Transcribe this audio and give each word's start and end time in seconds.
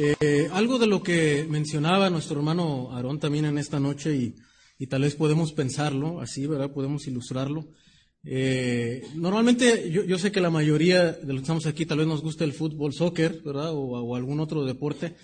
Eh, 0.00 0.48
algo 0.52 0.78
de 0.78 0.86
lo 0.86 1.02
que 1.02 1.44
mencionaba 1.50 2.08
nuestro 2.08 2.36
hermano 2.36 2.92
Aarón 2.92 3.18
también 3.18 3.46
en 3.46 3.58
esta 3.58 3.80
noche 3.80 4.14
y, 4.78 4.86
tal 4.86 5.02
vez 5.02 5.16
podemos 5.16 5.52
pensarlo 5.52 6.20
así, 6.20 6.46
¿verdad? 6.46 6.70
Podemos 6.70 7.08
ilustrarlo. 7.08 7.66
Eh, 8.22 9.02
normalmente 9.16 9.90
yo, 9.90 10.16
sé 10.18 10.30
que 10.30 10.40
la 10.40 10.50
mayoría 10.50 11.10
de 11.10 11.32
los 11.32 11.38
que 11.38 11.42
estamos 11.42 11.66
aquí 11.66 11.84
tal 11.84 11.98
vez 11.98 12.06
nos 12.06 12.22
gusta 12.22 12.44
el 12.44 12.52
fútbol, 12.52 12.92
soccer, 12.92 13.42
¿verdad? 13.44 13.72
O, 13.72 14.14
algún 14.14 14.38
otro 14.38 14.64
deporte. 14.64 15.16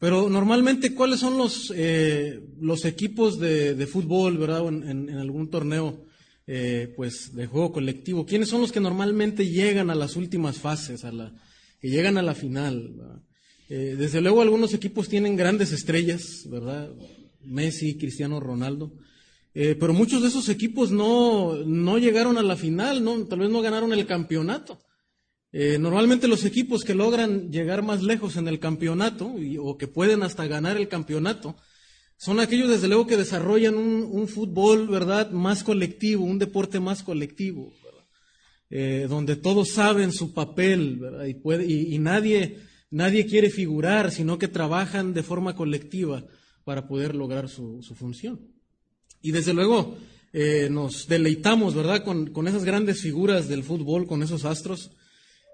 Pero 0.00 0.28
normalmente, 0.28 0.92
¿cuáles 0.92 1.20
son 1.20 1.38
los, 1.38 1.72
eh, 1.76 2.40
los 2.60 2.84
equipos 2.84 3.38
de, 3.38 3.86
fútbol, 3.86 4.38
¿verdad? 4.38 4.66
En, 4.66 5.08
en, 5.08 5.18
algún 5.18 5.50
torneo 5.50 6.04
eh, 6.48 6.92
pues, 6.96 7.32
de 7.32 7.46
juego 7.46 7.72
colectivo. 7.72 8.26
¿Quiénes 8.26 8.48
son 8.48 8.60
los 8.60 8.72
que 8.72 8.80
normalmente 8.80 9.48
llegan 9.48 9.88
a 9.88 9.94
las 9.94 10.16
últimas 10.16 10.58
fases, 10.58 11.04
a 11.04 11.12
la, 11.12 11.32
que 11.80 11.90
llegan 11.90 12.18
a 12.18 12.22
la 12.22 12.34
final? 12.34 13.22
Eh, 13.68 13.96
desde 13.98 14.20
luego, 14.20 14.42
algunos 14.42 14.74
equipos 14.74 15.08
tienen 15.08 15.36
grandes 15.36 15.72
estrellas, 15.72 16.46
¿verdad? 16.48 16.90
Messi, 17.42 17.96
Cristiano 17.96 18.40
Ronaldo. 18.40 18.92
Eh, 19.54 19.74
pero 19.80 19.94
muchos 19.94 20.20
de 20.20 20.28
esos 20.28 20.50
equipos 20.50 20.90
no, 20.90 21.54
no 21.64 21.98
llegaron 21.98 22.36
a 22.36 22.42
la 22.42 22.56
final, 22.56 23.02
¿no? 23.02 23.24
tal 23.24 23.38
vez 23.38 23.48
no 23.48 23.62
ganaron 23.62 23.92
el 23.94 24.06
campeonato. 24.06 24.78
Eh, 25.50 25.78
normalmente 25.78 26.28
los 26.28 26.44
equipos 26.44 26.84
que 26.84 26.94
logran 26.94 27.50
llegar 27.50 27.82
más 27.82 28.02
lejos 28.02 28.36
en 28.36 28.48
el 28.48 28.58
campeonato 28.58 29.34
o 29.60 29.78
que 29.78 29.86
pueden 29.86 30.22
hasta 30.22 30.46
ganar 30.46 30.76
el 30.76 30.88
campeonato 30.88 31.56
son 32.18 32.40
aquellos 32.40 32.68
desde 32.68 32.88
luego 32.88 33.06
que 33.06 33.16
desarrollan 33.16 33.76
un, 33.76 34.28
fútbol, 34.28 34.88
¿verdad?, 34.88 35.30
más 35.30 35.64
colectivo, 35.64 36.24
un 36.24 36.38
deporte 36.38 36.78
más 36.78 37.02
colectivo, 37.02 37.72
eh, 38.68 39.06
donde 39.08 39.36
todos 39.36 39.70
saben 39.70 40.12
su 40.12 40.34
papel, 40.34 40.96
¿verdad? 40.98 41.24
Y, 41.24 41.34
puede, 41.34 41.64
y 41.64 41.98
nadie, 41.98 42.58
nadie 42.90 43.26
quiere 43.26 43.50
figurar, 43.50 44.10
sino 44.10 44.38
que 44.38 44.48
trabajan 44.48 45.14
de 45.14 45.22
forma 45.22 45.56
colectiva 45.56 46.24
para 46.64 46.86
poder 46.88 47.14
lograr 47.14 47.48
su, 47.48 47.82
su 47.82 47.94
función. 47.94 48.40
Y 49.22 49.30
desde 49.30 49.54
luego 49.54 49.96
eh, 50.32 50.68
nos 50.70 51.06
deleitamos, 51.08 51.74
¿verdad?, 51.74 52.04
con, 52.04 52.32
con, 52.32 52.48
esas 52.48 52.64
grandes 52.64 53.00
figuras 53.00 53.48
del 53.48 53.62
fútbol, 53.62 54.06
con 54.06 54.22
esos 54.22 54.44
astros. 54.44 54.90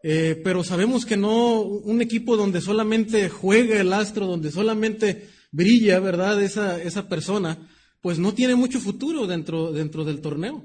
Eh, 0.03 0.41
pero 0.43 0.65
sabemos 0.65 1.07
que 1.07 1.17
no 1.17 1.61
un 1.63 2.03
equipo 2.03 2.37
donde 2.37 2.61
solamente 2.61 3.29
juega 3.29 3.81
el 3.81 3.93
astro, 3.93 4.27
donde 4.27 4.51
solamente 4.51 5.29
brilla, 5.53 6.01
¿verdad?, 6.01 6.43
esa, 6.43 6.83
esa 6.83 7.09
persona, 7.09 7.69
pues 8.01 8.19
no 8.19 8.35
tiene 8.35 8.57
mucho 8.57 8.81
futuro 8.81 9.27
dentro, 9.27 9.73
dentro 9.73 10.05
del 10.05 10.21
torneo. 10.21 10.65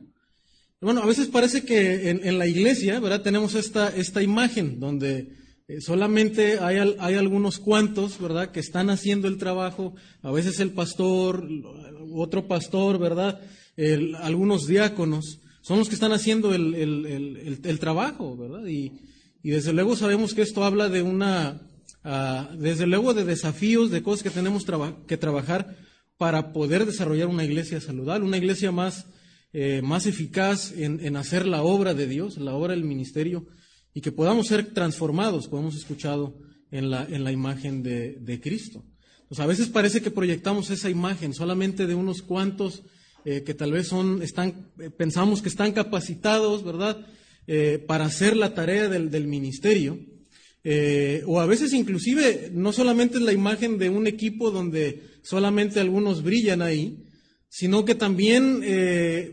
Bueno, 0.82 1.02
a 1.02 1.06
veces 1.06 1.28
parece 1.28 1.64
que 1.64 2.10
en, 2.10 2.26
en 2.26 2.40
la 2.40 2.48
iglesia, 2.48 3.00
¿verdad?, 3.00 3.22
tenemos 3.22 3.54
esta, 3.54 3.90
esta 3.96 4.24
imagen 4.24 4.80
donde 4.80 5.37
eh, 5.70 5.82
solamente 5.82 6.60
hay, 6.60 6.78
hay, 6.98 7.16
algunos 7.16 7.60
cuantos, 7.60 8.22
¿verdad?, 8.22 8.52
que 8.52 8.62
están 8.62 8.90
haciendo 8.90 9.28
el 9.28 9.38
trabajo, 9.38 9.96
a 10.22 10.32
veces 10.32 10.62
el 10.62 10.72
pastor, 10.72 11.46
otro 12.14 12.48
pastor, 12.48 12.98
¿verdad?, 12.98 13.42
el, 13.76 14.16
algunos 14.16 14.66
diáconos, 14.66 15.42
son 15.62 15.80
los 15.80 15.90
que 15.90 15.96
están 15.96 16.14
haciendo 16.14 16.56
el, 16.56 16.74
el, 16.74 17.60
el 17.62 17.80
trabajo, 17.80 18.38
¿verdad? 18.38 18.66
Y, 18.66 18.94
desde 19.44 19.72
luego 19.72 19.96
sabemos 19.96 20.34
que 20.34 20.42
esto 20.42 20.66
habla 20.66 20.90
de 20.90 21.02
una, 21.02 21.62
uh, 22.04 22.58
desde 22.58 22.86
luego 22.86 23.14
de 23.14 23.24
desafíos, 23.24 23.92
de 23.92 24.04
cosas 24.04 24.24
que 24.24 24.30
tenemos 24.30 24.66
que 25.08 25.16
trabajar 25.16 25.78
para 26.18 26.52
poder 26.52 26.86
desarrollar 26.86 27.28
una 27.28 27.46
iglesia 27.46 27.80
saludable, 27.80 28.26
una 28.26 28.38
iglesia 28.38 28.74
más, 28.74 29.06
eh, 29.54 29.82
más 29.82 30.06
eficaz 30.06 30.74
en 30.76 31.16
hacer 31.16 31.48
la 31.48 31.62
obra 31.62 31.94
de 31.94 32.08
Dios, 32.08 32.38
la 32.38 32.56
obra 32.56 32.74
del 32.74 32.84
ministerio 32.84 33.46
y 33.98 34.02
que 34.02 34.12
podamos 34.12 34.46
ser 34.46 34.76
transformados, 34.76 35.48
como 35.48 35.64
hemos 35.64 35.76
escuchado 35.76 36.38
en 36.70 36.92
la, 36.92 37.08
en 37.10 37.24
la 37.24 37.32
imagen 37.32 37.82
de, 37.82 38.12
de 38.22 38.40
Cristo. 38.40 38.86
Pues 39.28 39.40
a 39.40 39.48
veces 39.48 39.70
parece 39.70 40.02
que 40.02 40.12
proyectamos 40.12 40.70
esa 40.70 40.92
imagen 40.92 41.34
solamente 41.34 41.88
de 41.88 41.96
unos 41.96 42.22
cuantos 42.22 42.84
eh, 43.26 43.42
que 43.44 43.56
tal 43.56 43.72
vez 43.72 43.88
son, 43.88 44.22
están, 44.22 44.70
eh, 44.80 44.92
pensamos 44.92 45.42
que 45.42 45.50
están 45.50 45.72
capacitados, 45.72 46.64
¿verdad?, 46.64 47.08
eh, 47.48 47.84
para 47.88 48.06
hacer 48.06 48.38
la 48.38 48.54
tarea 48.54 48.88
del, 48.88 49.10
del 49.10 49.26
ministerio. 49.26 50.00
O 51.26 51.40
a 51.40 51.48
veces 51.48 51.74
inclusive 51.74 52.52
no 52.54 52.74
solamente 52.74 53.18
es 53.18 53.24
la 53.24 53.34
imagen 53.34 53.80
de 53.80 53.90
un 53.90 54.06
equipo 54.06 54.52
donde 54.52 55.02
solamente 55.24 55.80
algunos 55.80 56.22
brillan 56.22 56.62
ahí, 56.62 57.04
sino 57.50 57.84
que 57.84 57.96
también 57.96 58.62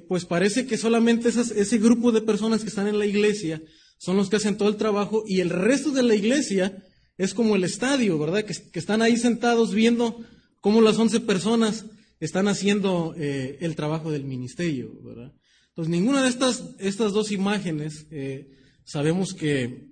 pues 0.06 0.27
parece 0.27 0.65
que 0.65 0.77
solamente 0.77 1.28
esas, 1.28 1.50
ese 1.50 1.78
grupo 1.78 2.12
de 2.12 2.22
personas 2.22 2.62
que 2.62 2.69
están 2.69 2.87
en 2.87 3.00
la 3.00 3.06
iglesia 3.06 3.61
son 4.04 4.19
los 4.19 4.28
que 4.28 4.37
hacen 4.37 4.59
todo 4.59 4.69
el 4.69 4.76
trabajo 4.76 5.25
y 5.26 5.41
el 5.41 5.48
resto 5.48 5.91
de 5.91 6.03
la 6.03 6.15
iglesia 6.15 6.76
es 7.16 7.32
como 7.32 7.56
el 7.56 7.65
estadio, 7.65 8.19
¿verdad? 8.19 8.44
Que, 8.44 8.78
están 8.78 9.00
ahí 9.00 9.16
sentados 9.16 9.72
viendo 9.72 10.20
cómo 10.60 10.82
las 10.82 10.98
once 10.98 11.20
personas 11.20 11.87
están 12.20 12.48
haciendo 12.48 13.14
eh, 13.16 13.56
el 13.60 13.75
trabajo 13.76 14.10
del 14.10 14.25
ministerio, 14.25 14.93
¿verdad? 15.03 15.32
Entonces, 15.69 15.91
ninguna 15.91 16.22
de 16.22 16.28
estas, 16.28 16.64
estas 16.78 17.12
dos 17.12 17.32
imágenes 17.32 18.06
eh, 18.10 18.50
sabemos 18.84 19.32
que 19.32 19.88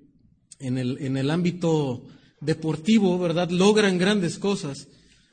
en 0.58 0.76
el, 0.76 0.98
en 0.98 1.16
el 1.16 1.30
ámbito 1.30 2.04
deportivo, 2.40 3.18
¿verdad?, 3.18 3.50
logran 3.50 3.96
grandes 3.96 4.38
cosas. 4.38 4.88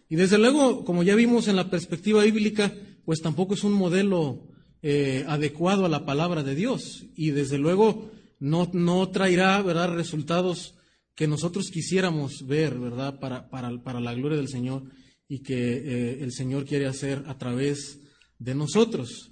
Y 0.08 0.16
desde 0.16 0.38
luego, 0.38 0.86
como 0.86 1.04
ya 1.04 1.16
vimos 1.16 1.50
en 1.50 1.58
la 1.58 1.70
perspectiva 1.70 2.24
bíblica, 2.24 2.74
pues 3.04 3.20
tampoco 3.20 3.56
es 3.56 3.64
un 3.66 3.74
modelo 3.74 4.48
eh, 4.82 5.26
adecuado 5.28 5.86
a 5.86 5.90
la 5.90 6.06
palabra 6.06 6.44
de 6.44 6.56
Dios. 6.56 7.06
Y 7.16 7.32
desde 7.32 7.58
luego 7.58 8.10
no, 8.40 8.70
no 8.74 9.10
traerá, 9.10 9.62
¿verdad?, 9.62 9.94
resultados 9.94 10.76
que 11.16 11.28
nosotros 11.28 11.70
quisiéramos 11.70 12.46
ver, 12.48 12.78
¿verdad?, 12.78 13.20
para, 13.20 13.50
para, 13.50 13.84
para 13.84 14.00
la 14.00 14.14
gloria 14.14 14.38
del 14.38 14.48
Señor 14.48 14.84
y 15.28 15.40
que 15.40 15.56
eh, 15.56 16.24
el 16.24 16.32
Señor 16.32 16.66
quiere 16.66 16.88
hacer 16.88 17.24
a 17.28 17.38
través 17.38 18.00
de 18.40 18.56
nosotros. 18.56 19.32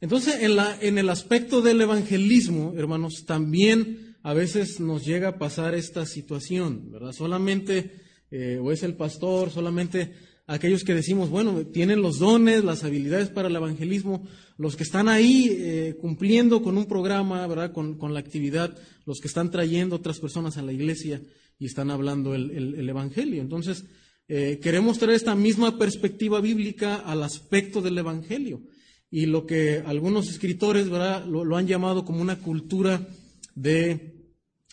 Entonces, 0.00 0.42
en, 0.42 0.56
la, 0.56 0.78
en 0.80 0.98
el 0.98 1.08
aspecto 1.08 1.62
del 1.62 1.80
evangelismo, 1.80 2.74
hermanos, 2.76 3.24
también 3.26 4.16
a 4.22 4.34
veces 4.34 4.78
nos 4.80 5.04
llega 5.04 5.28
a 5.28 5.38
pasar 5.38 5.74
esta 5.74 6.06
situación, 6.06 6.90
¿verdad? 6.90 7.12
Solamente, 7.12 7.92
eh, 8.30 8.58
o 8.62 8.70
es 8.72 8.82
el 8.82 8.94
pastor, 8.94 9.50
solamente 9.50 10.12
aquellos 10.48 10.82
que 10.82 10.94
decimos, 10.94 11.30
bueno, 11.30 11.64
tienen 11.66 12.02
los 12.02 12.18
dones, 12.18 12.64
las 12.64 12.82
habilidades 12.82 13.28
para 13.28 13.46
el 13.46 13.54
evangelismo, 13.54 14.26
los 14.56 14.74
que 14.74 14.82
están 14.82 15.08
ahí 15.08 15.48
eh, 15.50 15.94
cumpliendo 16.00 16.62
con 16.62 16.76
un 16.76 16.86
programa, 16.86 17.46
¿verdad? 17.46 17.72
Con, 17.72 17.96
con, 17.96 18.14
la 18.14 18.20
actividad, 18.20 18.76
los 19.06 19.20
que 19.20 19.28
están 19.28 19.50
trayendo 19.50 19.96
otras 19.96 20.18
personas 20.18 20.56
a 20.56 20.62
la 20.62 20.72
iglesia 20.72 21.22
y 21.58 21.66
están 21.66 21.90
hablando 21.90 22.34
el, 22.34 22.50
el, 22.50 22.74
el 22.74 22.88
evangelio. 22.88 23.40
Entonces, 23.40 23.84
eh, 24.26 24.58
queremos 24.62 24.98
traer 24.98 25.14
esta 25.14 25.34
misma 25.34 25.78
perspectiva 25.78 26.40
bíblica 26.40 26.96
al 26.96 27.22
aspecto 27.22 27.80
del 27.80 27.96
Evangelio 27.96 28.60
y 29.10 29.24
lo 29.24 29.46
que 29.46 29.82
algunos 29.86 30.28
escritores 30.28 30.90
¿verdad? 30.90 31.24
Lo 31.24 31.56
han 31.56 31.66
llamado 31.66 32.04
como 32.04 32.20
una 32.20 32.38
cultura 32.38 33.08
de 33.54 34.17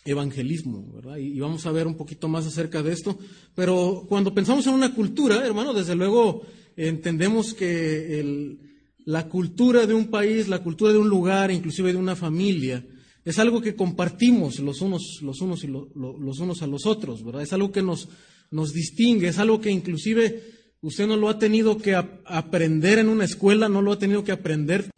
evangelismo, 0.06 0.92
¿verdad? 0.94 1.16
Y, 1.16 1.38
vamos 1.38 1.66
a 1.66 1.72
ver 1.72 1.86
un 1.86 1.96
poquito 1.96 2.28
más 2.28 2.46
acerca 2.46 2.82
de 2.82 2.92
esto. 2.92 3.18
Pero 3.54 4.06
cuando 4.08 4.32
pensamos 4.32 4.66
en 4.66 4.74
una 4.74 4.94
cultura, 4.94 5.44
hermano, 5.44 5.74
desde 5.74 5.94
luego 5.94 6.42
entendemos 6.76 7.54
que 7.54 8.20
el, 8.20 8.58
la 9.04 9.28
cultura 9.28 9.86
de 9.86 9.94
un 9.94 10.06
país, 10.06 10.48
la 10.48 10.62
cultura 10.62 10.92
de 10.92 10.98
un 10.98 11.08
lugar, 11.08 11.50
inclusive 11.50 11.92
de 11.92 11.98
una 11.98 12.16
familia, 12.16 12.84
es 13.24 13.38
algo 13.38 13.60
que 13.60 13.74
compartimos 13.74 14.60
los 14.60 14.80
unos, 14.80 15.20
los 15.22 15.40
unos, 15.40 15.64
y 15.64 15.66
lo, 15.66 15.90
lo, 15.94 16.18
los 16.18 16.38
unos 16.38 16.62
a 16.62 16.66
los 16.66 16.86
otros, 16.86 17.24
¿verdad? 17.24 17.42
Es 17.42 17.52
algo 17.52 17.72
que 17.72 17.82
nos 17.82 18.08
nos 18.50 18.72
distingue, 18.72 19.28
es 19.28 19.38
algo 19.38 19.60
que 19.60 19.70
inclusive 19.70 20.42
usted 20.80 21.06
no 21.06 21.16
lo 21.16 21.28
ha 21.28 21.38
tenido 21.38 21.78
que 21.78 21.94
ap 21.94 22.20
aprender 22.24 22.98
en 22.98 23.08
una 23.08 23.24
escuela, 23.24 23.68
no 23.68 23.82
lo 23.82 23.92
ha 23.92 23.98
tenido 23.98 24.24
que 24.24 24.32
aprender 24.32 24.90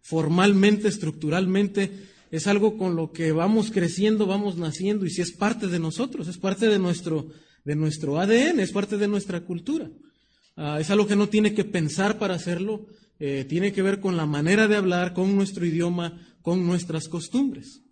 formalmente, 0.00 0.88
estructuralmente, 0.88 1.90
es 2.32 2.46
algo 2.46 2.78
con 2.78 2.96
lo 2.96 3.12
que 3.12 3.30
vamos 3.30 3.70
creciendo, 3.70 4.26
vamos 4.26 4.56
naciendo 4.56 5.04
y 5.04 5.10
si 5.10 5.20
es 5.20 5.32
parte 5.32 5.68
de 5.68 5.78
nosotros, 5.78 6.28
es 6.28 6.38
parte 6.38 6.66
de 6.66 6.78
nuestro, 6.78 7.28
de 7.62 7.76
nuestro 7.76 8.18
ADN, 8.18 8.58
es 8.58 8.72
parte 8.72 8.96
de 8.96 9.06
nuestra 9.06 9.42
cultura. 9.42 9.90
Uh, 10.56 10.78
es 10.80 10.90
algo 10.90 11.06
que 11.06 11.14
no 11.14 11.28
tiene 11.28 11.52
que 11.52 11.64
pensar 11.64 12.18
para 12.18 12.34
hacerlo, 12.34 12.86
eh, 13.18 13.44
tiene 13.46 13.74
que 13.74 13.82
ver 13.82 14.00
con 14.00 14.16
la 14.16 14.24
manera 14.24 14.66
de 14.66 14.76
hablar, 14.76 15.12
con 15.12 15.36
nuestro 15.36 15.66
idioma, 15.66 16.26
con 16.40 16.66
nuestras 16.66 17.06
costumbres. 17.06 17.82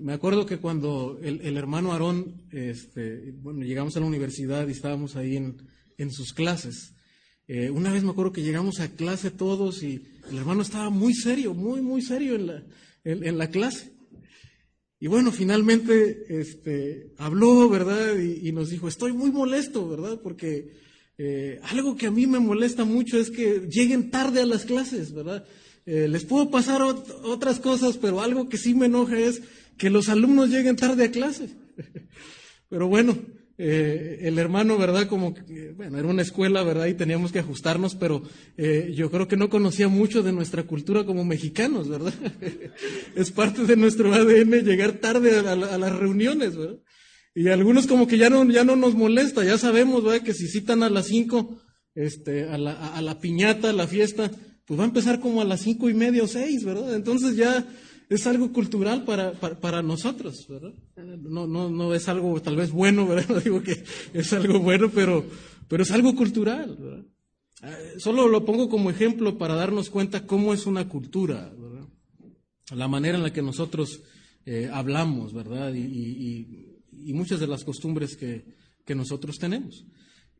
Me 0.00 0.14
acuerdo 0.14 0.46
que 0.46 0.56
cuando 0.56 1.18
el, 1.22 1.42
el 1.42 1.58
hermano 1.58 1.92
Aarón, 1.92 2.46
este, 2.50 3.32
bueno, 3.32 3.64
llegamos 3.64 3.94
a 3.96 4.00
la 4.00 4.06
universidad 4.06 4.66
y 4.66 4.72
estábamos 4.72 5.14
ahí 5.14 5.36
en, 5.36 5.58
en 5.98 6.10
sus 6.10 6.32
clases. 6.32 6.94
Eh, 7.46 7.68
una 7.68 7.92
vez 7.92 8.02
me 8.02 8.10
acuerdo 8.10 8.32
que 8.32 8.42
llegamos 8.42 8.80
a 8.80 8.88
clase 8.88 9.30
todos 9.30 9.82
y 9.82 10.02
el 10.30 10.38
hermano 10.38 10.62
estaba 10.62 10.88
muy 10.88 11.12
serio, 11.12 11.52
muy, 11.52 11.82
muy 11.82 12.00
serio 12.00 12.34
en 12.34 12.46
la, 12.46 12.62
en, 13.08 13.38
la 13.38 13.50
clase. 13.50 13.92
Y 15.00 15.06
bueno, 15.06 15.32
finalmente 15.32 16.40
este, 16.40 17.14
habló, 17.16 17.68
¿verdad? 17.68 18.16
Y, 18.18 18.52
nos 18.52 18.70
dijo, 18.70 18.88
estoy 18.88 19.12
muy 19.12 19.30
molesto, 19.30 19.88
¿verdad? 19.88 20.20
Porque 20.22 20.72
eh, 21.16 21.60
algo 21.64 21.96
que 21.96 22.06
a 22.06 22.10
mí 22.10 22.26
me 22.26 22.40
molesta 22.40 22.84
mucho 22.84 23.18
es 23.18 23.30
que 23.30 23.68
lleguen 23.70 24.10
tarde 24.10 24.42
a 24.42 24.46
las 24.46 24.64
clases, 24.64 25.12
¿verdad? 25.12 25.46
Eh, 25.86 26.06
les 26.08 26.24
puedo 26.24 26.50
pasar 26.50 26.82
ot 26.82 27.08
otras 27.22 27.60
cosas, 27.60 27.96
pero 27.96 28.20
algo 28.20 28.48
que 28.48 28.58
sí 28.58 28.74
me 28.74 28.86
enoja 28.86 29.18
es 29.18 29.40
que 29.78 29.88
los 29.88 30.08
alumnos 30.08 30.50
lleguen 30.50 30.76
tarde 30.76 31.04
a 31.04 31.10
clase. 31.10 31.48
Pero 32.68 32.88
bueno, 32.88 33.16
eh, 33.60 34.20
el 34.22 34.38
hermano, 34.38 34.78
¿verdad? 34.78 35.08
Como, 35.08 35.34
bueno, 35.74 35.98
era 35.98 36.06
una 36.06 36.22
escuela, 36.22 36.62
¿verdad? 36.62 36.86
Y 36.86 36.94
teníamos 36.94 37.32
que 37.32 37.40
ajustarnos, 37.40 37.96
pero 37.96 38.22
eh, 38.56 38.92
yo 38.94 39.10
creo 39.10 39.26
que 39.26 39.36
no 39.36 39.50
conocía 39.50 39.88
mucho 39.88 40.22
de 40.22 40.32
nuestra 40.32 40.62
cultura 40.62 41.04
como 41.04 41.24
mexicanos, 41.24 41.88
¿verdad? 41.88 42.14
es 43.16 43.32
parte 43.32 43.64
de 43.64 43.74
nuestro 43.74 44.14
ADN 44.14 44.64
llegar 44.64 44.92
tarde 44.92 45.38
a, 45.40 45.56
las 45.56 45.96
reuniones, 45.96 46.56
¿verdad? 46.56 46.78
Y 47.34 47.48
algunos 47.48 47.88
como 47.88 48.06
que 48.06 48.16
ya 48.16 48.30
no, 48.30 48.48
ya 48.48 48.62
no 48.62 48.76
nos 48.76 48.94
molesta, 48.94 49.44
ya 49.44 49.58
sabemos, 49.58 50.04
¿verdad? 50.04 50.24
Que 50.24 50.34
si 50.34 50.46
citan 50.46 50.84
a 50.84 50.88
las 50.88 51.06
cinco, 51.06 51.60
este, 51.96 52.44
a 52.44 52.58
la, 52.58 52.94
a 52.94 53.02
la 53.02 53.18
piñata, 53.18 53.70
a 53.70 53.72
la 53.72 53.88
fiesta, 53.88 54.30
pues 54.66 54.78
va 54.78 54.84
a 54.84 54.88
empezar 54.88 55.18
como 55.18 55.42
a 55.42 55.44
las 55.44 55.62
cinco 55.62 55.90
y 55.90 55.94
media 55.94 56.22
o 56.22 56.28
seis, 56.28 56.64
¿verdad? 56.64 56.94
Entonces 56.94 57.34
ya 57.34 57.66
es 58.08 58.26
algo 58.26 58.52
cultural 58.52 59.04
para, 59.04 59.32
para, 59.32 59.82
nosotros, 59.82 60.46
¿verdad? 60.48 60.72
No, 60.96 61.46
no, 61.46 61.68
no 61.68 61.94
es 61.94 62.08
algo 62.08 62.40
tal 62.40 62.56
vez 62.56 62.70
bueno, 62.70 63.06
¿verdad? 63.06 63.28
No 63.34 63.40
digo 63.40 63.62
que 63.62 63.84
es 64.12 64.32
algo 64.32 64.60
bueno, 64.60 64.90
pero, 64.90 65.24
pero 65.68 65.82
es 65.82 65.90
algo 65.90 66.14
cultural, 66.14 66.76
¿verdad? 66.78 67.04
Eh, 67.62 67.94
solo 67.98 68.28
lo 68.28 68.44
pongo 68.44 68.68
como 68.68 68.90
ejemplo 68.90 69.36
para 69.36 69.54
darnos 69.54 69.90
cuenta 69.90 70.26
cómo 70.26 70.54
es 70.54 70.66
una 70.66 70.88
cultura, 70.88 71.52
¿verdad? 71.58 71.88
La 72.74 72.88
manera 72.88 73.18
en 73.18 73.24
la 73.24 73.32
que 73.32 73.42
nosotros 73.42 74.02
eh, 74.46 74.70
hablamos, 74.72 75.34
¿verdad? 75.34 75.74
Y, 75.74 76.68
y, 76.90 77.12
muchas 77.12 77.40
de 77.40 77.46
las 77.46 77.64
costumbres 77.64 78.16
que, 78.16 78.44
que 78.84 78.94
nosotros 78.94 79.38
tenemos. 79.38 79.84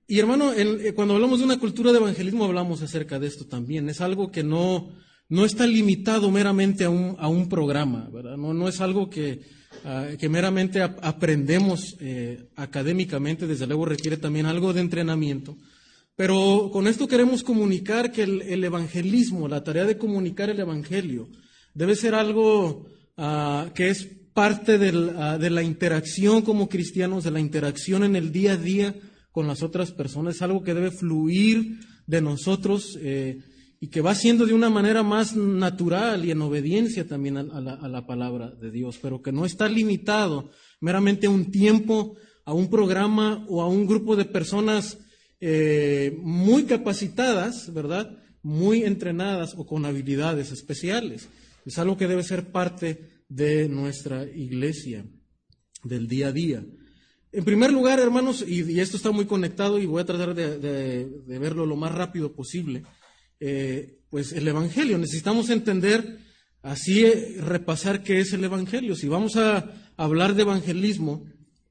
Y 0.06 0.19
hermano, 0.19 0.53
eh, 0.55 0.94
cuando 0.94 1.15
hablamos 1.15 1.38
de 1.38 1.44
una 1.44 1.59
cultura 1.59 1.93
de 1.93 1.99
evangelismo 1.99 2.44
hablamos 2.44 2.81
acerca 2.81 3.19
de 3.19 3.26
esto 3.26 3.47
también. 3.47 3.91
Es 3.91 4.00
algo 4.00 4.31
que 4.31 4.43
no, 4.43 4.91
no 5.29 5.45
está 5.45 5.67
limitado 5.67 6.31
meramente 6.31 6.85
a 6.85 6.91
un, 6.91 7.49
programa, 7.49 8.09
¿verdad? 8.13 8.37
No, 8.37 8.69
es 8.69 8.81
algo 8.81 9.11
que, 9.11 9.43
ah, 9.85 10.09
meramente 10.29 10.81
aprendemos 10.81 11.97
eh, 12.01 12.49
académicamente, 12.57 13.47
desde 13.47 13.67
luego 13.67 13.85
requiere 13.85 14.17
también 14.17 14.47
algo 14.47 14.73
de 14.73 14.81
entrenamiento. 14.81 15.57
Pero 16.17 16.71
con 16.73 16.89
esto 16.89 17.07
queremos 17.07 17.45
comunicar 17.45 18.11
que 18.11 18.23
el, 18.23 18.65
evangelismo, 18.65 19.47
la 19.47 19.63
tarea 19.63 19.85
de 19.85 19.99
comunicar 19.99 20.51
el 20.51 20.59
evangelio, 20.59 21.29
debe 21.75 21.95
ser 21.95 22.15
algo 22.15 22.87
ah, 23.17 23.71
que 23.75 23.91
es 23.91 24.09
parte 24.33 24.79
ah, 25.17 25.39
de 25.39 25.51
la 25.51 25.63
interacción 25.63 26.43
como 26.43 26.69
cristianos, 26.69 27.25
de 27.25 27.31
la 27.31 27.41
interacción 27.41 28.03
en 28.03 28.17
el 28.17 28.33
día 28.33 28.53
a 28.53 28.57
día 28.57 28.95
con 29.31 29.47
las 29.47 29.63
otras 29.63 29.93
personas, 29.93 30.37
es 30.37 30.43
algo 30.43 30.65
que 30.65 30.75
debe 30.75 30.91
fluir 30.91 31.81
de 32.07 32.21
nosotros. 32.23 32.99
Eh, 33.01 33.39
y 33.81 33.89
que 33.89 34.01
va 34.01 34.15
siendo 34.15 34.45
de 34.47 34.55
una 34.55 34.71
manera 34.71 35.03
más 35.03 35.37
natural 35.37 36.25
y 36.25 36.33
en 36.33 36.43
obediencia 36.43 37.07
también 37.07 37.37
a, 37.37 37.43
la, 37.89 38.07
palabra 38.07 38.51
de 38.51 38.71
Dios, 38.71 38.99
pero 39.01 39.23
que 39.23 39.31
no 39.31 39.45
está 39.45 39.69
limitado 39.69 40.51
meramente 40.81 41.29
a 41.29 41.31
un 41.31 41.51
tiempo, 41.51 42.17
a 42.45 42.53
un 42.53 42.71
programa 42.71 43.45
o 43.49 43.63
a 43.63 43.69
un 43.69 43.87
grupo 43.87 44.17
de 44.17 44.25
personas 44.25 44.99
eh, 45.41 46.17
muy 46.21 46.65
capacitadas, 46.65 47.73
¿verdad? 47.73 48.19
Muy 48.43 48.83
entrenadas 48.83 49.55
o 49.57 49.65
con 49.65 49.85
habilidades 49.85 50.51
especiales. 50.51 51.29
Es 51.65 51.79
algo 51.79 51.97
que 51.97 52.09
debe 52.09 52.25
ser 52.25 52.51
parte 52.51 53.23
de 53.29 53.69
nuestra 53.69 54.25
iglesia, 54.25 55.05
del 55.85 56.09
día 56.09 56.29
a 56.29 56.33
día. 56.33 56.65
En 57.31 57.45
primer 57.45 57.71
lugar, 57.71 58.01
hermanos, 58.01 58.45
y, 58.47 58.81
esto 58.81 58.97
está 58.97 59.13
muy 59.13 59.27
conectado 59.27 59.79
y 59.79 59.87
voy 59.87 60.03
a 60.03 60.07
tratar 60.07 60.35
de 60.35 61.39
verlo 61.39 61.65
lo 61.67 61.77
más 61.77 61.95
rápido 61.95 62.33
posible, 62.33 62.85
eh, 63.40 64.00
pues 64.11 64.32
el 64.32 64.49
Evangelio. 64.49 64.99
Necesitamos 64.99 65.50
entender, 65.50 66.19
así 66.62 67.05
eh, 67.05 67.37
repasar 67.40 68.02
qué 68.02 68.20
es 68.20 68.32
el 68.32 68.44
Evangelio. 68.44 68.96
Si 68.96 69.08
vamos 69.08 69.37
a 69.37 69.93
hablar 69.96 70.35
de 70.35 70.43
evangelismo, 70.43 71.25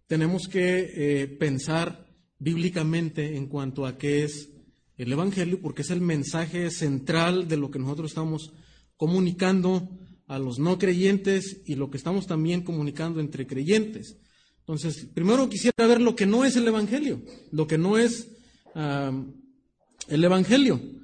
tenemos 0.07 0.47
que 0.47 0.91
eh, 0.95 1.27
pensar 1.27 2.05
bíblicamente 2.39 3.35
en 3.35 3.47
cuanto 3.47 3.85
a 3.85 3.97
qué 3.97 4.23
es 4.23 4.49
el 4.97 5.11
Evangelio, 5.11 5.59
porque 5.61 5.81
es 5.81 5.89
el 5.89 6.01
mensaje 6.01 6.71
central 6.71 7.47
de 7.47 7.57
lo 7.57 7.69
que 7.69 7.79
nosotros 7.79 8.11
estamos 8.11 8.53
comunicando 8.95 9.89
a 10.27 10.39
los 10.39 10.59
no 10.59 10.77
creyentes 10.77 11.61
y 11.65 11.75
lo 11.75 11.89
que 11.89 11.97
estamos 11.97 12.27
también 12.27 12.61
comunicando 12.61 13.19
entre 13.19 13.45
creyentes. 13.45 14.17
Entonces, 14.59 15.07
primero 15.13 15.49
quisiera 15.49 15.87
ver 15.87 16.01
lo 16.01 16.15
que 16.15 16.25
no 16.25 16.45
es 16.45 16.55
el 16.55 16.67
Evangelio, 16.67 17.21
lo 17.51 17.67
que 17.67 17.77
no 17.77 17.97
es 17.97 18.27
el 18.75 20.23
Evangelio. 20.23 20.96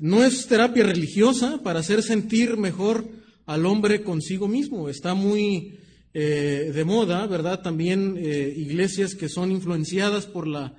No 0.00 0.24
es 0.24 0.46
terapia 0.46 0.84
religiosa 0.84 1.60
para 1.62 1.80
hacer 1.80 2.02
sentir 2.02 2.56
mejor 2.56 3.08
al 3.46 3.66
hombre 3.66 4.02
consigo 4.02 4.46
mismo. 4.46 4.88
Está 4.88 5.14
muy 5.14 5.78
eh, 6.12 6.72
de 6.74 6.84
moda, 6.84 7.26
¿verdad? 7.26 7.62
También 7.62 8.16
eh, 8.18 8.52
iglesias 8.56 9.14
que 9.14 9.28
son 9.28 9.50
influenciadas 9.50 10.26
por 10.26 10.46
la, 10.46 10.74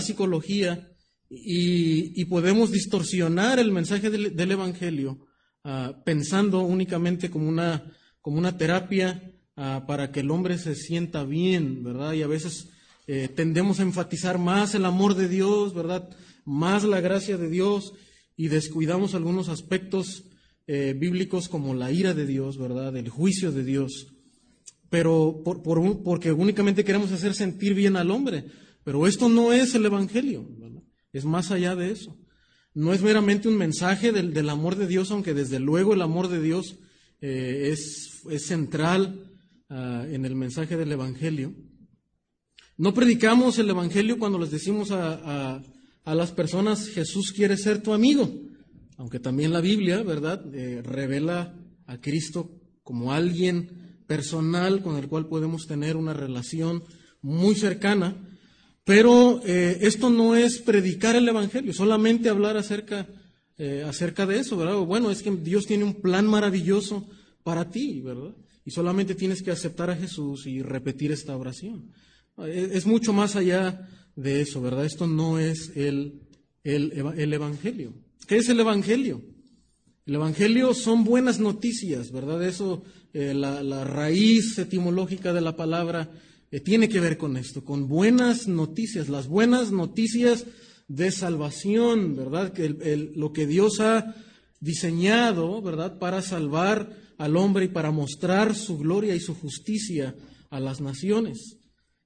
psicología 0.00 0.88
y, 1.28 2.24
podemos 2.26 2.70
distorsionar 2.70 3.58
el 3.58 3.70
mensaje 3.70 4.10
del, 4.10 4.50
Evangelio 4.50 5.26
ah, 5.62 6.02
pensando 6.04 6.60
únicamente 6.60 7.30
como 7.30 7.48
una, 7.48 7.92
como 8.20 8.38
una 8.38 8.56
terapia 8.56 9.30
ah, 9.56 9.84
para 9.86 10.10
que 10.10 10.20
el 10.20 10.30
hombre 10.30 10.56
se 10.58 10.74
sienta 10.74 11.24
bien, 11.24 11.82
¿verdad? 11.82 12.14
Y 12.14 12.22
a 12.22 12.26
veces 12.26 12.68
eh, 13.06 13.28
tendemos 13.28 13.80
a 13.80 13.82
enfatizar 13.82 14.38
más 14.38 14.74
el 14.74 14.86
amor 14.86 15.14
de 15.14 15.28
Dios, 15.28 15.74
¿verdad? 15.74 16.08
Más 16.44 16.84
la 16.84 17.00
gracia 17.00 17.36
de 17.36 17.50
Dios 17.50 17.92
y 18.36 18.48
descuidamos 18.48 19.14
algunos 19.14 19.48
aspectos 19.48 20.24
eh, 20.66 20.94
bíblicos 20.96 21.48
como 21.48 21.74
la 21.74 21.92
ira 21.92 22.14
de 22.14 22.26
Dios, 22.26 22.58
¿verdad? 22.58 22.96
El 22.96 23.08
juicio 23.08 23.52
de 23.52 23.64
Dios. 23.64 24.08
Pero 24.90 25.42
por, 25.44 25.62
porque 26.02 26.32
únicamente 26.32 26.84
queremos 26.84 27.12
hacer 27.12 27.34
sentir 27.34 27.74
bien 27.74 27.96
al 27.96 28.10
hombre. 28.10 28.46
Pero 28.82 29.06
esto 29.06 29.28
no 29.28 29.52
es 29.52 29.74
el 29.74 29.86
Evangelio, 29.86 30.46
¿verdad? 30.58 30.82
Es 31.12 31.24
más 31.24 31.50
allá 31.50 31.76
de 31.76 31.90
eso. 31.90 32.18
No 32.74 32.92
es 32.92 33.02
meramente 33.02 33.48
un 33.48 33.56
mensaje 33.56 34.10
del, 34.10 34.48
amor 34.48 34.76
de 34.76 34.86
Dios, 34.86 35.10
aunque 35.10 35.32
desde 35.32 35.60
luego 35.60 35.94
el 35.94 36.02
amor 36.02 36.28
de 36.28 36.42
Dios 36.42 36.76
eh, 37.20 37.70
es, 37.72 38.22
es, 38.28 38.46
central 38.46 39.30
ah, 39.68 40.04
en 40.10 40.24
el 40.24 40.34
mensaje 40.34 40.76
del 40.76 40.90
Evangelio. 40.90 41.54
No 42.76 42.92
predicamos 42.92 43.58
el 43.58 43.70
Evangelio 43.70 44.18
cuando 44.18 44.40
les 44.40 44.50
decimos 44.50 44.90
a 44.90 45.62
las 46.12 46.32
personas, 46.32 46.88
Jesús 46.88 47.32
quiere 47.32 47.56
ser 47.56 47.82
tu 47.82 47.94
amigo, 47.94 48.30
aunque 48.98 49.20
también 49.20 49.52
la 49.52 49.60
Biblia, 49.60 50.02
¿verdad?, 50.02 50.44
eh, 50.54 50.82
revela 50.82 51.54
a 51.86 52.00
Cristo 52.00 52.50
como 52.82 53.12
alguien 53.12 54.02
personal 54.06 54.82
con 54.82 54.96
el 54.96 55.08
cual 55.08 55.26
podemos 55.26 55.66
tener 55.66 55.96
una 55.96 56.12
relación 56.12 56.82
muy 57.22 57.54
cercana, 57.54 58.16
pero 58.84 59.40
eh, 59.46 59.78
esto 59.80 60.10
no 60.10 60.36
es 60.36 60.58
predicar 60.58 61.16
el 61.16 61.26
Evangelio, 61.26 61.72
solamente 61.72 62.28
hablar 62.28 62.58
acerca, 62.58 63.08
eh, 63.56 63.82
acerca 63.86 64.26
de 64.26 64.40
eso, 64.40 64.58
¿verdad? 64.58 64.76
Bueno, 64.80 65.10
es 65.10 65.22
que 65.22 65.30
Dios 65.30 65.64
tiene 65.66 65.84
un 65.84 66.02
plan 66.02 66.26
maravilloso 66.26 67.08
para 67.42 67.70
ti, 67.70 68.02
¿verdad? 68.02 68.34
Y 68.66 68.70
solamente 68.72 69.14
tienes 69.14 69.42
que 69.42 69.50
aceptar 69.50 69.88
a 69.88 69.96
Jesús 69.96 70.46
y 70.46 70.60
repetir 70.60 71.12
esta 71.12 71.36
oración. 71.36 71.90
Es 72.46 72.84
mucho 72.84 73.12
más 73.12 73.36
allá 73.36 73.88
de 74.16 74.40
eso, 74.40 74.60
¿verdad? 74.60 74.84
Esto 74.84 75.06
no 75.06 75.38
es 75.38 75.72
el, 75.74 76.20
el, 76.62 77.32
Evangelio. 77.32 77.92
¿Qué 78.26 78.36
es 78.36 78.48
el 78.48 78.60
Evangelio? 78.60 79.22
El 80.06 80.14
Evangelio 80.16 80.74
son 80.74 81.04
buenas 81.04 81.40
noticias, 81.40 82.10
¿verdad? 82.12 82.44
Eso, 82.44 82.82
eh, 83.12 83.34
la, 83.34 83.84
raíz 83.84 84.58
etimológica 84.58 85.32
de 85.32 85.40
la 85.40 85.56
palabra 85.56 86.10
eh, 86.50 86.60
tiene 86.60 86.88
que 86.88 87.00
ver 87.00 87.18
con 87.18 87.36
esto, 87.36 87.64
con 87.64 87.88
buenas 87.88 88.48
noticias, 88.48 89.08
las 89.08 89.26
buenas 89.26 89.72
noticias 89.72 90.46
de 90.88 91.10
salvación, 91.10 92.14
¿verdad? 92.14 92.52
Que 92.52 93.12
lo 93.14 93.32
que 93.32 93.46
Dios 93.46 93.80
ha 93.80 94.14
diseñado, 94.60 95.60
¿verdad? 95.62 95.98
Para 95.98 96.22
salvar 96.22 96.96
al 97.18 97.36
hombre 97.36 97.66
y 97.66 97.68
para 97.68 97.90
mostrar 97.90 98.54
su 98.54 98.78
gloria 98.78 99.14
y 99.14 99.20
su 99.20 99.34
justicia 99.34 100.14
a 100.50 100.60
las 100.60 100.80
naciones. 100.80 101.58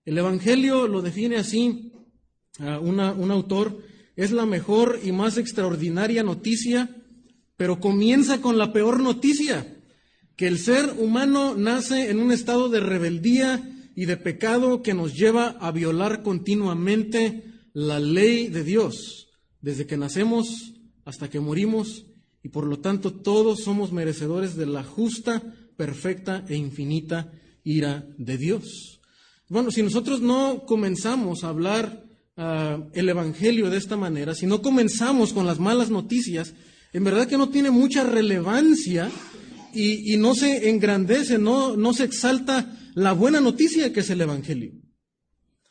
El 0.05 0.19
Evangelio 0.19 0.89
lo 0.89 1.03
define 1.03 1.37
así 1.37 1.93
un 2.59 3.31
autor, 3.31 3.83
es 4.17 4.33
la 4.33 4.47
mejor 4.47 5.01
y 5.03 5.13
más 5.13 5.39
extraordinaria 5.39 6.23
noticia, 6.23 6.91
pero 7.57 7.81
comienza 7.81 8.41
con 8.41 8.59
la 8.59 8.73
peor 8.73 9.01
noticia, 9.01 9.77
que 10.37 10.47
el 10.47 10.59
ser 10.59 10.95
humano 10.99 11.55
nace 11.57 12.11
en 12.11 12.21
un 12.21 12.33
estado 12.33 12.69
de 12.69 12.81
rebeldía 12.81 13.91
y 13.95 14.07
de 14.07 14.17
pecado 14.17 14.83
que 14.83 14.95
nos 14.95 15.15
lleva 15.15 15.57
a 15.61 15.73
violar 15.73 16.23
continuamente 16.23 17.45
la 17.73 17.99
ley 17.99 18.49
de 18.49 18.63
Dios, 18.63 19.29
desde 19.61 19.87
que 19.87 19.97
nacemos 19.97 20.75
hasta 21.05 21.29
que 21.29 21.41
morimos, 21.41 22.07
y 22.43 22.51
por 22.51 22.67
lo 22.67 22.79
tanto 22.79 23.13
todos 23.13 23.61
somos 23.65 23.93
merecedores 23.93 24.57
de 24.57 24.67
la 24.67 24.85
justa, 24.85 25.43
perfecta 25.77 26.45
e 26.49 26.57
infinita 26.57 27.33
ira 27.65 28.07
de 28.19 28.39
Dios. 28.39 29.01
Bueno, 29.49 29.71
si 29.71 29.83
nosotros 29.83 30.21
no 30.21 30.65
comenzamos 30.67 31.43
a 31.43 31.49
hablar 31.49 32.08
Ah, 32.41 32.79
el 32.93 33.09
Evangelio 33.09 33.69
de 33.69 33.79
esta 33.79 33.97
manera, 33.97 34.33
si 34.33 34.47
no 34.47 34.63
comenzamos 34.63 35.33
con 35.33 35.45
las 35.45 35.59
malas 35.59 35.91
noticias, 35.91 36.55
en 36.93 37.03
verdad 37.03 37.27
que 37.27 37.37
no 37.37 37.49
tiene 37.49 37.73
mucha 37.73 38.05
relevancia 38.05 39.11
y, 39.75 40.17
no 40.19 40.37
se 40.37 40.71
engrandece, 40.71 41.37
no, 41.37 41.77
no 41.77 41.93
se 41.93 42.05
exalta 42.05 42.79
la 42.95 43.13
buena 43.13 43.41
noticia 43.41 43.93
que 43.93 44.01
es 44.01 44.11
el 44.11 44.21
Evangelio. 44.21 44.71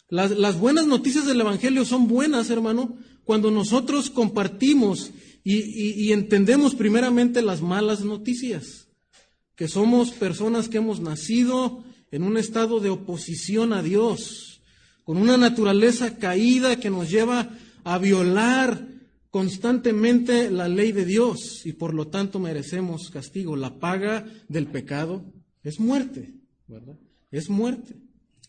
Las, 0.10 0.60
buenas 0.60 0.88
noticias 0.88 1.26
del 1.26 1.40
Evangelio 1.40 1.86
son 1.86 2.10
buenas, 2.10 2.50
hermano, 2.50 2.98
cuando 3.24 3.50
nosotros 3.50 4.10
compartimos 4.10 5.12
y, 5.46 6.12
entendemos 6.12 6.76
primeramente 6.76 7.42
las 7.42 7.62
malas 7.62 8.02
noticias, 8.02 8.90
que 9.56 9.70
somos 9.70 10.12
personas 10.12 10.68
que 10.68 10.80
hemos 10.80 11.00
nacido 11.00 11.86
en 12.12 12.24
un 12.24 12.36
estado 12.36 12.82
de 12.82 12.90
oposición 12.90 13.72
a 13.72 13.82
Dios, 13.82 14.57
con 15.08 15.16
una 15.16 15.38
naturaleza 15.38 16.18
caída 16.18 16.82
que 16.82 16.90
nos 16.90 17.10
lleva 17.10 17.50
a 17.86 17.98
violar 17.98 18.90
constantemente 19.30 20.52
la 20.52 20.68
ley 20.68 20.92
de 20.92 21.06
Dios 21.06 21.66
y 21.66 21.72
por 21.72 21.94
lo 21.94 22.08
tanto 22.08 22.40
merecemos 22.40 23.10
castigo. 23.10 23.56
La 23.56 23.80
paga 23.80 24.26
del 24.50 24.68
pecado 24.68 25.24
es 25.64 25.80
muerte, 25.80 26.34
¿verdad? 26.68 27.00
Es 27.32 27.50
muerte. 27.50 27.96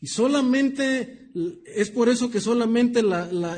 Y 0.01 0.09
solamente, 0.09 1.31
es 1.77 1.91
por 1.91 2.09
eso 2.09 2.29
que 2.29 2.41
solamente 2.41 3.03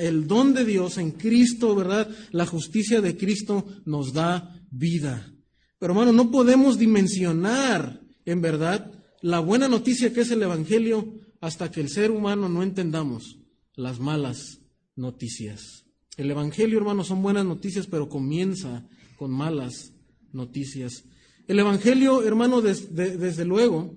el 0.00 0.26
don 0.26 0.52
de 0.52 0.66
Dios 0.66 0.99
en 0.99 1.12
Cristo, 1.12 1.75
¿verdad? 1.75 2.07
La 2.33 2.45
justicia 2.45 3.00
de 3.00 3.16
Cristo 3.16 3.64
nos 3.87 4.12
da 4.12 4.62
vida. 4.71 5.33
Pero 5.78 5.95
hermano, 5.95 6.12
no 6.12 6.30
podemos 6.30 6.78
dimensionar, 6.78 8.02
en 8.26 8.42
verdad, 8.42 8.92
la 9.23 9.38
buena 9.40 9.69
noticia 9.69 10.12
que 10.12 10.21
es 10.21 10.30
el 10.30 10.42
Evangelio 10.42 11.14
hasta 11.41 11.71
que 11.71 11.81
el 11.81 11.89
ser 11.89 12.11
humano 12.11 12.49
no 12.49 12.63
entendamos 12.63 13.39
las 13.75 13.99
malas 13.99 14.61
noticias. 14.97 15.87
El 16.17 16.31
Evangelio, 16.31 16.79
hermano, 16.79 17.03
son 17.03 17.23
buenas 17.23 17.47
noticias, 17.47 17.87
pero 17.87 18.09
comienza 18.09 18.87
con 19.17 19.31
malas 19.31 19.93
noticias. 20.33 21.05
El 21.47 21.59
Evangelio, 21.59 22.23
hermano, 22.23 22.61
desde 22.61 23.45
luego, 23.45 23.97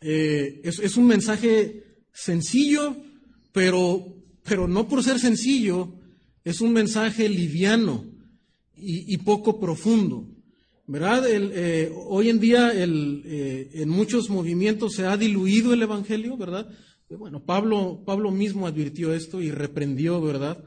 eh, 0.00 0.60
es, 0.64 0.96
un 0.96 1.06
mensaje 1.06 2.02
sencillo, 2.12 2.96
pero, 3.52 4.22
pero 4.42 4.68
no 4.68 4.88
por 4.88 5.02
ser 5.02 5.18
sencillo, 5.18 5.94
es 6.44 6.60
un 6.60 6.72
mensaje 6.72 7.28
liviano 7.28 8.04
y, 8.76 9.16
poco 9.18 9.58
profundo. 9.58 10.28
¿Verdad? 10.88 11.24
Eh, 11.28 11.92
hoy 12.06 12.28
en 12.28 12.38
día 12.38 12.70
eh, 12.72 13.70
en 13.72 13.88
muchos 13.88 14.30
movimientos 14.30 14.94
se 14.94 15.04
ha 15.04 15.16
diluido 15.16 15.72
el 15.72 15.82
Evangelio, 15.82 16.36
¿verdad? 16.36 16.68
Bueno, 17.10 17.44
Pablo, 17.44 18.30
mismo 18.30 18.66
advirtió 18.66 19.12
esto 19.12 19.40
y 19.40 19.50
reprendió, 19.50 20.20
¿verdad? 20.20 20.62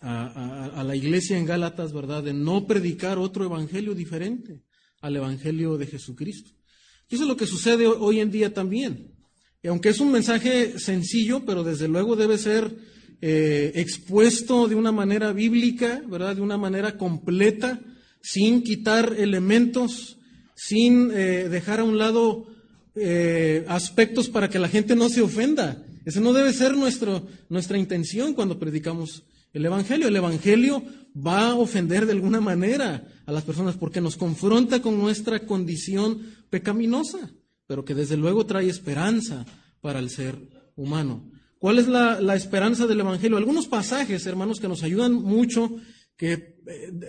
a, 0.00 0.82
la 0.84 0.96
iglesia 0.96 1.38
en 1.38 1.46
Gálatas, 1.46 1.92
¿verdad? 1.92 2.22
De 2.22 2.32
no 2.32 2.66
predicar 2.66 3.18
otro 3.18 3.44
Evangelio 3.44 3.94
diferente 3.94 4.62
al 5.00 5.16
Evangelio 5.16 5.76
de 5.76 5.86
Jesucristo. 5.86 6.50
Y 7.08 7.14
eso 7.14 7.24
es 7.24 7.28
lo 7.28 7.36
que 7.36 7.46
sucede 7.46 7.86
hoy 7.86 8.20
en 8.20 8.30
día 8.30 8.54
también. 8.54 9.14
Y 9.62 9.68
aunque 9.68 9.90
es 9.90 10.00
un 10.00 10.10
mensaje 10.10 10.78
sencillo, 10.78 11.44
pero 11.44 11.64
desde 11.64 11.88
luego 11.88 12.16
debe 12.16 12.38
ser 12.38 12.74
eh, 13.20 13.72
expuesto 13.74 14.68
de 14.68 14.74
una 14.74 14.92
manera 14.92 15.32
bíblica, 15.32 16.02
¿verdad? 16.08 16.36
De 16.36 16.42
una 16.42 16.56
manera 16.56 16.96
completa, 16.96 17.80
sin 18.22 18.62
quitar 18.62 19.14
elementos, 19.18 20.18
sin 20.54 21.10
eh, 21.12 21.48
dejar 21.48 21.80
a 21.80 21.84
un 21.84 21.98
lado 21.98 22.46
eh, 22.94 23.64
aspectos 23.68 24.28
para 24.28 24.50
que 24.50 24.58
la 24.58 24.68
gente 24.68 24.96
no 24.96 25.08
se 25.08 25.22
ofenda. 25.22 25.82
Esa 26.04 26.20
no 26.20 26.32
debe 26.32 26.52
ser 26.52 26.76
nuestro, 26.76 27.26
nuestra 27.48 27.78
intención 27.78 28.34
cuando 28.34 28.58
predicamos 28.58 29.24
el 29.52 29.64
Evangelio. 29.64 30.08
El 30.08 30.16
Evangelio 30.16 30.82
va 31.16 31.48
a 31.48 31.54
ofender 31.54 32.06
de 32.06 32.12
alguna 32.12 32.40
manera 32.40 33.06
a 33.26 33.32
las 33.32 33.44
personas 33.44 33.76
porque 33.76 34.00
nos 34.00 34.16
confronta 34.16 34.80
con 34.80 34.98
nuestra 34.98 35.46
condición 35.46 36.20
pecaminosa, 36.50 37.30
pero 37.66 37.84
que 37.84 37.94
desde 37.94 38.16
luego 38.16 38.46
trae 38.46 38.68
esperanza 38.68 39.44
para 39.80 39.98
el 39.98 40.10
ser 40.10 40.36
humano. 40.76 41.30
¿Cuál 41.58 41.78
es 41.78 41.88
la, 41.88 42.34
esperanza 42.34 42.86
del 42.86 43.00
Evangelio? 43.00 43.36
Algunos 43.36 43.66
pasajes, 43.66 44.24
hermanos, 44.26 44.60
que 44.60 44.68
nos 44.68 44.82
ayudan 44.82 45.12
mucho, 45.12 45.70
que 46.16 46.58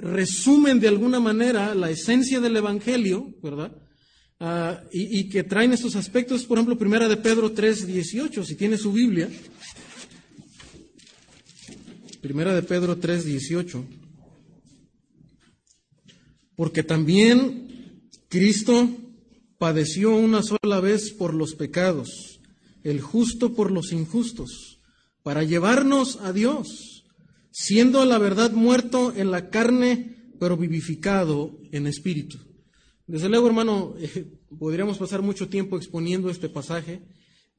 resumen 0.01 0.79
de 0.79 0.87
alguna 0.87 1.19
manera 1.19 1.75
la 1.75 1.89
esencia 1.89 2.39
del 2.39 2.57
Evangelio, 2.57 3.33
¿verdad? 3.41 3.75
Ah, 4.39 4.81
y, 4.91 5.19
y, 5.19 5.29
que 5.29 5.43
traen 5.43 5.71
estos 5.71 5.95
aspectos, 5.95 6.45
por 6.45 6.57
ejemplo, 6.57 6.77
primera 6.77 7.07
de 7.07 7.17
Pedro 7.17 7.51
3, 7.51 7.85
18, 7.85 8.43
si 8.43 8.55
tiene 8.55 8.77
su 8.77 8.91
Biblia. 8.91 9.29
Primera 12.21 12.53
de 12.53 12.63
Pedro 12.63 12.97
3, 12.97 13.25
18. 13.25 13.85
Porque 16.55 16.83
también 16.83 18.09
Cristo 18.29 18.89
padeció 19.57 20.15
una 20.15 20.41
sola 20.41 20.79
vez 20.79 21.11
por 21.11 21.35
los 21.35 21.53
pecados, 21.53 22.39
el 22.83 22.99
justo 22.99 23.53
por 23.53 23.69
los 23.69 23.91
injustos, 23.91 24.79
para 25.21 25.43
llevarnos 25.43 26.15
a 26.21 26.33
Dios, 26.33 26.90
siendo 27.51 28.05
la 28.05 28.17
verdad 28.17 28.51
muerto 28.51 29.13
en 29.15 29.29
la 29.29 29.49
carne, 29.49 30.33
pero 30.39 30.57
vivificado 30.57 31.59
en 31.71 31.85
espíritu. 31.85 32.39
Desde 33.05 33.29
luego, 33.29 33.47
hermano, 33.47 33.93
eh, 33.99 34.25
podríamos 34.57 34.97
pasar 34.97 35.21
mucho 35.21 35.49
tiempo 35.49 35.77
exponiendo 35.77 36.29
este 36.29 36.49
pasaje. 36.49 37.01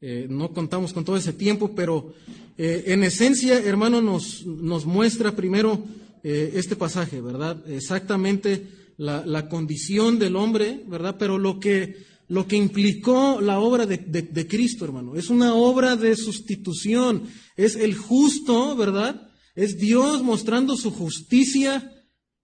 Eh, 0.01 0.27
no 0.29 0.53
contamos 0.53 0.93
con 0.93 1.05
todo 1.05 1.17
ese 1.17 1.33
tiempo, 1.33 1.75
pero 1.75 2.15
eh, 2.57 2.85
en 2.87 3.05
esencia, 3.05 3.59
hermano, 3.63 4.01
nos, 4.01 4.45
nos 4.47 4.87
muestra 4.87 5.37
primero 5.37 5.85
este 6.25 6.77
pasaje, 6.77 7.21
¿verdad? 7.21 7.69
Exactamente 7.69 8.65
la, 8.97 9.49
condición 9.49 10.21
del 10.21 10.37
hombre, 10.37 10.85
¿verdad? 10.87 11.17
Pero 11.19 11.37
lo 11.37 11.59
que, 11.59 11.97
lo 12.29 12.47
que 12.47 12.55
implicó 12.55 13.41
la 13.41 13.59
obra 13.59 13.87
de, 13.87 13.97
de, 13.99 14.47
Cristo, 14.47 14.85
hermano, 14.85 15.17
es 15.17 15.31
una 15.31 15.57
obra 15.57 15.97
de 15.97 16.15
sustitución, 16.15 17.25
es 17.57 17.75
el 17.75 17.97
justo, 17.97 18.77
¿verdad? 18.77 19.32
Es 19.55 19.79
Dios 19.79 20.23
mostrando 20.23 20.77
su 20.77 20.91
justicia 20.91 21.93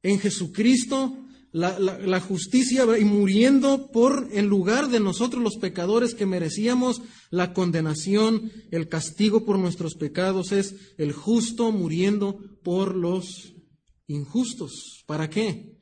en 0.02 0.18
Jesucristo, 0.18 1.16
la, 1.52 2.20
justicia 2.20 2.84
y 2.98 3.04
muriendo 3.04 3.90
por 3.90 4.28
en 4.32 4.46
lugar 4.46 4.88
de 4.88 5.00
nosotros 5.00 5.42
los 5.42 5.56
pecadores 5.56 6.14
que 6.14 6.26
merecíamos 6.26 7.00
la 7.30 7.52
condenación, 7.54 8.52
el 8.70 8.88
castigo 8.88 9.44
por 9.44 9.58
nuestros 9.58 9.94
pecados, 9.94 10.52
es 10.52 10.74
el 10.98 11.12
justo 11.12 11.72
muriendo 11.72 12.38
por 12.62 12.94
los 12.94 13.54
injustos. 14.06 15.04
¿Para 15.06 15.30
qué? 15.30 15.78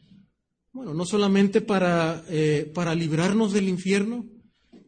Bueno, 0.73 0.95
no 0.95 1.05
solamente 1.05 1.61
para, 1.61 2.25
eh, 2.29 2.71
para 2.75 2.95
librarnos 2.95 3.53
del 3.53 3.69
infierno, 3.69 4.27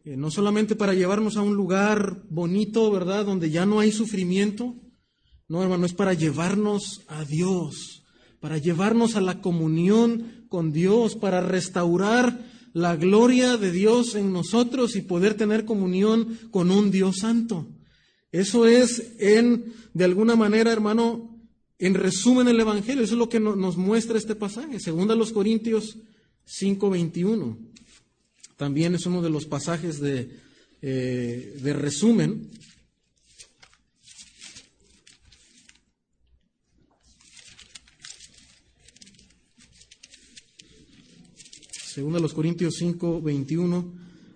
eh, 0.05 0.15
no 0.15 0.31
solamente 0.31 0.75
para 0.75 0.93
llevarnos 0.93 1.35
a 1.35 1.41
un 1.41 1.55
lugar 1.55 2.23
bonito, 2.29 2.89
¿verdad?, 2.91 3.25
donde 3.25 3.49
ya 3.49 3.65
no 3.65 3.79
hay 3.79 3.91
sufrimiento. 3.91 4.75
No, 5.49 5.63
hermano, 5.63 5.87
es 5.87 5.93
para 5.93 6.13
llevarnos 6.13 7.01
a 7.07 7.25
Dios, 7.25 8.03
para 8.39 8.59
llevarnos 8.59 9.15
a 9.15 9.21
la 9.21 9.41
comunión 9.41 10.45
con 10.47 10.71
Dios, 10.71 11.15
para 11.15 11.41
restaurar 11.41 12.47
la 12.73 12.95
gloria 12.95 13.57
de 13.57 13.71
Dios 13.71 14.13
en 14.13 14.31
nosotros 14.31 14.95
y 14.95 15.01
poder 15.01 15.33
tener 15.33 15.65
comunión 15.65 16.37
con 16.51 16.69
un 16.69 16.91
Dios 16.91 17.17
santo. 17.17 17.67
Eso 18.31 18.67
es 18.67 19.13
en, 19.17 19.73
de 19.95 20.05
alguna 20.05 20.35
manera, 20.35 20.71
hermano, 20.71 21.35
en 21.79 21.95
resumen, 21.95 22.47
el 22.47 22.59
Evangelio, 22.59 23.03
eso 23.03 23.15
es 23.15 23.19
lo 23.19 23.29
que 23.29 23.39
nos 23.39 23.75
muestra 23.75 24.17
este 24.17 24.35
pasaje, 24.35 24.79
según 24.79 25.09
a 25.09 25.15
los 25.15 25.31
Corintios 25.31 25.97
5:21. 26.45 27.57
También 28.55 28.93
es 28.93 29.05
uno 29.05 29.21
de 29.21 29.29
los 29.29 29.45
pasajes 29.45 29.99
de, 29.99 30.29
eh, 30.81 31.57
de 31.61 31.73
resumen. 31.73 32.49
Según 41.99 42.15
a 42.15 42.19
los 42.19 42.33
Corintios 42.33 42.75
5:21, 42.79 43.91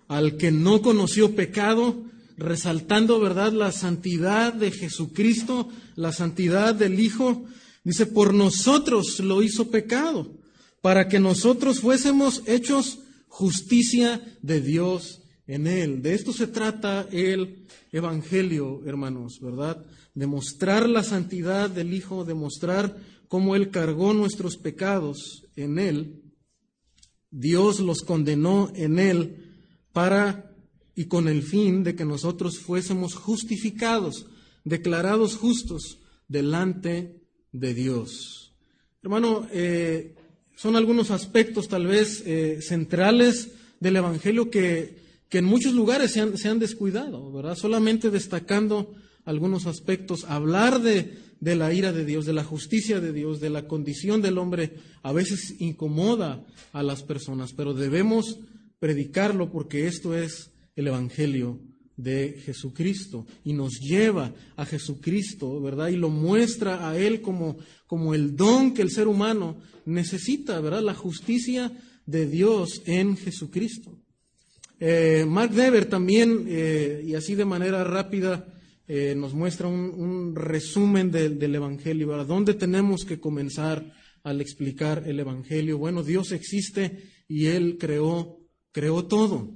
al 0.10 0.36
que 0.36 0.52
no 0.52 0.82
conoció 0.82 1.34
pecado, 1.34 2.04
resaltando, 2.36 3.22
¿verdad?, 3.22 3.54
la 3.54 3.72
santidad 3.72 4.52
de 4.52 4.70
Jesucristo, 4.70 5.70
la 5.96 6.12
santidad 6.12 6.76
del 6.76 7.00
Hijo. 7.00 7.46
Dice, 7.86 8.06
por 8.06 8.34
nosotros 8.34 9.22
lo 9.22 9.42
hizo 9.42 9.72
pecado, 9.72 10.30
para 10.82 11.08
que 11.08 11.22
nosotros 11.22 11.80
fuésemos 11.80 12.44
hechos 12.48 13.00
justicia 13.30 14.22
de 14.42 14.60
Dios 14.60 15.22
en 15.48 15.66
Él. 15.66 16.02
De 16.02 16.16
esto 16.16 16.34
se 16.34 16.48
trata 16.48 17.08
el 17.14 17.66
Evangelio, 17.94 18.82
hermanos, 18.86 19.40
¿verdad? 19.42 19.86
Demostrar 20.16 20.90
la 20.90 21.04
santidad 21.04 21.70
del 21.70 21.94
Hijo, 21.94 22.26
demostrar 22.26 22.98
cómo 23.30 23.56
Él 23.56 23.70
cargó 23.70 24.14
nuestros 24.14 24.58
pecados 24.58 25.46
en 25.56 25.80
Él. 25.80 26.23
Dios 27.34 27.80
los 27.80 28.04
condenó 28.04 28.72
en 28.76 29.00
Él 29.00 29.56
para 29.92 30.52
y 30.96 31.06
con 31.06 31.28
el 31.28 31.42
fin 31.42 31.84
de 31.84 31.96
que 31.96 32.06
nosotros 32.06 32.60
fuésemos 32.60 33.16
justificados, 33.16 34.28
declarados 34.64 35.36
justos 35.36 35.98
delante 36.28 37.20
de 37.52 37.74
Dios. 37.74 38.54
Hermano, 39.02 39.48
eh, 39.52 40.14
son 40.56 40.76
algunos 40.76 41.10
aspectos 41.10 41.68
tal 41.68 41.88
vez 41.88 42.22
eh, 42.26 42.60
centrales 42.62 43.50
del 43.80 43.96
Evangelio 43.96 44.52
que, 44.52 44.96
que 45.28 45.40
en 45.40 45.46
muchos 45.46 45.74
lugares 45.74 46.12
se 46.12 46.22
han, 46.22 46.38
se 46.38 46.50
han 46.50 46.60
descuidado, 46.60 47.32
¿verdad? 47.32 47.58
Solamente 47.58 48.12
destacando 48.12 48.94
algunos 49.26 49.66
aspectos, 49.66 50.26
hablar 50.26 50.82
de, 50.84 51.18
de 51.44 51.58
la 51.58 51.74
ira 51.74 51.92
de 51.92 52.06
Dios, 52.06 52.26
de 52.26 52.32
la 52.32 52.46
justicia 52.46 53.02
de 53.02 53.12
Dios, 53.12 53.42
de 53.42 53.50
la 53.50 53.68
condición 53.68 54.22
del 54.22 54.38
hombre, 54.38 54.76
a 55.02 55.12
veces 55.12 55.56
incomoda 55.60 56.42
a 56.72 56.82
las 56.84 57.04
personas, 57.04 57.52
pero 57.52 57.74
debemos 57.74 58.40
predicarlo 58.80 59.52
porque 59.52 59.88
esto 59.88 60.16
es 60.16 60.52
el 60.78 60.88
Evangelio 60.88 61.60
de 61.98 62.42
Jesucristo 62.46 63.28
y 63.44 63.52
nos 63.52 63.74
lleva 63.82 64.34
a 64.56 64.66
Jesucristo, 64.66 65.62
¿verdad? 65.62 65.90
Y 65.90 65.98
lo 65.98 66.08
muestra 66.10 66.90
a 66.90 66.98
Él 66.98 67.22
como, 67.22 67.58
como 67.88 68.14
el 68.14 68.38
don 68.38 68.74
que 68.74 68.82
el 68.82 68.90
ser 68.90 69.10
humano 69.10 69.58
necesita, 69.86 70.62
¿verdad? 70.62 70.82
La 70.82 70.96
justicia 70.96 71.74
de 72.06 72.26
Dios 72.26 72.84
en 72.86 73.18
Jesucristo. 73.18 74.00
Eh, 74.80 75.26
Mark 75.28 75.52
Dever 75.52 75.88
también, 75.88 76.46
eh, 76.48 77.04
y 77.06 77.16
así 77.16 77.36
de 77.36 77.44
manera 77.44 77.84
rápida, 77.84 78.53
eh, 78.88 79.16
nos 79.16 79.34
muestra 79.34 79.68
un, 79.68 80.36
resumen 80.36 81.10
del, 81.10 81.56
Evangelio, 81.56 82.08
¿verdad? 82.08 82.26
¿Dónde 82.26 82.54
tenemos 82.54 83.06
que 83.06 83.20
comenzar 83.20 83.94
al 84.24 84.42
explicar 84.42 85.04
el 85.08 85.20
Evangelio? 85.20 85.78
Bueno, 85.78 86.04
Dios 86.04 86.32
existe 86.32 87.12
y 87.28 87.46
Él 87.48 87.78
creó, 87.80 88.40
creó 88.72 89.06
todo. 89.06 89.56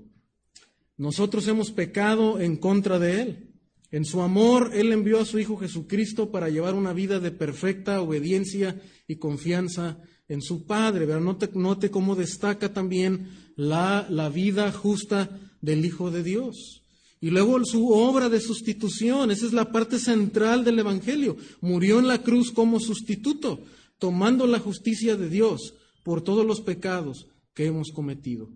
Nosotros 0.96 1.48
hemos 1.48 1.72
pecado 1.72 2.39
en 2.39 2.55
contra 2.55 3.00
de 3.00 3.22
Él. 3.22 3.53
En 3.91 4.05
su 4.05 4.22
amor, 4.22 4.72
Él 4.74 4.91
envió 4.91 5.19
a 5.19 5.25
su 5.25 5.39
Hijo 5.39 5.57
Jesucristo 5.57 6.31
para 6.31 6.50
llevar 6.50 6.74
una 6.74 6.93
vida 6.93 7.19
de 7.19 7.31
perfecta 7.31 8.01
obediencia 8.01 8.81
y 9.07 9.17
confianza 9.17 10.01
en 10.29 10.41
su 10.41 10.65
Padre. 10.65 11.05
Note, 11.05 11.50
note 11.53 11.91
cómo 11.91 12.15
destaca 12.15 12.74
también 12.74 13.29
la, 13.55 14.07
la 14.10 14.29
vida 14.29 14.72
justa 14.72 15.39
del 15.62 15.86
Hijo 15.86 16.12
de 16.12 16.24
Dios. 16.24 16.87
Y 17.19 17.29
luego 17.31 17.59
su 17.65 17.89
obra 17.89 18.29
de 18.29 18.39
sustitución, 18.39 19.31
esa 19.31 19.45
es 19.45 19.53
la 19.53 19.71
parte 19.71 20.00
central 20.00 20.63
del 20.63 20.79
Evangelio. 20.79 21.36
Murió 21.62 22.00
en 22.00 22.07
la 22.07 22.21
cruz 22.21 22.51
como 22.51 22.79
sustituto, 22.79 23.62
tomando 23.97 24.45
la 24.45 24.59
justicia 24.59 25.15
de 25.15 25.29
Dios 25.29 25.74
por 26.03 26.21
todos 26.21 26.45
los 26.45 26.62
pecados 26.62 27.27
que 27.53 27.65
hemos 27.65 27.91
cometido. 27.91 28.50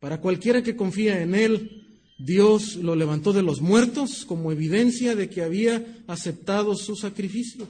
Para 0.00 0.20
cualquiera 0.20 0.62
que 0.62 0.76
confía 0.76 1.22
en 1.22 1.34
Él, 1.34 1.86
Dios 2.18 2.76
lo 2.76 2.96
levantó 2.96 3.32
de 3.32 3.42
los 3.42 3.60
muertos 3.60 4.24
como 4.26 4.50
evidencia 4.50 5.14
de 5.14 5.30
que 5.30 5.42
había 5.42 6.02
aceptado 6.06 6.74
su 6.74 6.96
sacrificio. 6.96 7.68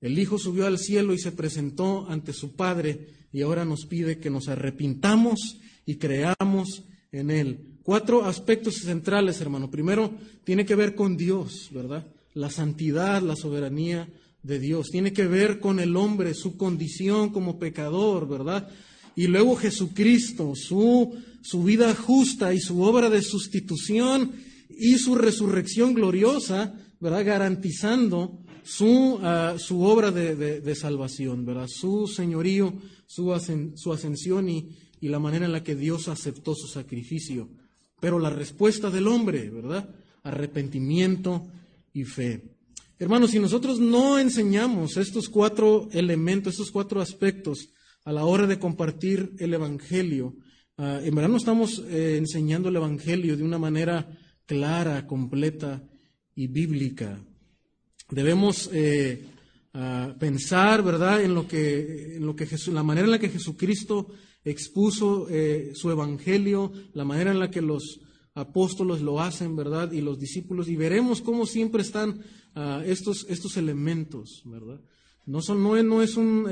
El 0.00 0.18
Hijo 0.18 0.38
subió 0.38 0.66
al 0.66 0.78
cielo 0.78 1.14
y 1.14 1.18
se 1.18 1.32
presentó 1.32 2.08
ante 2.08 2.32
su 2.32 2.54
Padre 2.54 3.08
y 3.32 3.42
ahora 3.42 3.64
nos 3.64 3.86
pide 3.86 4.18
que 4.18 4.30
nos 4.30 4.48
arrepintamos 4.48 5.58
y 5.86 5.96
creamos 5.96 6.84
en 7.12 7.30
Él. 7.30 7.77
Cuatro 7.88 8.26
aspectos 8.26 8.82
centrales, 8.82 9.40
hermano. 9.40 9.70
Primero, 9.70 10.12
tiene 10.44 10.66
que 10.66 10.74
ver 10.74 10.94
con 10.94 11.16
Dios, 11.16 11.70
¿verdad? 11.72 12.06
La 12.34 12.50
santidad, 12.50 13.22
la 13.22 13.34
soberanía 13.34 14.06
de 14.42 14.58
Dios. 14.58 14.90
Tiene 14.90 15.14
que 15.14 15.26
ver 15.26 15.58
con 15.58 15.80
el 15.80 15.96
hombre, 15.96 16.34
su 16.34 16.58
condición 16.58 17.30
como 17.30 17.58
pecador, 17.58 18.28
¿verdad? 18.28 18.68
Y 19.16 19.26
luego 19.28 19.56
Jesucristo, 19.56 20.52
su, 20.54 21.16
su 21.40 21.64
vida 21.64 21.94
justa 21.94 22.52
y 22.52 22.60
su 22.60 22.82
obra 22.82 23.08
de 23.08 23.22
sustitución 23.22 24.32
y 24.68 24.98
su 24.98 25.14
resurrección 25.14 25.94
gloriosa, 25.94 26.74
¿verdad? 27.00 27.24
Garantizando 27.24 28.38
su, 28.64 29.18
ah, 29.22 29.54
su 29.56 29.80
obra 29.80 30.10
de, 30.10 30.74
salvación, 30.74 31.46
¿verdad? 31.46 31.68
Su 31.68 32.06
señorío, 32.06 32.74
su, 33.06 33.34
su 33.76 33.92
ascensión 33.94 34.50
y, 34.50 34.76
y 35.00 35.08
la 35.08 35.18
manera 35.18 35.46
en 35.46 35.52
la 35.52 35.64
que 35.64 35.74
Dios 35.74 36.08
aceptó 36.08 36.54
su 36.54 36.66
sacrificio. 36.66 37.48
Pero 38.00 38.18
la 38.18 38.30
respuesta 38.30 38.90
del 38.90 39.08
hombre, 39.08 39.50
¿verdad? 39.50 39.88
Arrepentimiento 40.22 41.46
y 41.92 42.04
fe. 42.04 42.42
Hermanos, 42.98 43.30
si 43.30 43.38
nosotros 43.38 43.78
no 43.78 44.18
enseñamos 44.18 44.96
estos 44.96 45.28
cuatro 45.28 45.88
elementos, 45.92 46.54
estos 46.54 46.70
cuatro 46.70 47.00
aspectos, 47.00 47.70
a 48.08 48.12
la 48.12 48.24
hora 48.24 48.46
de 48.46 48.58
compartir 48.58 49.34
el 49.38 49.52
Evangelio. 49.52 50.34
Ah, 50.78 50.98
en 51.04 51.14
verdad 51.14 51.28
no 51.28 51.36
estamos 51.36 51.84
eh, 51.90 52.16
enseñando 52.16 52.70
el 52.70 52.76
Evangelio 52.76 53.36
de 53.36 53.42
una 53.42 53.58
manera 53.58 54.08
clara, 54.46 55.06
completa 55.06 55.82
y 56.34 56.46
bíblica. 56.46 57.20
Debemos 58.08 58.70
eh, 58.72 59.26
ah, 59.74 60.14
pensar, 60.18 60.82
¿verdad?, 60.82 61.22
en 61.22 61.34
lo 61.34 61.46
que, 61.46 62.16
en 62.16 62.24
lo 62.24 62.34
que 62.34 62.48
la 62.72 62.82
manera 62.82 63.04
en 63.04 63.10
la 63.10 63.18
que 63.18 63.28
Jesucristo 63.28 64.08
expuso 64.50 65.28
eh, 65.30 65.72
su 65.74 65.90
Evangelio, 65.90 66.72
la 66.92 67.04
manera 67.04 67.30
en 67.30 67.38
la 67.38 67.50
que 67.50 67.62
los 67.62 68.00
apóstoles 68.34 69.00
lo 69.00 69.20
hacen, 69.20 69.56
¿verdad?, 69.56 69.92
y 69.92 70.00
los 70.00 70.18
discípulos, 70.18 70.68
y 70.68 70.76
veremos 70.76 71.20
cómo 71.20 71.46
siempre 71.46 71.82
están 71.82 72.20
ah, 72.54 72.82
estos, 72.86 73.26
estos 73.28 73.56
elementos, 73.56 74.42
¿verdad? 74.44 74.80
No, 75.26 75.42
son, 75.42 75.62
no, 75.62 75.82
no 75.82 76.02
es 76.02 76.16
un 76.16 76.46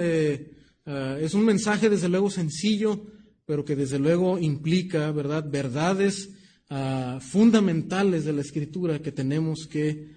Ah, 0.86 1.18
es 1.20 1.34
un 1.34 1.44
mensaje 1.44 1.90
desde 1.90 2.08
luego 2.08 2.30
sencillo, 2.30 3.04
pero 3.44 3.64
que 3.64 3.74
desde 3.74 3.98
luego 3.98 4.38
implica, 4.38 5.10
¿verdad?, 5.10 5.44
verdades 5.50 6.30
ah, 6.70 7.18
fundamentales 7.20 8.24
de 8.24 8.32
la 8.32 8.42
escritura 8.42 9.02
que 9.02 9.12
tenemos 9.12 9.66
que 9.66 10.14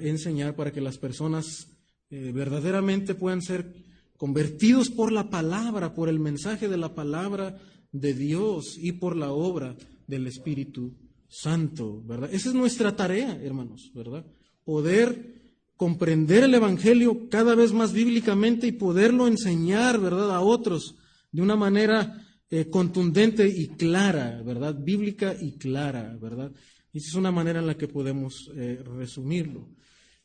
enseñar 0.00 0.56
para 0.56 0.72
que 0.72 0.80
las 0.80 0.98
personas 0.98 1.68
eh, 2.10 2.32
verdaderamente 2.34 3.14
puedan 3.14 3.42
ser 3.42 3.72
convertidos 4.18 4.90
por 4.90 5.10
la 5.10 5.30
palabra, 5.30 5.94
por 5.94 6.10
el 6.10 6.18
mensaje 6.18 6.68
de 6.68 6.76
la 6.76 6.94
palabra 6.94 7.56
de 7.92 8.12
Dios 8.12 8.76
y 8.76 8.92
por 8.92 9.16
la 9.16 9.30
obra 9.30 9.74
del 10.06 10.26
Espíritu 10.26 10.92
Santo, 11.28 12.02
¿verdad? 12.04 12.28
Esa 12.32 12.50
es 12.50 12.54
nuestra 12.54 12.94
tarea, 12.94 13.40
hermanos, 13.42 13.90
¿verdad? 13.94 14.26
Poder 14.64 15.38
comprender 15.76 16.44
el 16.44 16.54
Evangelio 16.54 17.28
cada 17.30 17.54
vez 17.54 17.72
más 17.72 17.92
bíblicamente 17.92 18.66
y 18.66 18.72
poderlo 18.72 19.28
enseñar, 19.28 20.00
¿verdad?, 20.00 20.34
a 20.34 20.40
otros 20.40 20.96
de 21.30 21.40
una 21.40 21.54
manera 21.54 22.26
eh, 22.50 22.68
contundente 22.68 23.48
y 23.48 23.68
clara, 23.68 24.42
¿verdad?, 24.42 24.76
bíblica 24.78 25.36
y 25.40 25.52
clara, 25.52 26.18
¿verdad? 26.20 26.52
esa 26.92 27.08
es 27.10 27.14
una 27.14 27.30
manera 27.30 27.60
en 27.60 27.66
la 27.66 27.76
que 27.76 27.86
podemos 27.86 28.50
eh, 28.56 28.82
resumirlo. 28.98 29.68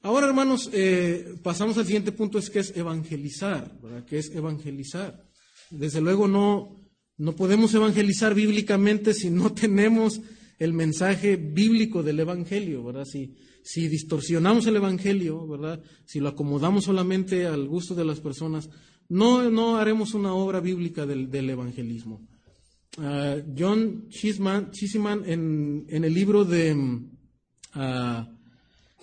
Ahora, 0.06 0.28
hermanos, 0.28 0.70
eh, 0.74 1.36
pasamos 1.42 1.78
al 1.78 1.86
siguiente 1.86 2.12
punto, 2.12 2.38
es 2.38 2.50
que 2.50 2.60
es 2.60 2.76
evangelizar, 2.76 3.80
¿verdad? 3.82 4.04
Que 4.04 4.20
es 4.20 4.36
evangelizar. 4.36 5.24
Desde 5.72 6.02
luego 6.02 6.28
no, 6.28 6.76
no 7.18 7.34
podemos 7.38 7.74
evangelizar 7.74 8.36
bíblicamente 8.36 9.14
si 9.14 9.30
no 9.30 9.54
tenemos 9.54 10.20
el 10.60 10.74
mensaje 10.74 11.38
bíblico 11.38 12.04
del 12.04 12.20
Evangelio, 12.20 12.84
¿verdad? 12.84 13.06
Si, 13.06 13.34
si 13.64 13.88
distorsionamos 13.88 14.68
el 14.68 14.76
Evangelio, 14.76 15.48
¿verdad? 15.48 15.82
Si 16.06 16.20
lo 16.20 16.28
acomodamos 16.30 16.84
solamente 16.84 17.46
al 17.46 17.66
gusto 17.70 17.96
de 17.96 18.04
las 18.04 18.20
personas, 18.20 18.70
no, 19.08 19.50
no 19.50 19.78
haremos 19.78 20.14
una 20.14 20.34
obra 20.34 20.60
bíblica 20.60 21.06
del, 21.06 21.50
evangelismo. 21.50 22.28
Ah, 22.98 23.38
John 23.58 24.10
Chisman, 24.10 24.70
en, 25.26 25.86
en, 25.88 26.04
el 26.04 26.14
libro 26.14 26.44
de, 26.44 26.76
ah, 27.74 28.30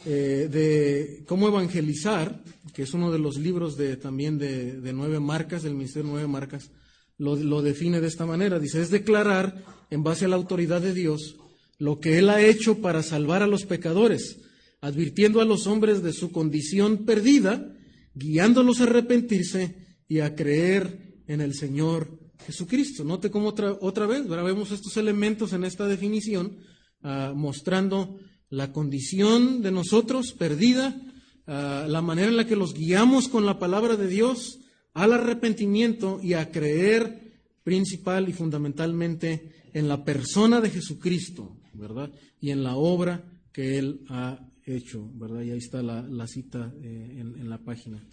eh, 0.06 0.48
de 0.50 1.24
Cómo 1.26 1.48
Evangelizar, 1.48 2.42
que 2.74 2.82
es 2.82 2.94
uno 2.94 3.10
de 3.10 3.18
los 3.18 3.36
libros 3.38 3.76
de, 3.76 3.96
también 3.96 4.38
de, 4.38 4.80
de 4.80 4.92
nueve 4.92 5.20
marcas, 5.20 5.62
del 5.62 5.74
Ministerio 5.74 6.08
de 6.08 6.12
Nueve 6.12 6.28
Marcas, 6.28 6.70
lo, 7.18 7.36
lo 7.36 7.62
define 7.62 8.00
de 8.00 8.08
esta 8.08 8.26
manera. 8.26 8.58
Dice, 8.58 8.80
es 8.80 8.90
declarar, 8.90 9.64
en 9.90 10.02
base 10.02 10.24
a 10.24 10.28
la 10.28 10.36
autoridad 10.36 10.80
de 10.80 10.94
Dios, 10.94 11.36
lo 11.78 12.00
que 12.00 12.18
Él 12.18 12.28
ha 12.30 12.42
hecho 12.42 12.80
para 12.80 13.02
salvar 13.02 13.42
a 13.42 13.46
los 13.46 13.64
pecadores 13.64 14.38
advirtiendo 14.80 15.40
a 15.40 15.44
los 15.44 15.66
hombres 15.66 16.02
de 16.02 16.12
su 16.12 16.32
condición 16.32 17.04
perdida, 17.04 17.74
guiándolos 18.14 18.80
a 18.80 18.84
arrepentirse 18.84 19.98
y 20.08 20.20
a 20.20 20.34
creer 20.34 21.22
en 21.26 21.40
el 21.40 21.54
Señor 21.54 22.18
Jesucristo. 22.46 23.04
Note 23.04 23.30
cómo 23.30 23.48
otra, 23.48 23.76
otra 23.80 24.06
vez, 24.06 24.26
vemos 24.26 24.70
estos 24.70 24.96
elementos 24.96 25.52
en 25.52 25.64
esta 25.64 25.86
definición, 25.86 26.58
ah, 27.02 27.32
mostrando 27.36 28.18
la 28.50 28.72
condición 28.72 29.62
de 29.62 29.70
nosotros 29.70 30.32
perdida, 30.32 31.00
ah, 31.46 31.86
la 31.88 32.02
manera 32.02 32.28
en 32.28 32.36
la 32.36 32.46
que 32.46 32.56
los 32.56 32.74
guiamos 32.74 33.28
con 33.28 33.46
la 33.46 33.58
palabra 33.58 33.96
de 33.96 34.08
Dios 34.08 34.58
al 34.92 35.12
arrepentimiento 35.12 36.20
y 36.22 36.34
a 36.34 36.50
creer 36.50 37.30
principal 37.62 38.28
y 38.28 38.32
fundamentalmente 38.32 39.52
en 39.72 39.88
la 39.88 40.04
persona 40.04 40.60
de 40.60 40.70
Jesucristo, 40.70 41.56
¿verdad? 41.74 42.10
Y 42.40 42.50
en 42.50 42.64
la 42.64 42.74
obra 42.74 43.24
que 43.52 43.78
Él 43.78 44.04
ha 44.08 44.40
hecho, 44.66 45.08
¿verdad? 45.14 45.42
Y 45.42 45.52
ahí 45.52 45.58
está 45.58 45.80
la, 45.80 46.26
cita 46.26 46.72
eh, 46.82 47.16
en, 47.18 47.48
la 47.48 47.58
página. 47.58 48.04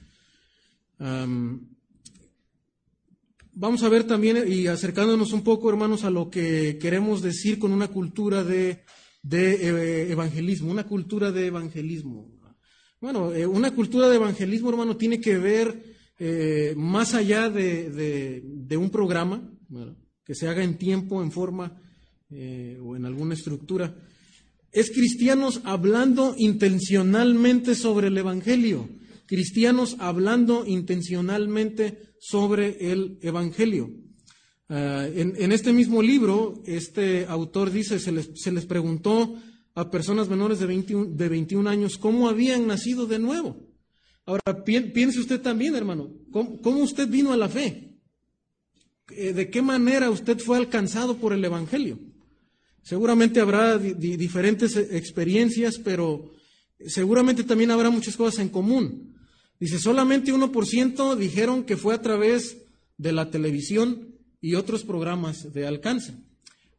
vamos 3.53 3.81
a 3.81 3.89
ver 3.89 4.03
también, 4.03 4.43
y 4.47 4.67
acercándonos 4.67 5.33
un 5.33 5.43
poco, 5.43 5.69
hermanos, 5.69 6.03
a 6.03 6.11
lo 6.11 6.29
que 6.29 6.77
queremos 6.79 7.23
decir 7.23 7.57
con 7.57 7.71
una 7.71 7.87
cultura 7.87 8.43
de, 8.43 8.83
de 9.21 10.11
evangelismo, 10.11 10.71
una 10.71 10.87
cultura 10.87 11.31
de 11.31 11.47
evangelismo. 11.47 12.37
Bueno, 12.99 13.31
eh, 13.33 13.45
una 13.45 13.71
cultura 13.75 14.09
de 14.09 14.15
evangelismo, 14.15 14.69
hermano, 14.69 14.97
tiene 14.97 15.21
que 15.21 15.37
ver 15.37 15.83
eh, 16.17 16.73
más 16.75 17.13
allá 17.13 17.49
de, 17.49 18.41
de, 18.41 18.77
un 18.77 18.89
programa, 18.89 19.47
que 20.23 20.33
se 20.33 20.47
haga 20.47 20.63
en 20.63 20.77
tiempo, 20.77 21.21
en 21.21 21.31
forma 21.31 21.79
eh, 22.31 22.79
o 22.81 22.95
en 22.95 23.05
alguna 23.05 23.35
estructura, 23.35 23.95
es 24.71 24.89
cristianos 24.91 25.61
hablando 25.63 26.33
intencionalmente 26.37 27.75
sobre 27.75 28.07
el 28.07 28.17
Evangelio, 28.17 28.89
cristianos 29.27 29.95
hablando 29.99 30.65
intencionalmente 30.65 32.13
sobre 32.19 32.91
el 32.91 33.19
Evangelio. 33.21 33.91
Ah, 34.69 35.07
en, 35.13 35.51
este 35.53 35.71
mismo 35.71 36.01
libro, 36.01 36.61
este 36.65 37.25
autor 37.25 37.71
dice, 37.71 37.99
se 37.99 38.11
les, 38.11 38.65
preguntó 38.65 39.35
a 39.75 39.89
personas 39.89 40.27
menores 40.27 40.59
de 40.59 40.65
21, 40.65 41.05
de 41.15 41.29
21, 41.29 41.69
años 41.69 41.97
cómo 41.97 42.27
habían 42.27 42.67
nacido 42.67 43.05
de 43.05 43.19
nuevo. 43.19 43.57
Ahora, 44.25 44.65
piense 44.65 45.19
usted 45.19 45.39
también, 45.39 45.73
hermano, 45.75 46.11
¿cómo, 46.31 46.81
usted 46.81 47.07
vino 47.07 47.31
a 47.31 47.37
la 47.37 47.47
fe? 47.47 47.95
Eh, 49.11 49.31
¿De 49.31 49.49
qué 49.49 49.61
manera 49.61 50.09
usted 50.09 50.37
fue 50.39 50.57
alcanzado 50.57 51.15
por 51.15 51.31
el 51.31 51.45
Evangelio? 51.45 51.97
Seguramente 52.81 53.39
habrá 53.39 53.77
diferentes 53.77 54.75
experiencias, 54.75 55.77
pero 55.77 56.33
seguramente 56.85 57.43
también 57.43 57.71
habrá 57.71 57.89
muchas 57.89 58.17
cosas 58.17 58.39
en 58.39 58.49
común. 58.49 59.15
Dice, 59.59 59.79
solamente 59.79 60.33
1% 60.33 61.15
dijeron 61.15 61.63
que 61.63 61.77
fue 61.77 61.95
a 61.95 62.01
través 62.01 62.57
de 62.97 63.11
la 63.11 63.29
televisión 63.31 64.16
y 64.41 64.55
otros 64.55 64.83
programas 64.83 65.53
de 65.53 65.67
alcance. 65.67 66.15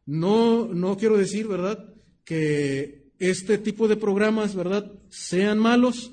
No, 0.05 0.67
no 0.73 0.97
quiero 0.97 1.17
decir, 1.17 1.47
¿verdad?, 1.47 1.93
que 2.23 3.11
este 3.19 3.57
tipo 3.57 3.87
de 3.87 3.97
programas, 3.97 4.55
¿verdad?, 4.55 4.91
sean 5.09 5.59
malos 5.59 6.11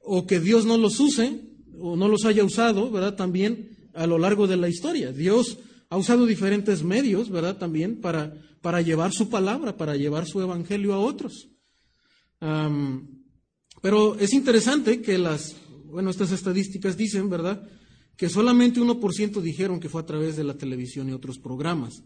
o 0.00 0.26
que 0.26 0.40
Dios 0.40 0.64
no 0.64 0.78
los 0.78 0.98
use 0.98 1.42
o 1.78 1.96
no 1.96 2.08
los 2.08 2.24
haya 2.24 2.42
usado, 2.44 2.90
¿verdad?, 2.90 3.16
también 3.16 3.90
a 3.94 4.06
lo 4.06 4.18
largo 4.18 4.46
de 4.46 4.56
la 4.56 4.68
historia. 4.68 5.12
Dios 5.12 5.58
ha 5.90 5.96
usado 5.96 6.26
diferentes 6.26 6.82
medios, 6.82 7.30
¿verdad?, 7.30 7.58
también 7.58 8.00
para, 8.00 8.34
para 8.60 8.80
llevar 8.80 9.12
su 9.12 9.28
palabra, 9.28 9.76
para 9.76 9.96
llevar 9.96 10.26
su 10.26 10.40
evangelio 10.40 10.94
a 10.94 10.98
otros. 10.98 11.48
pero 13.82 14.16
es 14.18 14.32
interesante 14.32 15.00
que 15.00 15.18
las, 15.18 15.54
bueno, 15.84 16.10
estas 16.10 16.32
estadísticas 16.32 16.96
dicen, 16.96 17.28
¿verdad?, 17.30 17.68
que 18.18 18.28
solamente 18.28 18.80
1% 18.80 19.40
dijeron 19.40 19.78
que 19.78 19.88
fue 19.88 20.02
a 20.02 20.06
través 20.06 20.36
de 20.36 20.42
la 20.42 20.58
televisión 20.58 21.08
y 21.08 21.12
otros 21.12 21.38
programas. 21.38 22.02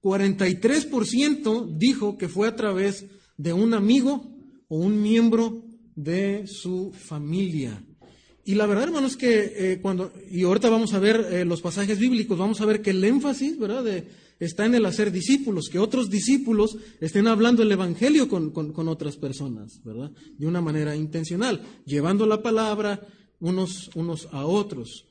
43% 0.00 1.76
dijo 1.76 2.16
que 2.16 2.28
fue 2.28 2.46
a 2.46 2.54
través 2.54 3.06
de 3.36 3.52
un 3.52 3.74
amigo 3.74 4.24
o 4.68 4.78
un 4.78 5.02
miembro 5.02 5.64
de 5.96 6.46
su 6.46 6.92
familia. 6.92 7.84
Y 8.44 8.54
la 8.54 8.66
verdad, 8.66 8.84
hermano, 8.84 9.08
es 9.08 9.16
que 9.16 9.54
eh, 9.56 9.78
cuando, 9.82 10.12
y 10.30 10.44
ahorita 10.44 10.70
vamos 10.70 10.94
a 10.94 11.00
ver 11.00 11.26
eh, 11.32 11.44
los 11.44 11.60
pasajes 11.60 11.98
bíblicos, 11.98 12.38
vamos 12.38 12.60
a 12.60 12.66
ver 12.66 12.80
que 12.80 12.90
el 12.90 13.02
énfasis, 13.02 13.58
¿verdad?, 13.58 14.04
está 14.38 14.66
en 14.66 14.76
el 14.76 14.86
hacer 14.86 15.10
discípulos, 15.10 15.68
que 15.68 15.80
otros 15.80 16.10
discípulos 16.10 16.76
estén 17.00 17.26
hablando 17.26 17.64
el 17.64 17.72
Evangelio 17.72 18.28
con, 18.28 18.52
otras 18.88 19.16
personas, 19.16 19.80
¿verdad?, 19.82 20.12
de 20.38 20.46
una 20.46 20.60
manera 20.60 20.94
intencional, 20.94 21.60
llevando 21.84 22.24
la 22.24 22.40
palabra 22.40 23.04
unos, 23.40 23.90
unos 23.96 24.28
a 24.30 24.46
otros. 24.46 25.05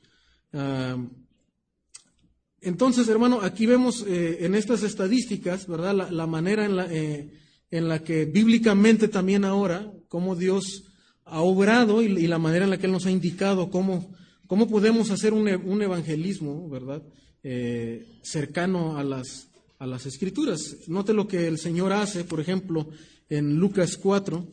Entonces, 2.66 3.08
hermano, 3.08 3.40
aquí 3.42 3.64
vemos 3.64 4.04
eh, 4.08 4.38
en 4.40 4.56
estas 4.56 4.82
estadísticas, 4.82 5.68
¿verdad?, 5.68 6.10
la, 6.10 6.26
manera 6.26 6.64
en 6.64 6.74
la, 6.76 6.92
eh, 6.92 7.30
en 7.70 7.88
la, 7.88 8.02
que 8.02 8.24
bíblicamente 8.24 9.06
también 9.06 9.44
ahora, 9.44 9.92
cómo 10.08 10.34
Dios 10.34 10.82
ha 11.24 11.42
obrado 11.42 12.02
y, 12.02 12.26
la 12.26 12.38
manera 12.38 12.64
en 12.64 12.70
la 12.70 12.78
que 12.78 12.86
Él 12.86 12.92
nos 12.92 13.06
ha 13.06 13.12
indicado 13.12 13.70
cómo, 13.70 14.12
cómo 14.48 14.68
podemos 14.68 15.12
hacer 15.12 15.32
un, 15.32 15.48
un 15.48 15.82
evangelismo, 15.82 16.68
¿verdad?, 16.68 17.04
eh, 17.44 18.04
cercano 18.22 18.98
a 18.98 19.04
las, 19.04 19.48
a 19.78 19.86
las 19.86 20.04
escrituras. 20.06 20.88
Note 20.88 21.12
lo 21.12 21.28
que 21.28 21.46
el 21.46 21.58
Señor 21.58 21.92
hace, 21.92 22.24
por 22.24 22.40
ejemplo, 22.40 22.88
en 23.28 23.56
Lucas 23.56 23.96
4, 23.96 24.44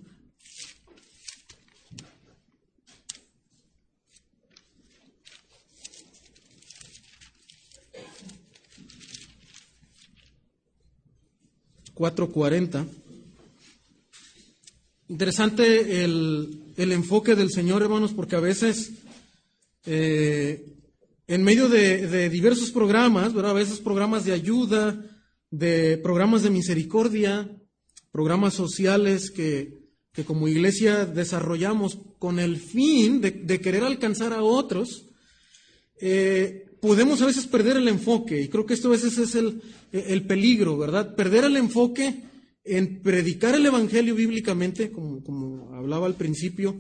4.40. 11.96 12.86
Interesante 15.10 16.04
el, 16.04 16.74
enfoque 16.78 17.36
del 17.36 17.52
Señor, 17.52 17.84
hermanos, 17.84 18.14
porque 18.14 18.36
a 18.36 18.40
veces 18.40 18.92
eh, 19.86 20.74
en 21.28 21.44
medio 21.44 21.70
de, 21.70 22.30
diversos 22.30 22.72
programas, 22.72 23.34
¿verdad? 23.34 23.52
a 23.52 23.56
veces 23.56 23.80
programas 23.80 24.26
de 24.26 24.34
ayuda, 24.34 25.00
de 25.52 25.98
programas 25.98 26.44
de 26.44 26.50
misericordia, 26.50 27.50
programas 28.12 28.54
sociales 28.54 29.30
que, 29.32 29.84
como 30.26 30.48
iglesia 30.48 31.06
desarrollamos 31.06 32.00
con 32.18 32.40
el 32.40 32.58
fin 32.58 33.22
de, 33.22 33.60
querer 33.62 33.84
alcanzar 33.84 34.34
a 34.34 34.42
otros, 34.42 35.10
eh, 36.00 36.73
podemos 36.84 37.22
a 37.22 37.28
veces 37.28 37.48
perder 37.48 37.78
el 37.78 37.88
enfoque, 37.88 38.42
y 38.42 38.50
creo 38.50 38.66
que 38.66 38.74
esto 38.74 38.90
a 38.90 38.92
veces 38.92 39.18
es 39.18 39.36
el, 39.36 40.26
peligro, 40.28 40.78
¿verdad? 40.78 41.16
Perder 41.16 41.46
el 41.46 41.56
enfoque 41.56 42.24
en 42.66 43.02
predicar 43.02 43.56
el 43.56 43.66
Evangelio 43.66 44.14
bíblicamente, 44.16 44.92
como, 44.92 45.74
hablaba 45.74 46.08
al 46.08 46.16
principio, 46.16 46.76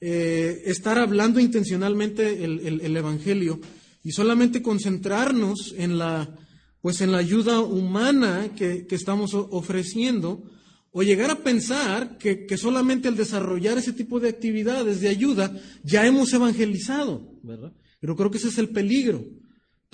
eh, 0.00 0.62
estar 0.66 0.98
hablando 0.98 1.38
intencionalmente 1.38 2.42
el, 2.42 2.96
Evangelio 2.96 3.60
y 4.02 4.10
solamente 4.10 4.60
concentrarnos 4.60 5.72
en 5.78 5.98
la, 5.98 6.36
pues 6.80 7.00
en 7.00 7.12
la 7.12 7.18
ayuda 7.18 7.60
humana 7.60 8.50
que, 8.56 8.88
estamos 8.90 9.34
ofreciendo, 9.34 10.50
o 10.90 11.04
llegar 11.04 11.30
a 11.30 11.44
pensar 11.44 12.18
que, 12.18 12.44
que, 12.44 12.56
solamente 12.56 13.06
al 13.06 13.16
desarrollar 13.16 13.78
ese 13.78 13.92
tipo 13.92 14.18
de 14.18 14.30
actividades 14.30 15.00
de 15.00 15.10
ayuda 15.10 15.56
ya 15.84 16.04
hemos 16.04 16.32
evangelizado, 16.32 17.38
¿verdad? 17.44 17.72
Pero 18.00 18.16
creo 18.16 18.32
que 18.32 18.38
ese 18.38 18.48
es 18.48 18.58
el 18.58 18.70
peligro 18.70 19.24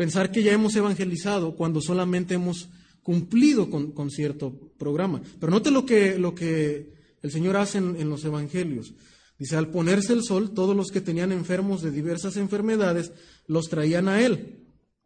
pensar 0.01 0.33
que 0.33 0.43
ya 0.43 0.53
hemos 0.53 0.75
evangelizado 0.77 1.55
cuando 1.57 1.83
solamente 1.83 2.33
hemos 2.33 2.71
cumplido 3.03 3.69
con, 3.69 4.11
cierto 4.11 4.73
programa. 4.79 5.21
Pero 5.39 5.53
note 5.53 5.71
lo 5.71 5.85
que, 5.85 6.17
lo 6.19 6.35
que 6.35 6.95
el 7.21 7.31
Señor 7.31 7.59
hace 7.59 7.77
en, 7.77 8.09
los 8.09 8.25
evangelios. 8.25 8.95
Dice, 9.39 9.57
al 9.57 9.69
ponerse 9.69 10.15
el 10.15 10.23
sol, 10.23 10.55
todos 10.55 10.75
los 10.75 10.91
que 10.91 11.03
tenían 11.03 11.33
enfermos 11.33 11.83
de 11.83 11.91
diversas 11.91 12.39
enfermedades 12.39 13.13
los 13.47 13.69
traían 13.69 14.09
a 14.09 14.23
Él. 14.23 14.65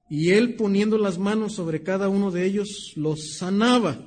Y 0.08 0.30
Él 0.30 0.54
poniendo 0.54 0.96
las 0.96 1.18
manos 1.18 1.54
sobre 1.54 1.82
cada 1.82 2.08
uno 2.08 2.30
de 2.30 2.46
ellos 2.46 2.92
los 2.94 3.34
sanaba. 3.36 3.98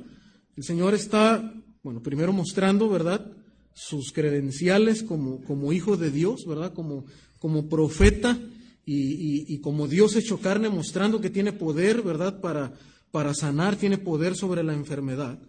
El 0.56 0.64
Señor 0.64 0.94
está, 0.94 1.54
bueno, 1.84 2.02
primero 2.02 2.32
mostrando, 2.32 2.88
¿verdad? 2.88 3.30
Sus 3.74 4.14
credenciales 4.14 5.04
como, 5.04 5.44
como 5.44 5.74
hijo 5.74 5.98
de 5.98 6.12
Dios, 6.12 6.46
¿verdad? 6.48 6.72
Como, 6.74 7.04
como 7.40 7.68
profeta 7.68 8.40
y, 8.90 9.60
como 9.60 9.88
Dios 9.88 10.16
hecho 10.16 10.40
carne, 10.40 10.70
mostrando 10.70 11.20
que 11.20 11.30
tiene 11.30 11.52
poder, 11.52 12.02
¿verdad?, 12.02 12.40
para, 12.40 12.74
para 13.12 13.34
sanar, 13.34 13.76
tiene 13.76 13.98
poder 13.98 14.36
sobre 14.36 14.64
la 14.64 14.74
enfermedad. 14.74 15.40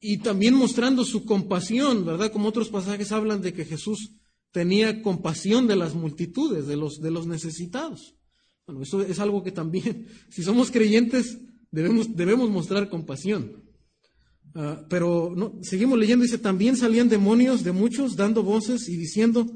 Y 0.00 0.18
también 0.18 0.54
mostrando 0.54 1.04
su 1.04 1.24
compasión, 1.24 2.04
¿verdad? 2.04 2.30
Como 2.30 2.48
otros 2.48 2.68
pasajes 2.68 3.10
hablan 3.10 3.40
de 3.40 3.54
que 3.54 3.64
Jesús 3.64 4.12
tenía 4.52 5.02
compasión 5.02 5.66
de 5.66 5.76
las 5.76 5.94
multitudes, 5.94 6.66
de 6.66 6.76
los, 6.76 7.00
de 7.00 7.10
los 7.10 7.26
necesitados. 7.26 8.14
Bueno, 8.66 8.82
eso 8.82 9.00
es 9.00 9.18
algo 9.18 9.42
que 9.42 9.50
también, 9.50 10.06
si 10.28 10.42
somos 10.42 10.70
creyentes, 10.70 11.38
debemos, 11.70 12.14
debemos 12.14 12.50
mostrar 12.50 12.90
compasión. 12.90 13.64
Ah, 14.54 14.84
pero 14.90 15.34
seguimos 15.62 15.98
leyendo, 15.98 16.24
dice, 16.24 16.36
también 16.36 16.76
salían 16.76 17.08
demonios 17.08 17.64
de 17.64 17.72
muchos 17.72 18.14
dando 18.14 18.42
voces 18.42 18.90
y 18.90 18.96
diciendo, 18.96 19.46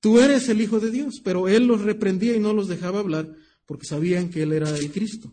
tú 0.00 0.20
eres 0.20 0.48
el 0.48 0.60
Hijo 0.60 0.80
de 0.80 0.90
Dios, 0.90 1.20
pero 1.22 1.48
él 1.48 1.66
los 1.66 1.82
reprendía 1.82 2.36
y 2.36 2.40
no 2.40 2.52
los 2.52 2.68
dejaba 2.68 3.00
hablar 3.00 3.34
porque 3.66 3.86
sabían 3.86 4.30
que 4.30 4.42
él 4.42 4.52
era 4.52 4.70
el 4.70 4.90
Cristo. 4.90 5.32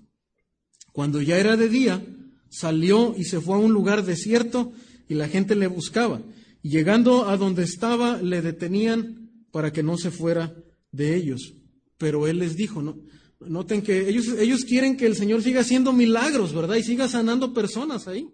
Cuando 0.92 1.22
ya 1.22 1.38
era 1.38 1.56
de 1.56 1.70
día, 1.70 2.04
salió 2.50 3.16
y 3.18 3.24
se 3.24 3.40
fue 3.40 3.56
a 3.56 3.60
un 3.60 3.74
lugar 3.74 4.04
desierto 4.06 4.74
y 5.08 5.16
la 5.16 5.28
gente 5.28 5.56
le 5.56 5.68
buscaba. 5.68 6.22
Y 6.62 6.70
llegando 6.70 7.28
a 7.28 7.38
donde 7.38 7.64
estaba, 7.64 8.22
le 8.22 8.42
detenían 8.42 9.46
para 9.52 9.72
que 9.72 9.84
no 9.84 9.98
se 9.98 10.12
fuera 10.12 10.56
de 10.92 11.16
ellos. 11.16 11.54
Pero 11.98 12.28
él 12.28 12.40
les 12.40 12.56
dijo, 12.56 12.82
no, 12.82 12.98
noten 13.40 13.82
que 13.82 14.10
ellos, 14.10 14.28
ellos 14.40 14.66
quieren 14.66 14.98
que 14.98 15.06
el 15.06 15.16
Señor 15.16 15.42
siga 15.42 15.62
haciendo 15.62 15.94
milagros, 15.94 16.54
¿verdad? 16.54 16.76
Y 16.76 16.84
siga 16.84 17.08
sanando 17.08 17.54
personas 17.54 18.08
ahí. 18.08 18.30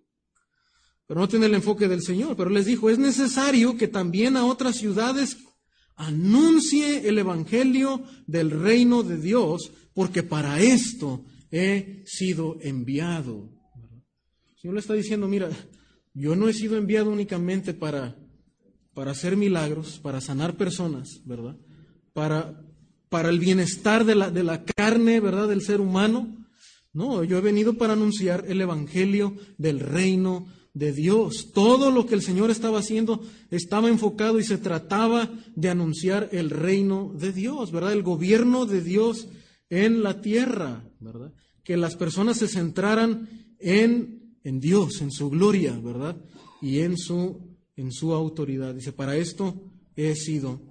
Pero 1.07 1.19
no 1.19 1.27
tiene 1.27 1.47
el 1.47 1.55
enfoque 1.55 1.87
del 1.87 2.03
Señor. 2.03 2.35
Pero 2.35 2.49
les 2.49 2.65
dijo, 2.65 2.89
es 2.89 2.99
necesario 2.99 3.77
que 3.77 3.87
también 3.87 4.37
a 4.37 4.45
otras 4.45 4.75
ciudades 4.75 5.37
anuncie 5.99 7.07
el 7.07 7.19
Evangelio 7.19 8.01
del 8.25 8.49
reino 8.51 9.03
de 9.03 9.17
Dios, 9.17 9.71
porque 9.93 10.23
para 10.23 10.59
esto 10.61 11.25
he 11.51 12.03
sido 12.05 12.57
enviado. 12.61 13.49
El 14.53 14.59
Señor 14.61 14.73
le 14.75 14.79
está 14.79 14.93
diciendo, 14.93 15.27
mira, 15.27 15.49
yo 16.13 16.35
no 16.35 16.47
he 16.47 16.53
sido 16.53 16.77
enviado 16.77 17.11
únicamente 17.11 17.73
para, 17.73 18.15
para 18.93 19.11
hacer 19.11 19.35
milagros, 19.35 19.99
para 19.99 20.21
sanar 20.21 20.55
personas, 20.55 21.21
¿verdad? 21.25 21.57
Para, 22.13 22.65
para 23.09 23.29
el 23.29 23.39
bienestar 23.39 24.05
de 24.05 24.15
la, 24.15 24.31
de 24.31 24.43
la 24.43 24.63
carne, 24.63 25.19
¿verdad? 25.19 25.49
Del 25.49 25.61
ser 25.61 25.81
humano, 25.81 26.37
No, 26.91 27.23
yo 27.23 27.37
he 27.37 27.41
venido 27.41 27.75
para 27.75 27.93
anunciar 27.93 28.45
el 28.47 28.61
Evangelio 28.61 29.35
del 29.57 29.79
reino 29.79 30.47
de 30.79 30.93
Dios. 30.93 31.51
Todo 31.53 31.91
lo 31.91 32.05
que 32.05 32.15
el 32.15 32.21
Señor 32.21 32.49
estaba 32.49 32.79
haciendo 32.79 33.21
estaba 33.51 33.89
enfocado 33.89 34.39
y 34.39 34.43
se 34.45 34.57
trataba 34.57 35.29
de 35.55 35.69
anunciar 35.69 36.29
el 36.31 36.49
reino 36.49 37.13
de 37.13 37.33
Dios, 37.33 37.71
¿verdad? 37.71 37.91
El 37.91 38.01
gobierno 38.01 38.65
de 38.65 38.81
Dios 38.81 39.27
en 39.69 40.01
la 40.01 40.21
tierra, 40.21 40.83
¿verdad? 40.99 41.33
Que 41.63 41.75
las 41.75 41.95
personas 41.97 42.37
se 42.37 42.47
centraran 42.47 43.27
en, 43.59 44.37
en 44.43 44.59
Dios, 44.61 45.01
en 45.01 45.11
su 45.11 45.29
gloria, 45.29 45.77
¿verdad? 45.77 46.15
Y 46.61 46.79
en 46.79 46.97
su, 46.97 47.57
en 47.75 47.91
su 47.91 48.13
autoridad. 48.13 48.73
Dice, 48.73 48.93
para 48.93 49.17
esto 49.17 49.61
he 49.97 50.15
sido 50.15 50.61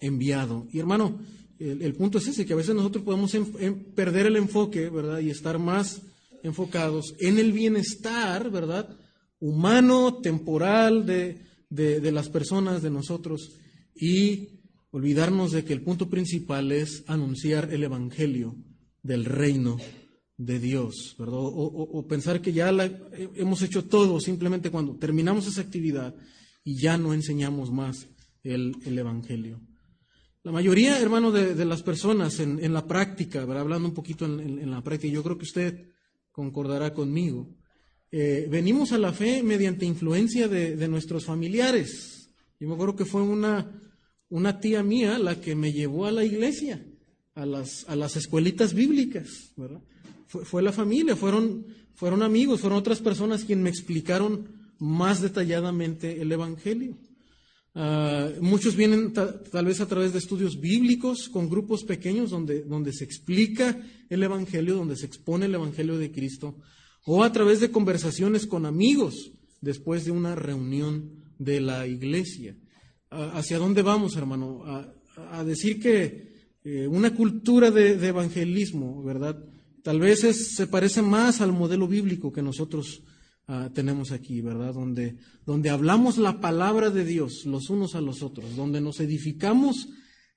enviado. 0.00 0.68
Y 0.72 0.78
hermano, 0.78 1.18
el, 1.58 1.94
punto 1.94 2.18
es 2.18 2.28
ese, 2.28 2.46
que 2.46 2.52
a 2.52 2.56
veces 2.56 2.76
nosotros 2.76 3.02
podemos 3.02 3.32
perder 3.96 4.26
el 4.26 4.36
enfoque, 4.36 4.88
¿verdad? 4.88 5.18
Y 5.18 5.30
estar 5.30 5.58
más 5.58 6.02
enfocados 6.44 7.14
en 7.18 7.38
el 7.38 7.52
bienestar, 7.52 8.50
¿verdad? 8.50 8.96
Humano, 9.38 10.20
temporal 10.22 11.06
de, 11.06 11.40
de 11.68 12.12
las 12.12 12.28
personas, 12.28 12.82
de 12.82 12.90
nosotros, 12.90 13.52
y 13.94 14.60
olvidarnos 14.90 15.52
de 15.52 15.64
que 15.64 15.72
el 15.72 15.82
punto 15.82 16.08
principal 16.08 16.72
es 16.72 17.04
anunciar 17.06 17.72
el 17.72 17.84
Evangelio 17.84 18.56
del 19.02 19.24
reino 19.24 19.76
de 20.36 20.58
Dios, 20.58 21.16
¿verdad? 21.18 21.38
O, 21.38 22.06
pensar 22.06 22.40
que 22.40 22.52
ya 22.52 22.70
hemos 23.34 23.62
hecho 23.62 23.84
todo 23.84 24.20
simplemente 24.20 24.70
cuando 24.70 24.96
terminamos 24.96 25.46
esa 25.46 25.62
actividad 25.62 26.14
y 26.62 26.76
ya 26.78 26.98
no 26.98 27.14
enseñamos 27.14 27.70
más 27.70 28.08
el, 28.42 28.74
Evangelio. 28.84 29.60
La 30.42 30.52
mayoría, 30.52 31.00
hermano, 31.00 31.32
de, 31.32 31.64
las 31.64 31.82
personas 31.82 32.38
en, 32.40 32.72
la 32.72 32.86
práctica, 32.86 33.42
hablando 33.42 33.88
un 33.88 33.94
poquito 33.94 34.26
en, 34.26 34.70
la 34.70 34.82
práctica, 34.82 35.12
yo 35.12 35.22
creo 35.22 35.38
que 35.38 35.44
usted 35.44 35.88
concordará 36.30 36.92
conmigo, 36.92 37.55
eh, 38.12 38.46
venimos 38.48 38.92
a 38.92 38.98
la 38.98 39.12
fe 39.12 39.42
mediante 39.42 39.84
influencia 39.84 40.48
de, 40.48 40.88
nuestros 40.88 41.24
familiares. 41.24 42.30
Yo 42.60 42.68
me 42.68 42.74
acuerdo 42.74 42.96
que 42.96 43.04
fue 43.04 43.22
una, 43.22 43.70
tía 44.60 44.82
mía 44.82 45.18
la 45.18 45.40
que 45.40 45.54
me 45.54 45.72
llevó 45.72 46.06
a 46.06 46.12
la 46.12 46.24
iglesia, 46.24 46.84
a 47.34 47.44
las, 47.44 48.16
escuelitas 48.16 48.74
bíblicas. 48.74 49.52
Fue, 50.26 50.62
la 50.62 50.72
familia, 50.72 51.16
fueron, 51.16 51.64
amigos, 52.22 52.60
fueron 52.60 52.78
otras 52.78 53.00
personas 53.00 53.44
quienes 53.44 53.64
me 53.64 53.70
explicaron 53.70 54.48
más 54.78 55.20
detalladamente 55.20 56.20
el 56.20 56.30
Evangelio. 56.30 56.96
Ah, 57.74 58.30
muchos 58.40 58.76
vienen 58.76 59.12
tal 59.12 59.66
vez 59.66 59.80
a 59.80 59.86
través 59.86 60.12
de 60.12 60.18
estudios 60.20 60.60
bíblicos 60.60 61.28
con 61.28 61.50
grupos 61.50 61.84
pequeños 61.84 62.30
donde 62.30 62.92
se 62.92 63.04
explica 63.04 63.78
el 64.08 64.22
Evangelio, 64.22 64.76
donde 64.76 64.96
se 64.96 65.06
expone 65.06 65.46
el 65.46 65.54
Evangelio 65.54 65.98
de 65.98 66.10
Cristo, 66.10 66.56
o 67.06 67.24
a 67.24 67.32
través 67.32 67.60
de 67.60 67.70
conversaciones 67.70 68.46
con 68.46 68.66
amigos 68.66 69.32
después 69.62 70.04
de 70.04 70.10
una 70.10 70.34
reunión 70.34 71.24
de 71.38 71.60
la 71.60 71.86
iglesia. 71.86 72.56
Ah, 73.10 73.32
¿Hacia 73.36 73.58
dónde 73.58 73.82
vamos, 73.82 74.16
hermano? 74.16 74.62
A, 74.66 75.44
decir 75.44 75.80
que 75.80 76.50
eh, 76.62 76.86
una 76.86 77.14
cultura 77.14 77.70
de, 77.70 77.92
evangelismo, 78.06 79.02
¿verdad? 79.02 79.42
Tal 79.82 79.98
vez 79.98 80.20
se 80.20 80.66
parece 80.66 81.00
más 81.00 81.40
al 81.40 81.52
modelo 81.52 81.88
bíblico 81.88 82.30
que 82.30 82.42
nosotros 82.42 83.02
Ah, 83.48 83.70
tenemos 83.72 84.10
aquí, 84.10 84.40
¿verdad? 84.40 84.74
Donde, 84.74 85.18
donde 85.44 85.70
hablamos 85.70 86.18
la 86.18 86.40
palabra 86.40 86.90
de 86.90 87.04
Dios 87.04 87.44
los 87.46 87.70
unos 87.70 87.94
a 87.94 88.00
los 88.00 88.22
otros, 88.22 88.56
donde 88.56 88.80
nos 88.80 88.98
edificamos 88.98 89.88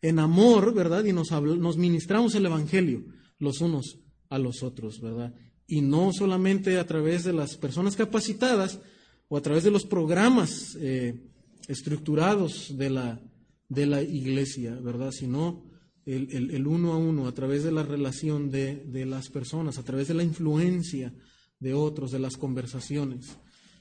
en 0.03 0.19
amor, 0.19 0.75
¿verdad? 0.75 1.03
Y 1.05 1.11
nos, 1.11 1.31
nos 1.31 1.77
ministramos 1.77 2.35
el 2.35 2.45
Evangelio 2.45 3.03
los 3.39 3.61
unos 3.61 3.97
a 4.29 4.37
los 4.37 4.61
otros, 4.61 5.01
¿verdad? 5.01 5.33
Y 5.69 5.81
no 5.81 6.11
solamente 6.11 6.77
a 6.77 6.85
través 6.85 7.23
de 7.23 7.31
las 7.31 7.55
personas 7.55 7.95
capacitadas 7.95 8.79
o 9.29 9.37
a 9.37 9.41
través 9.41 9.63
de 9.63 9.71
los 9.71 9.85
programas 9.85 10.75
eh, 10.81 11.13
estructurados 11.67 12.77
de 12.77 12.89
la, 12.89 13.21
de 13.69 13.85
la 13.85 14.01
iglesia, 14.01 14.75
¿verdad? 14.81 15.11
Sino 15.11 15.63
el, 16.05 16.51
el, 16.51 16.67
uno 16.67 16.91
a 16.91 16.97
uno, 16.97 17.27
a 17.27 17.33
través 17.33 17.63
de 17.63 17.71
la 17.71 17.83
relación 17.83 18.49
de, 18.49 18.83
de 18.85 19.05
las 19.05 19.29
personas, 19.29 19.77
a 19.77 19.83
través 19.83 20.07
de 20.07 20.15
la 20.15 20.23
influencia 20.23 21.13
de 21.59 21.73
otros, 21.73 22.11
de 22.11 22.19
las 22.19 22.35
conversaciones. 22.35 23.37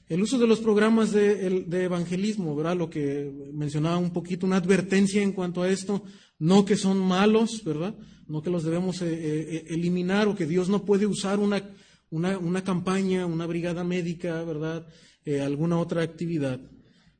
El 0.09 0.23
uso 0.23 0.39
de 0.39 0.47
los 0.47 0.59
programas 0.59 1.11
de, 1.11 1.67
evangelismo, 1.71 2.55
¿verdad? 2.55 2.75
Lo 2.75 2.89
que 2.89 3.31
mencionaba 3.53 3.97
un 3.99 4.11
poquito, 4.11 4.47
una 4.47 4.57
advertencia 4.57 5.21
en 5.21 5.33
cuanto 5.33 5.61
a 5.61 5.69
esto, 5.69 6.03
no 6.39 6.65
que 6.65 6.75
son 6.77 6.97
malos, 6.97 7.63
¿verdad? 7.63 7.95
No 8.29 8.41
que 8.41 8.49
los 8.49 8.63
debemos 8.63 9.01
eh, 9.01 9.07
eh, 9.11 9.65
eliminar 9.67 10.27
o 10.27 10.35
que 10.35 10.45
Dios 10.45 10.69
no 10.69 10.85
puede 10.85 11.05
usar 11.05 11.39
una, 11.39 11.69
una, 12.09 12.63
campaña, 12.63 13.25
una 13.25 13.45
brigada 13.45 13.83
médica, 13.83 14.41
¿verdad? 14.43 14.87
Eh, 15.25 15.41
alguna 15.41 15.77
otra 15.77 16.01
actividad. 16.01 16.61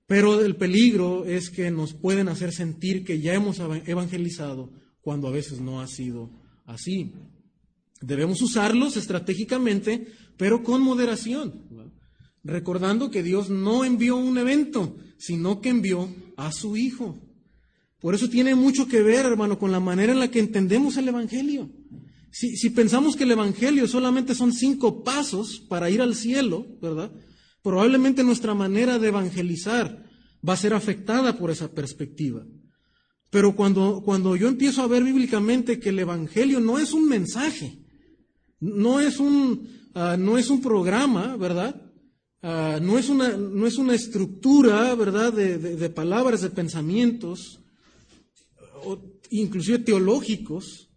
Pero 0.08 0.39
el 0.39 0.56
peligro 0.56 1.26
es 1.26 1.50
que 1.50 1.69
nos 1.69 1.93
pueden 1.93 2.30
hacer 2.30 2.54
sentir 2.54 3.04
que 3.04 3.19
ya 3.19 3.34
hemos 3.34 3.60
evangelizado 3.60 4.72
cuando 5.02 5.28
a 5.28 5.32
veces 5.32 5.60
no 5.60 5.82
ha 5.82 5.88
sido 5.88 6.32
así. 6.65 7.12
Debemos 8.02 8.41
usarlos 8.41 8.95
estratégicamente 8.95 10.08
pero 10.39 10.63
con 10.63 10.82
moderación, 10.82 11.91
recordando 12.45 13.12
que 13.12 13.24
Dios 13.24 13.50
no 13.50 13.84
envió 13.84 14.15
un 14.15 14.38
evento, 14.38 14.95
sino 15.17 15.60
que 15.60 15.67
envió 15.67 16.08
a 16.38 16.54
su 16.54 16.78
Hijo. 16.78 17.19
Por 17.99 18.15
eso 18.15 18.29
tiene 18.29 18.55
mucho 18.55 18.88
que 18.88 19.01
ver, 19.01 19.25
hermano, 19.25 19.59
con 19.59 19.71
la 19.71 19.79
manera 19.79 20.13
en 20.13 20.19
la 20.19 20.31
que 20.31 20.39
entendemos 20.39 20.97
el 20.97 21.07
Evangelio. 21.09 21.69
Si, 22.31 22.69
pensamos 22.69 23.15
que 23.15 23.23
el 23.23 23.31
Evangelio 23.31 23.88
solamente 23.88 24.35
son 24.35 24.53
cinco 24.53 25.03
pasos 25.03 25.59
para 25.67 25.89
ir 25.89 26.01
al 26.01 26.15
cielo, 26.15 26.65
¿verdad? 26.81 27.12
Probablemente 27.62 28.23
nuestra 28.23 28.53
manera 28.53 28.99
de 28.99 29.07
evangelizar 29.07 30.05
va 30.47 30.53
a 30.53 30.57
ser 30.57 30.73
afectada 30.73 31.38
por 31.38 31.51
esa 31.51 31.71
perspectiva. 31.71 32.45
Pero 33.29 33.55
cuando, 33.55 34.01
cuando 34.05 34.35
yo 34.35 34.47
empiezo 34.47 34.81
a 34.81 34.88
ver 34.88 35.03
bíblicamente 35.03 35.79
que 35.79 35.89
el 35.89 35.99
Evangelio 35.99 36.59
no 36.59 36.79
es 36.79 36.93
un 36.93 37.07
mensaje, 37.09 37.79
no 38.59 38.99
es 38.99 39.19
un, 39.19 39.67
Ah, 39.93 40.15
no 40.17 40.38
es 40.38 40.49
un 40.49 40.62
programa, 40.62 41.35
¿verdad? 41.35 41.75
Ah, 42.41 42.79
no, 42.81 42.97
es 42.97 43.09
una, 43.09 43.29
no, 43.35 43.65
es 43.65 43.77
una, 43.77 43.95
estructura, 43.95 44.93
¿verdad?, 44.95 45.33
de, 45.33 45.89
palabras, 45.89 46.41
de 46.41 46.49
pensamientos, 46.49 47.59
o 48.84 49.02
inclusive 49.30 49.80
teológicos. 49.80 50.89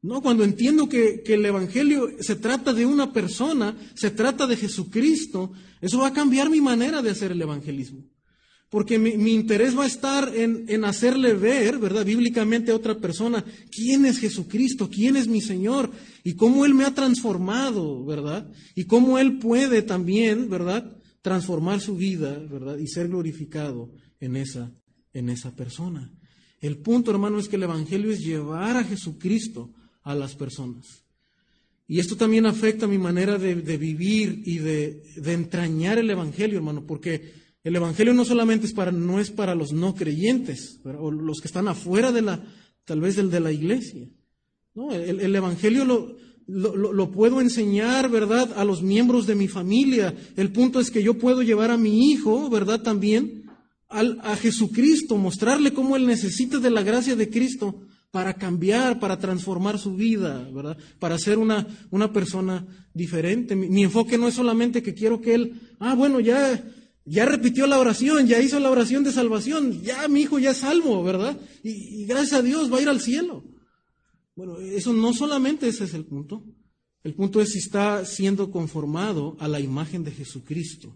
No, 0.00 0.22
cuando 0.22 0.44
entiendo 0.44 0.88
que, 0.88 1.22
que, 1.24 1.34
el 1.34 1.44
Evangelio 1.44 2.08
se 2.20 2.36
trata 2.36 2.72
de 2.72 2.86
una 2.86 3.12
persona, 3.12 3.76
se 3.94 4.10
trata 4.10 4.46
de 4.46 4.56
Jesucristo, 4.56 5.52
eso 5.80 5.98
va 5.98 6.08
a 6.08 6.12
cambiar 6.12 6.50
mi 6.50 6.60
manera 6.60 7.02
de 7.02 7.10
hacer 7.10 7.32
el 7.32 7.42
evangelismo. 7.42 8.04
Porque 8.70 8.98
mi, 8.98 9.32
interés 9.32 9.76
va 9.76 9.84
a 9.84 9.86
estar 9.86 10.30
en, 10.36 10.84
hacerle 10.84 11.32
ver, 11.32 11.78
¿verdad? 11.78 12.04
Bíblicamente 12.04 12.70
a 12.70 12.76
otra 12.76 12.98
persona, 12.98 13.42
quién 13.70 14.04
es 14.04 14.18
Jesucristo, 14.18 14.90
quién 14.90 15.16
es 15.16 15.26
mi 15.26 15.40
Señor 15.40 15.90
y 16.22 16.34
cómo 16.34 16.66
Él 16.66 16.74
me 16.74 16.84
ha 16.84 16.94
transformado, 16.94 18.04
¿verdad? 18.04 18.50
Y 18.74 18.84
cómo 18.84 19.18
Él 19.18 19.38
puede 19.38 19.80
también, 19.80 20.50
¿verdad? 20.50 20.98
Transformar 21.22 21.80
su 21.80 21.96
vida, 21.96 22.38
¿verdad? 22.38 22.76
Y 22.76 22.88
ser 22.88 23.08
glorificado 23.08 23.90
en 24.20 24.36
esa, 24.36 24.70
en 25.14 25.30
esa 25.30 25.56
persona. 25.56 26.12
El 26.60 26.78
punto, 26.78 27.10
hermano, 27.10 27.38
es 27.38 27.48
que 27.48 27.56
el 27.56 27.62
Evangelio 27.62 28.10
es 28.10 28.20
llevar 28.20 28.76
a 28.76 28.84
Jesucristo 28.84 29.70
a 30.02 30.14
las 30.14 30.34
personas. 30.34 31.04
Y 31.86 32.00
esto 32.00 32.16
también 32.16 32.44
afecta 32.44 32.86
mi 32.86 32.98
manera 32.98 33.38
de, 33.38 33.54
vivir 33.54 34.42
y 34.44 34.58
de, 34.58 35.02
entrañar 35.24 35.98
el 35.98 36.10
Evangelio, 36.10 36.58
hermano, 36.58 36.84
porque 36.86 37.32
el 37.64 37.76
Evangelio 37.76 38.12
no 38.12 38.26
solamente 38.26 38.66
es 38.66 38.74
para, 38.74 38.92
no 38.92 39.20
es 39.20 39.30
para 39.30 39.54
los 39.54 39.72
no 39.72 39.94
creyentes, 39.94 40.80
o 40.84 41.10
los 41.10 41.40
que 41.40 41.48
están 41.48 41.66
afuera 41.66 42.12
de 42.12 42.22
la, 42.22 42.44
tal 42.84 43.00
vez 43.00 43.16
del 43.16 43.30
de 43.30 43.40
la 43.40 43.52
iglesia. 43.52 44.06
No, 44.74 44.92
el, 44.92 45.34
Evangelio 45.34 45.84
lo, 45.84 46.14
lo, 46.46 47.10
puedo 47.10 47.40
enseñar, 47.40 48.10
¿verdad?, 48.10 48.52
a 48.56 48.64
los 48.64 48.82
miembros 48.82 49.26
de 49.26 49.34
mi 49.34 49.48
familia. 49.48 50.14
El 50.36 50.52
punto 50.52 50.80
es 50.80 50.90
que 50.90 51.02
yo 51.02 51.14
puedo 51.14 51.42
llevar 51.42 51.70
a 51.70 51.78
mi 51.78 52.10
hijo, 52.10 52.50
¿verdad?, 52.50 52.82
también 52.82 53.47
al, 53.88 54.18
a 54.22 54.36
Jesucristo, 54.36 55.16
mostrarle 55.16 55.72
cómo 55.72 55.96
él 55.96 56.06
necesita 56.06 56.58
de 56.58 56.70
la 56.70 56.82
gracia 56.82 57.16
de 57.16 57.30
Cristo 57.30 57.80
para 58.10 58.34
cambiar, 58.34 59.00
para 59.00 59.18
transformar 59.18 59.78
su 59.78 59.94
vida, 59.94 60.48
¿verdad? 60.52 60.78
Para 60.98 61.18
ser 61.18 61.38
una, 61.38 61.66
una 61.90 62.12
persona 62.12 62.66
diferente. 62.94 63.54
Mi, 63.54 63.82
enfoque 63.82 64.16
no 64.16 64.28
es 64.28 64.34
solamente 64.34 64.82
que 64.82 64.94
quiero 64.94 65.20
que 65.20 65.34
él, 65.34 65.60
ah, 65.78 65.94
bueno, 65.94 66.20
ya 66.20 66.64
ya 67.10 67.24
repitió 67.24 67.66
la 67.66 67.78
oración, 67.78 68.26
ya 68.26 68.38
hizo 68.38 68.60
la 68.60 68.70
oración 68.70 69.02
de 69.02 69.12
salvación, 69.12 69.80
ya 69.82 70.06
mi 70.08 70.20
hijo 70.20 70.38
ya 70.38 70.50
es 70.50 70.58
salvo, 70.58 71.02
¿verdad? 71.02 71.40
Y, 71.62 72.04
gracias 72.04 72.40
a 72.40 72.42
Dios 72.42 72.70
va 72.70 72.78
a 72.78 72.82
ir 72.82 72.88
al 72.88 73.00
cielo. 73.00 73.44
Bueno, 74.36 74.58
eso 74.58 74.92
no 74.92 75.14
solamente 75.14 75.68
ese 75.68 75.84
es 75.84 75.94
el 75.94 76.04
punto. 76.04 76.44
El 77.02 77.14
punto 77.14 77.40
es 77.40 77.52
si 77.52 77.58
está 77.58 78.04
siendo 78.04 78.50
conformado 78.50 79.36
a 79.40 79.48
la 79.48 79.58
imagen 79.58 80.04
de 80.04 80.10
Jesucristo 80.10 80.94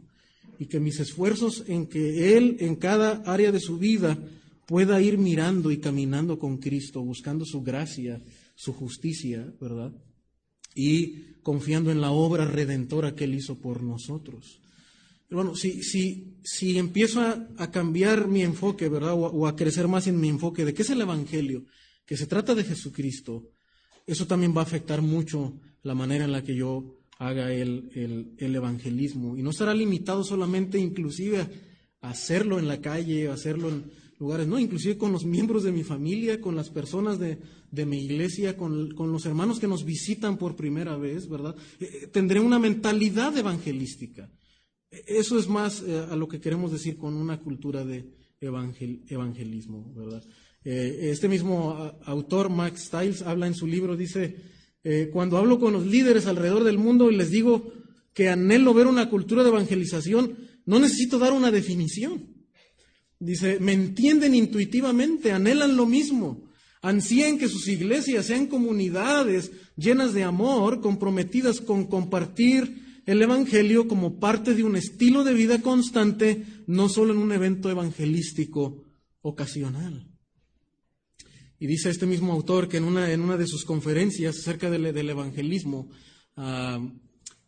y 0.62 0.66
que 0.66 0.78
mis 0.78 1.00
esfuerzos 1.00 1.64
en 1.66 1.88
que 1.88 2.36
Él 2.36 2.58
en 2.60 2.76
cada 2.76 3.24
área 3.26 3.50
de 3.50 3.58
su 3.58 3.78
vida 3.78 4.16
pueda 4.64 5.02
ir 5.02 5.18
mirando 5.18 5.72
y 5.72 5.78
caminando 5.78 6.38
con 6.38 6.58
Cristo, 6.58 7.02
buscando 7.02 7.44
su 7.44 7.62
gracia, 7.62 8.22
su 8.54 8.72
justicia, 8.72 9.52
¿verdad? 9.60 9.92
Y 10.72 11.32
confiando 11.42 11.90
en 11.90 12.00
la 12.00 12.12
obra 12.12 12.44
redentora 12.44 13.16
que 13.16 13.24
Él 13.24 13.34
hizo 13.34 13.58
por 13.58 13.82
nosotros. 13.82 14.60
Bueno, 15.28 15.56
si, 15.56 15.82
si, 15.82 16.36
si 16.44 16.78
empiezo 16.78 17.20
a, 17.22 17.70
cambiar 17.72 18.28
mi 18.28 18.42
enfoque, 18.42 18.88
¿verdad? 18.88 19.14
O, 19.14 19.48
a 19.48 19.56
crecer 19.56 19.88
más 19.88 20.06
en 20.06 20.20
mi 20.20 20.28
enfoque 20.28 20.64
de 20.64 20.74
qué 20.74 20.82
es 20.82 20.90
el 20.90 21.00
Evangelio, 21.00 21.64
que 22.06 22.16
se 22.16 22.28
trata 22.28 22.54
de 22.54 22.62
Jesucristo, 22.62 23.50
eso 24.06 24.28
también 24.28 24.56
va 24.56 24.60
a 24.60 24.64
afectar 24.64 25.02
mucho 25.02 25.58
la 25.82 25.96
manera 25.96 26.24
en 26.24 26.30
la 26.30 26.44
que 26.44 26.54
yo 26.54 27.01
haga 27.22 27.52
el, 27.52 28.34
el, 28.36 28.56
evangelismo. 28.56 29.36
Y 29.36 29.42
no 29.42 29.52
será 29.52 29.74
limitado 29.74 30.24
solamente 30.24 30.78
inclusive 30.78 31.46
a 32.00 32.10
hacerlo 32.10 32.58
en 32.58 32.66
la 32.66 32.80
calle, 32.80 33.28
a 33.28 33.34
hacerlo 33.34 33.68
en 33.68 33.84
lugares, 34.18 34.48
no, 34.48 34.58
inclusive 34.58 34.98
con 34.98 35.12
los 35.12 35.24
miembros 35.24 35.62
de 35.62 35.70
mi 35.70 35.84
familia, 35.84 36.40
con 36.40 36.56
las 36.56 36.70
personas 36.70 37.20
de, 37.20 37.38
de 37.70 37.86
mi 37.86 37.98
iglesia, 38.04 38.56
con, 38.56 38.94
con, 38.94 39.12
los 39.12 39.24
hermanos 39.24 39.60
que 39.60 39.68
nos 39.68 39.84
visitan 39.84 40.36
por 40.36 40.56
primera 40.56 40.96
vez, 40.96 41.28
¿verdad? 41.28 41.54
Eh, 41.78 41.90
eh, 42.02 42.06
tendré 42.08 42.40
una 42.40 42.58
mentalidad 42.58 43.36
evangelística. 43.36 44.28
Eso 44.90 45.38
es 45.38 45.48
más 45.48 45.82
eh, 45.82 46.06
a 46.10 46.16
lo 46.16 46.26
que 46.26 46.40
queremos 46.40 46.72
decir 46.72 46.96
con 46.96 47.14
una 47.14 47.38
cultura 47.38 47.84
de 47.84 48.04
evangelismo, 48.40 49.92
¿verdad? 49.94 50.24
Este 50.64 51.28
mismo 51.28 51.92
autor, 52.04 52.48
Max 52.48 52.84
Stiles, 52.84 53.22
habla 53.22 53.48
en 53.48 53.54
su 53.54 53.66
libro, 53.66 53.96
dice, 53.96 54.36
eh, 54.84 55.10
cuando 55.12 55.38
hablo 55.38 55.60
con 55.60 55.72
los 55.72 55.86
líderes 55.86 56.26
alrededor 56.26 56.64
del 56.64 56.78
mundo 56.78 57.10
y 57.10 57.16
les 57.16 57.30
digo 57.30 57.72
que 58.14 58.28
anhelo 58.28 58.74
ver 58.74 58.86
una 58.86 59.08
cultura 59.08 59.42
de 59.42 59.50
evangelización, 59.50 60.36
no 60.66 60.78
necesito 60.78 61.18
dar 61.18 61.32
una 61.32 61.50
definición. 61.50 62.32
Dice, 63.18 63.58
me 63.60 63.72
entienden 63.72 64.34
intuitivamente, 64.34 65.30
anhelan 65.30 65.76
lo 65.76 65.86
mismo, 65.86 66.50
ansían 66.82 67.38
que 67.38 67.48
sus 67.48 67.68
iglesias 67.68 68.26
sean 68.26 68.46
comunidades 68.46 69.52
llenas 69.76 70.12
de 70.12 70.24
amor, 70.24 70.80
comprometidas 70.80 71.60
con 71.60 71.86
compartir 71.86 73.02
el 73.06 73.22
Evangelio 73.22 73.88
como 73.88 74.18
parte 74.18 74.54
de 74.54 74.64
un 74.64 74.76
estilo 74.76 75.24
de 75.24 75.34
vida 75.34 75.62
constante, 75.62 76.44
no 76.66 76.88
solo 76.88 77.12
en 77.12 77.18
un 77.18 77.32
evento 77.32 77.70
evangelístico 77.70 78.84
ocasional. 79.20 80.11
Y 81.62 81.68
dice 81.68 81.90
este 81.90 82.06
mismo 82.06 82.32
autor 82.32 82.66
que 82.66 82.78
en 82.78 82.82
una, 82.82 83.12
en 83.12 83.20
una 83.20 83.36
de 83.36 83.46
sus 83.46 83.64
conferencias 83.64 84.36
acerca 84.36 84.68
del, 84.68 84.84
evangelismo, 85.08 85.88
ah, 86.36 86.84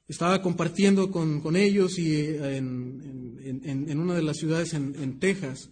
estaba 0.06 0.40
compartiendo 0.40 1.10
con, 1.10 1.56
ellos 1.56 1.98
y 1.98 2.24
en, 2.26 3.98
una 3.98 4.14
de 4.14 4.22
las 4.22 4.36
ciudades 4.36 4.72
en, 4.74 5.18
Texas. 5.18 5.68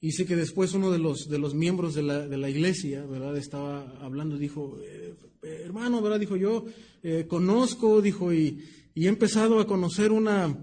Dice 0.00 0.24
que 0.24 0.36
después 0.36 0.72
uno 0.72 0.90
de 0.90 0.98
los, 0.98 1.28
de 1.28 1.38
los 1.38 1.52
miembros 1.52 1.92
de 1.92 2.02
la, 2.02 2.26
de 2.26 2.38
la 2.38 2.48
iglesia, 2.48 3.04
¿verdad? 3.04 3.36
Estaba 3.36 3.98
hablando, 4.00 4.38
dijo, 4.38 4.78
eh, 4.82 5.14
hermano, 5.62 6.00
¿verdad? 6.00 6.18
Dijo, 6.18 6.36
yo 6.36 6.64
eh, 7.02 7.26
conozco, 7.28 8.00
dijo, 8.00 8.32
y, 8.32 8.58
y 8.94 9.04
he 9.04 9.08
empezado 9.08 9.60
a 9.60 9.66
conocer 9.66 10.12
una, 10.12 10.56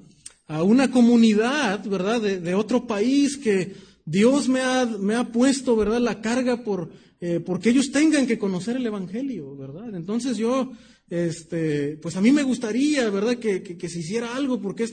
a 0.47 0.63
una 0.63 0.89
comunidad, 0.89 1.86
¿verdad?, 1.86 2.21
de, 2.21 2.56
otro 2.56 2.88
país 2.88 3.38
que 3.38 3.76
Dios 4.06 4.50
me 4.50 4.62
ha, 4.62 5.32
puesto, 5.32 5.76
¿verdad?, 5.76 6.00
la 6.00 6.22
carga 6.22 6.63
por, 6.63 6.92
eh, 7.22 7.39
porque 7.39 7.70
ellos 7.70 7.92
tengan 7.92 8.28
que 8.28 8.38
conocer 8.38 8.76
el 8.76 8.86
Evangelio, 8.86 9.56
¿verdad? 9.56 9.96
Entonces 9.96 10.38
yo, 10.38 10.72
este, 11.10 11.98
pues 11.98 12.16
a 12.16 12.22
mí 12.22 12.32
me 12.32 12.44
gustaría, 12.44 13.10
¿verdad?, 13.10 13.38
que, 13.38 13.89
se 13.89 14.00
hiciera 14.00 14.36
algo 14.36 14.62
porque 14.62 14.88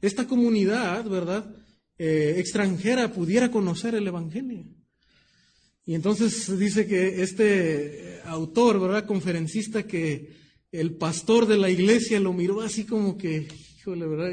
esta 0.00 0.26
comunidad, 0.26 1.04
¿verdad?, 1.08 1.54
eh, 1.98 2.36
extranjera 2.38 3.12
pudiera 3.12 3.50
conocer 3.50 3.94
el 3.94 4.06
Evangelio. 4.06 4.64
Y 5.84 5.94
entonces 5.94 6.58
dice 6.58 6.86
que 6.86 7.22
este 7.22 8.20
autor, 8.24 8.80
¿verdad?, 8.80 9.06
conferencista 9.06 9.86
que 9.86 10.34
el 10.72 10.96
pastor 10.96 11.46
de 11.46 11.58
la 11.58 11.70
iglesia 11.70 12.20
lo 12.20 12.32
miró 12.32 12.60
así 12.60 12.84
como 12.84 13.16
que, 13.16 13.48
híjole, 13.78 14.06
¿verdad? 14.06 14.32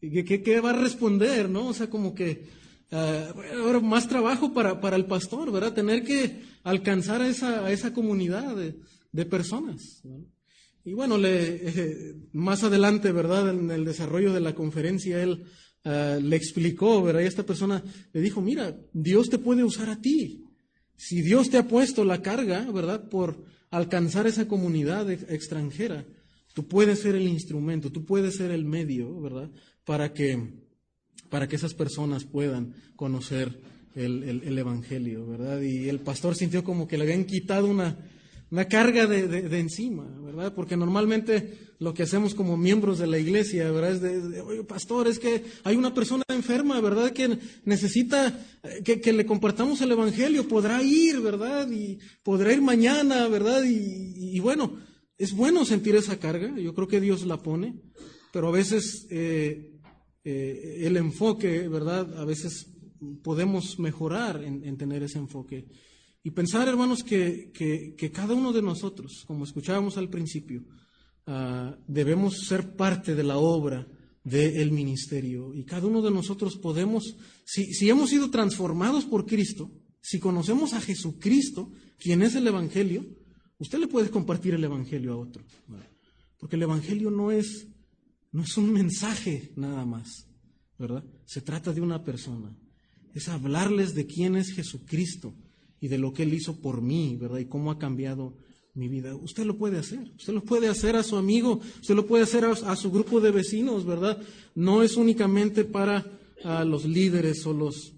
¿Y, 0.00 0.22
qué, 0.24 0.60
va 0.60 0.70
a 0.70 0.80
responder, 0.80 1.50
no? 1.50 1.68
O 1.68 1.74
sea, 1.74 1.90
como 1.90 2.14
que 2.14 2.44
ah, 2.92 3.34
ahora 3.62 3.80
más 3.80 4.08
trabajo 4.08 4.52
para, 4.52 4.80
para, 4.80 4.96
el 4.96 5.06
pastor, 5.06 5.50
¿verdad? 5.52 5.74
Tener 5.74 6.04
que 6.04 6.42
alcanzar 6.62 7.22
a 7.22 7.28
esa, 7.28 7.64
a 7.66 7.72
esa 7.72 7.92
comunidad 7.92 8.56
de, 8.56 9.24
personas. 9.26 10.02
Y 10.84 10.92
bueno, 10.92 11.18
le, 11.18 11.68
eh, 11.68 12.14
más 12.32 12.62
adelante, 12.64 13.12
¿verdad? 13.12 13.50
En 13.50 13.70
el 13.70 13.84
desarrollo 13.84 14.32
de 14.32 14.40
la 14.40 14.54
conferencia, 14.54 15.22
él 15.22 15.44
ah, 15.84 16.18
le 16.20 16.36
explicó, 16.36 17.02
¿verdad? 17.02 17.22
Y 17.22 17.26
esta 17.26 17.44
persona 17.44 17.82
le 18.12 18.20
dijo, 18.20 18.40
mira, 18.40 18.76
Dios 18.92 19.28
te 19.28 19.38
puede 19.38 19.64
usar 19.64 19.90
a 19.90 20.00
ti. 20.00 20.44
Si 20.96 21.22
Dios 21.22 21.48
te 21.48 21.56
ha 21.56 21.66
puesto 21.66 22.04
la 22.04 22.20
carga, 22.20 22.70
¿verdad? 22.70 23.08
Por 23.08 23.44
alcanzar 23.70 24.26
esa 24.26 24.48
comunidad 24.48 25.10
extranjera, 25.10 26.04
tú 26.54 26.66
puedes 26.66 27.00
ser 27.00 27.14
el 27.14 27.28
instrumento, 27.28 27.90
tú 27.90 28.04
puedes 28.04 28.36
ser 28.36 28.50
el 28.50 28.64
medio, 28.64 29.20
¿verdad? 29.20 29.50
Para 29.84 30.12
que, 30.12 30.52
para 31.30 31.48
que 31.48 31.56
esas 31.56 31.74
personas 31.74 32.24
puedan 32.24 32.74
conocer 32.96 33.56
el, 33.94 34.58
Evangelio, 34.58 35.26
¿verdad? 35.26 35.60
Y 35.62 35.88
el 35.88 36.00
pastor 36.00 36.36
sintió 36.36 36.62
como 36.62 36.86
que 36.86 36.98
le 36.98 37.04
habían 37.04 37.24
quitado 37.24 37.66
una, 37.66 37.96
una 38.50 38.66
carga 38.66 39.06
de, 39.06 39.58
encima, 39.58 40.04
¿verdad? 40.22 40.52
Porque 40.54 40.76
normalmente 40.76 41.70
lo 41.78 41.94
que 41.94 42.02
hacemos 42.02 42.34
como 42.34 42.56
miembros 42.56 42.98
de 42.98 43.06
la 43.06 43.18
iglesia, 43.18 43.70
¿verdad? 43.70 43.92
Es 43.92 44.30
de, 44.30 44.40
oye, 44.42 44.64
pastor, 44.64 45.08
es 45.08 45.18
que 45.18 45.44
hay 45.64 45.76
una 45.76 45.94
persona 45.94 46.24
enferma, 46.28 46.80
¿verdad? 46.80 47.12
Que 47.12 47.38
necesita 47.64 48.46
eh, 48.62 48.82
que, 48.82 49.12
le 49.12 49.26
compartamos 49.26 49.80
el 49.80 49.92
Evangelio, 49.92 50.46
podrá 50.46 50.82
ir, 50.82 51.20
¿verdad? 51.20 51.70
Y 51.70 51.98
podrá 52.22 52.52
ir 52.52 52.60
mañana, 52.60 53.26
¿verdad? 53.28 53.62
Y, 53.64 54.38
bueno, 54.40 54.78
es 55.16 55.32
bueno 55.32 55.64
sentir 55.64 55.96
esa 55.96 56.18
carga, 56.18 56.56
yo 56.58 56.74
creo 56.74 56.88
que 56.88 57.00
Dios 57.00 57.24
la 57.24 57.38
pone, 57.38 57.74
pero 58.32 58.48
a 58.48 58.52
veces 58.52 59.06
eh, 59.10 59.79
eh, 60.24 60.82
el 60.82 60.96
enfoque, 60.96 61.68
¿verdad? 61.68 62.18
A 62.18 62.24
veces 62.24 62.70
podemos 63.22 63.78
mejorar 63.78 64.42
en 64.44 64.76
tener 64.76 65.02
ese 65.02 65.18
enfoque. 65.18 65.66
Y 66.22 66.30
pensar, 66.30 66.68
hermanos, 66.68 67.02
que, 67.02 67.50
cada 68.12 68.34
uno 68.34 68.52
de 68.52 68.60
nosotros, 68.60 69.24
como 69.26 69.44
escuchábamos 69.44 69.96
al 69.96 70.10
principio, 70.10 70.64
ah, 71.26 71.76
debemos 71.86 72.46
ser 72.46 72.76
parte 72.76 73.14
de 73.14 73.22
la 73.22 73.38
obra 73.38 73.86
del 74.22 74.70
ministerio. 74.70 75.54
Y 75.54 75.64
cada 75.64 75.86
uno 75.86 76.02
de 76.02 76.10
nosotros 76.10 76.58
podemos, 76.58 77.16
si, 77.44 77.72
si 77.72 77.88
hemos 77.88 78.10
sido 78.10 78.30
transformados 78.30 79.06
por 79.06 79.24
Cristo, 79.24 79.70
si 80.02 80.18
conocemos 80.18 80.74
a 80.74 80.80
Jesucristo, 80.80 81.70
quien 81.98 82.20
es 82.20 82.34
el 82.34 82.46
Evangelio, 82.46 83.06
usted 83.58 83.78
le 83.78 83.88
puede 83.88 84.10
compartir 84.10 84.52
el 84.54 84.64
Evangelio 84.64 85.14
a 85.14 85.16
otro. 85.16 85.42
Porque 86.38 86.56
el 86.56 86.62
Evangelio 86.62 87.10
no 87.10 87.30
es, 87.30 87.66
no 88.32 88.42
es 88.42 88.56
un 88.56 88.72
mensaje 88.72 89.52
nada 89.56 89.84
más, 89.84 90.26
¿verdad? 90.78 91.04
Se 91.24 91.40
trata 91.40 91.72
de 91.72 91.80
una 91.80 92.04
persona. 92.04 92.56
Es 93.14 93.28
hablarles 93.28 93.94
de 93.94 94.06
quién 94.06 94.36
es 94.36 94.52
Jesucristo 94.52 95.34
y 95.80 95.88
de 95.88 95.98
lo 95.98 96.12
que 96.12 96.22
Él 96.22 96.34
hizo 96.34 96.60
por 96.60 96.80
mí, 96.80 97.16
¿verdad? 97.16 97.38
Y 97.38 97.46
cómo 97.46 97.70
ha 97.70 97.78
cambiado 97.78 98.36
mi 98.74 98.88
vida. 98.88 99.16
Usted 99.16 99.44
lo 99.44 99.58
puede 99.58 99.78
hacer, 99.78 100.12
usted 100.16 100.32
lo 100.32 100.44
puede 100.44 100.68
hacer 100.68 100.94
a 100.96 101.02
su 101.02 101.16
amigo, 101.16 101.60
usted 101.80 101.94
lo 101.94 102.06
puede 102.06 102.22
hacer 102.22 102.44
a, 102.44 102.76
su 102.76 102.90
grupo 102.90 103.20
de 103.20 103.32
vecinos, 103.32 103.84
¿verdad? 103.84 104.22
No 104.54 104.82
es 104.82 104.96
únicamente 104.96 105.64
para 105.64 106.06
los 106.64 106.84
líderes 106.84 107.44
o, 107.46 107.52
los, 107.52 107.94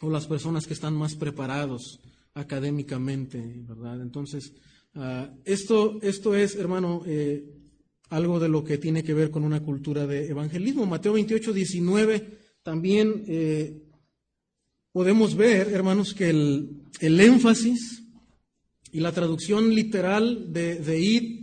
o 0.00 0.10
las 0.10 0.26
personas 0.26 0.66
que 0.66 0.74
están 0.74 0.94
más 0.94 1.14
preparados 1.14 2.00
académicamente, 2.34 3.62
¿verdad? 3.68 4.00
Entonces, 4.00 4.52
ah, 4.94 5.30
esto, 5.44 5.98
esto 6.02 6.34
es, 6.34 6.56
hermano, 6.56 7.02
eh, 7.06 7.61
algo 8.12 8.38
de 8.38 8.48
lo 8.48 8.62
que 8.62 8.76
tiene 8.76 9.02
que 9.02 9.14
ver 9.14 9.30
con 9.30 9.42
una 9.42 9.62
cultura 9.62 10.06
de 10.06 10.28
evangelismo. 10.28 10.84
Mateo 10.84 11.14
28, 11.14 11.50
19 11.54 12.38
también 12.62 13.24
eh, 13.26 13.82
podemos 14.92 15.34
ver, 15.34 15.68
hermanos, 15.68 16.12
que 16.12 16.28
el, 16.28 16.82
énfasis 17.00 18.02
y 18.92 19.00
la 19.00 19.12
traducción 19.12 19.74
literal 19.74 20.52
de, 20.52 20.76
de 20.76 21.00
id 21.00 21.42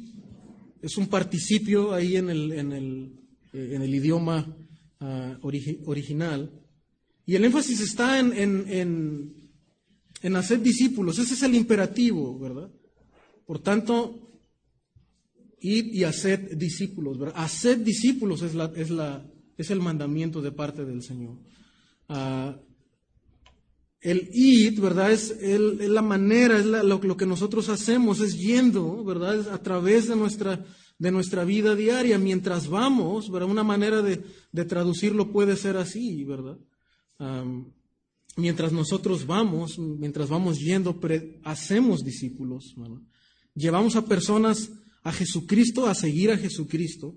es 0.84 0.96
un 0.96 1.08
participio 1.08 1.92
ahí 1.92 2.18
en 2.18 2.30
el, 2.30 2.52
en 2.52 2.72
el, 2.72 3.14
eh, 3.52 3.72
en 3.74 3.82
el 3.82 3.96
idioma 3.96 4.56
ah, 5.00 5.40
original. 5.42 6.52
Y 7.26 7.34
el 7.36 7.46
énfasis 7.46 7.82
está 7.82 8.20
en, 8.20 8.32
en, 8.38 9.52
en, 10.22 10.36
hacer 10.36 10.62
discípulos. 10.62 11.18
Ese 11.18 11.34
es 11.34 11.42
el 11.42 11.56
imperativo, 11.56 12.38
¿verdad? 12.38 12.72
Por 13.48 13.58
tanto, 13.58 14.29
id 15.62 15.94
y 15.94 16.04
haced 16.04 16.58
discípulos, 16.58 17.18
¿verdad? 17.18 17.36
Haced 17.38 17.80
discípulos 17.80 18.42
es, 18.42 18.56
la, 18.56 18.72
es, 18.76 18.90
la, 18.90 19.26
es 19.58 19.70
el 19.72 19.82
mandamiento 19.82 20.42
de 20.42 20.52
parte 20.52 20.86
del 20.86 21.04
Señor. 21.04 21.38
Uh, 22.10 22.54
el 24.02 24.30
id, 24.34 24.80
¿verdad? 24.80 25.12
Es, 25.12 25.36
la 25.42 26.02
manera, 26.02 26.58
es 26.58 26.66
lo, 26.66 27.18
que 27.18 27.26
nosotros 27.26 27.70
hacemos, 27.70 28.22
es 28.22 28.38
yendo, 28.38 29.04
¿verdad? 29.04 29.52
a 29.54 29.62
través 29.62 30.08
de 30.08 30.16
nuestra, 30.16 30.66
de 30.98 31.12
nuestra 31.12 31.44
vida 31.44 31.76
diaria, 31.76 32.18
mientras 32.18 32.68
vamos, 32.70 33.30
¿verdad? 33.30 33.50
Una 33.50 33.64
manera 33.64 34.02
de, 34.02 34.24
traducirlo 34.66 35.32
puede 35.32 35.56
ser 35.56 35.78
así, 35.78 36.24
¿verdad? 36.24 36.58
mientras 38.38 38.72
nosotros 38.72 39.28
vamos, 39.28 39.78
mientras 39.78 40.30
vamos 40.30 40.58
yendo, 40.60 40.98
hacemos 41.44 42.04
discípulos, 42.04 42.76
Llevamos 43.56 43.98
a 43.98 44.06
personas 44.06 44.72
a 45.04 45.12
Jesucristo, 45.12 45.88
a 45.88 45.96
seguir 45.96 46.32
a 46.32 46.38
Jesucristo. 46.38 47.16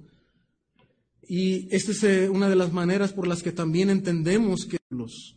Y 1.28 1.74
esta 1.74 1.92
es 1.92 2.04
eh, 2.04 2.28
una 2.28 2.48
de 2.48 2.56
las 2.56 2.72
maneras 2.72 3.12
por 3.12 3.26
las 3.26 3.42
que 3.42 3.52
también 3.52 3.90
entendemos 3.90 4.66
que 4.66 4.78
los... 4.90 5.36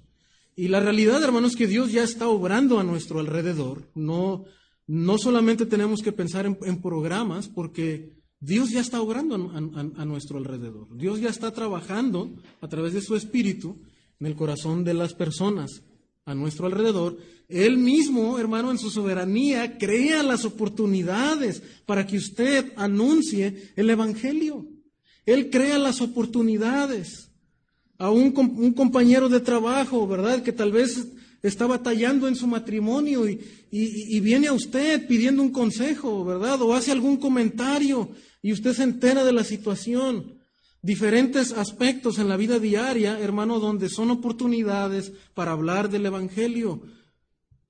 Y 0.56 0.70
la 0.70 0.80
realidad, 0.80 1.22
hermanos, 1.22 1.56
que 1.56 1.68
Dios 1.68 1.92
ya 1.92 2.04
está 2.04 2.30
obrando 2.30 2.80
a 2.80 2.84
nuestro 2.84 3.20
alrededor. 3.20 3.90
No, 3.94 4.46
no 4.88 5.18
solamente 5.18 5.66
tenemos 5.66 6.02
que 6.02 6.14
pensar 6.14 6.46
en, 6.46 6.82
programas, 6.82 7.50
porque 7.50 8.14
Dios 8.40 8.72
ya 8.72 8.80
está 8.80 9.02
obrando 9.02 9.36
a, 9.36 10.06
nuestro 10.06 10.38
alrededor. 10.38 10.96
Dios 10.96 11.20
ya 11.20 11.30
está 11.30 11.52
trabajando 11.52 12.34
a 12.62 12.70
través 12.70 12.94
de 12.94 13.02
su 13.02 13.16
Espíritu 13.16 13.82
en 14.20 14.28
el 14.28 14.36
corazón 14.36 14.86
de 14.86 14.94
las 14.94 15.14
personas 15.14 15.84
a 16.26 16.34
nuestro 16.34 16.66
alrededor. 16.66 17.18
Él 17.48 17.78
mismo, 17.78 18.40
hermano, 18.40 18.72
en 18.72 18.80
su 18.80 18.90
soberanía, 18.90 19.78
crea 19.78 20.24
las 20.24 20.46
oportunidades 20.46 21.62
para 21.86 22.08
que 22.08 22.18
usted 22.18 22.74
anuncie 22.76 23.72
el 23.76 23.90
Evangelio. 23.90 24.66
Él 25.26 25.50
crea 25.50 25.78
las 25.78 26.02
oportunidades. 26.02 27.30
A 27.98 28.12
un, 28.12 28.32
compañero 28.74 29.30
de 29.30 29.40
trabajo, 29.40 30.06
¿verdad? 30.06 30.44
Que 30.44 30.52
tal 30.52 30.74
vez 30.74 31.08
está 31.42 31.66
batallando 31.66 32.28
en 32.28 32.36
su 32.36 32.46
matrimonio 32.46 33.30
y, 33.30 33.40
y, 33.72 34.20
viene 34.20 34.48
a 34.48 34.54
usted 34.54 35.08
pidiendo 35.08 35.42
un 35.42 35.52
consejo, 35.52 36.26
¿verdad? 36.26 36.62
O 36.62 36.74
hace 36.74 36.92
algún 36.92 37.16
comentario 37.16 38.10
y 38.42 38.52
usted 38.52 38.74
se 38.74 38.84
entera 38.84 39.24
de 39.24 39.32
la 39.32 39.46
situación. 39.46 40.35
Diferentes 40.86 41.52
aspectos 41.52 42.20
en 42.20 42.30
la 42.30 42.38
vida 42.38 42.60
diaria, 42.60 43.20
hermano, 43.20 43.60
donde 43.60 43.90
son 43.90 44.12
oportunidades 44.12 45.12
para 45.34 45.54
hablar 45.54 45.90
del 45.90 46.06
Evangelio. 46.06 46.84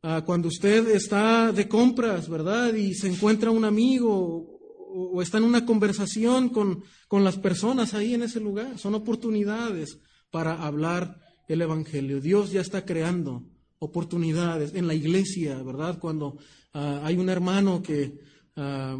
Ah, 0.03 0.23
cuando 0.25 0.49
usted 0.49 0.89
está 0.89 1.53
de 1.53 1.69
compras, 1.69 2.27
¿verdad? 2.27 2.73
Y 2.73 2.93
se 2.93 3.07
encuentra 3.07 3.51
un 3.51 3.63
amigo 3.63 4.59
o, 4.91 5.21
está 5.21 5.37
en 5.37 5.45
una 5.45 5.65
conversación 5.65 6.49
con, 6.49 6.83
las 7.09 7.37
personas 7.37 7.93
ahí 7.93 8.15
en 8.15 8.23
ese 8.23 8.41
lugar. 8.41 8.77
Son 8.77 8.95
oportunidades 8.95 9.97
para 10.29 10.61
hablar 10.61 11.21
el 11.47 11.61
Evangelio. 11.61 12.19
Dios 12.19 12.51
ya 12.51 12.59
está 12.59 12.83
creando 12.83 13.45
oportunidades 13.79 14.75
en 14.75 14.87
la 14.87 14.93
iglesia, 14.93 15.63
¿verdad? 15.63 15.99
Cuando 15.99 16.37
ah, 16.73 16.99
hay 17.05 17.15
un 17.15 17.29
hermano 17.29 17.81
que 17.81 18.19
ah, 18.57 18.97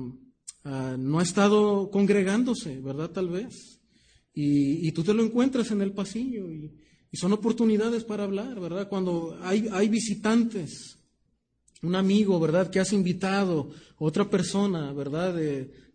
no 0.98 1.20
ha 1.20 1.24
estado 1.24 1.90
congregándose, 1.92 2.80
¿verdad? 2.80 3.10
Tal 3.10 3.28
vez. 3.28 3.75
Y, 4.38 4.92
tú 4.92 5.04
te 5.04 5.14
lo 5.14 5.24
encuentras 5.24 5.72
en 5.72 5.82
el 5.82 5.94
pasillo 5.94 6.52
y, 6.52 6.72
son 7.14 7.32
oportunidades 7.32 8.04
para 8.04 8.26
hablar, 8.26 8.60
¿verdad? 8.60 8.90
Cuando 8.90 9.40
hay, 9.42 9.70
hay 9.72 9.88
visitantes, 9.88 11.00
un 11.82 11.96
amigo, 11.96 12.38
¿verdad? 12.42 12.70
Que 12.70 12.82
has 12.82 12.92
invitado, 12.92 13.72
otra 13.98 14.30
persona, 14.30 14.92
¿verdad? 14.92 15.34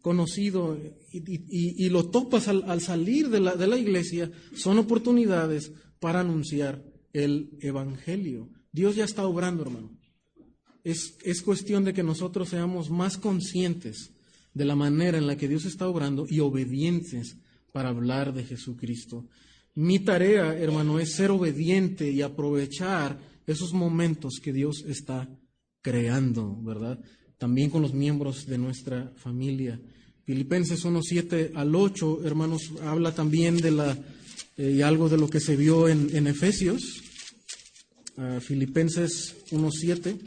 conocido 0.01 0.78
y, 1.12 1.88
lo 1.91 2.09
topas 2.09 2.49
al, 2.49 2.80
salir 2.80 3.28
de 3.28 3.41
la, 3.41 3.55
de 3.55 3.66
la, 3.66 3.76
iglesia, 3.76 4.30
son 4.55 4.78
oportunidades 4.78 5.72
para 5.99 6.20
anunciar 6.20 6.82
el 7.12 7.51
Evangelio. 7.61 8.49
Dios 8.72 8.97
ya 8.97 9.05
está 9.05 9.26
obrando, 9.26 9.62
hermano. 9.62 9.91
Es, 10.84 11.18
es 11.22 11.43
cuestión 11.43 11.84
de 11.84 11.93
que 11.93 12.03
nosotros 12.03 12.49
seamos 12.49 12.88
más 12.88 13.18
conscientes 13.18 14.12
de 14.55 14.64
la 14.64 14.74
manera 14.74 15.18
en 15.18 15.26
la 15.26 15.36
que 15.36 15.49
Dios 15.49 15.66
está 15.66 15.86
obrando 15.86 16.26
y 16.28 16.41
obedientes 16.41 17.36
para 17.72 17.90
hablar 17.90 18.32
de 18.32 18.44
Jesucristo. 18.44 19.26
Mi 19.74 20.00
tarea, 20.00 20.56
hermano, 20.58 20.98
es 20.98 21.14
ser 21.14 21.30
obediente 21.30 22.10
y 22.10 22.22
aprovechar 22.22 23.18
esos 23.46 23.72
momentos 23.72 24.40
que 24.42 24.52
Dios 24.52 24.84
está 24.86 25.28
creando, 25.82 26.60
¿verdad? 26.62 26.98
También 27.38 27.70
con 27.70 27.82
los 27.82 27.94
miembros 27.94 28.46
de 28.46 28.58
nuestra 28.58 29.12
familia. 29.16 29.80
Filipenses 30.24 30.84
1, 30.84 31.00
7 31.02 31.52
al 31.54 31.74
8, 31.74 32.20
hermanos, 32.24 32.72
habla 32.82 33.14
también 33.14 33.56
de 33.56 33.70
la, 33.70 33.98
eh, 34.56 34.74
y 34.76 34.82
algo 34.82 35.08
de 35.08 35.16
lo 35.16 35.28
que 35.28 35.40
se 35.40 35.56
vio 35.56 35.88
en, 35.88 36.26
Efesios. 36.26 36.82
Uh, 38.16 38.40
Filipenses 38.40 39.36
1, 39.50 39.70
7. 39.70 40.18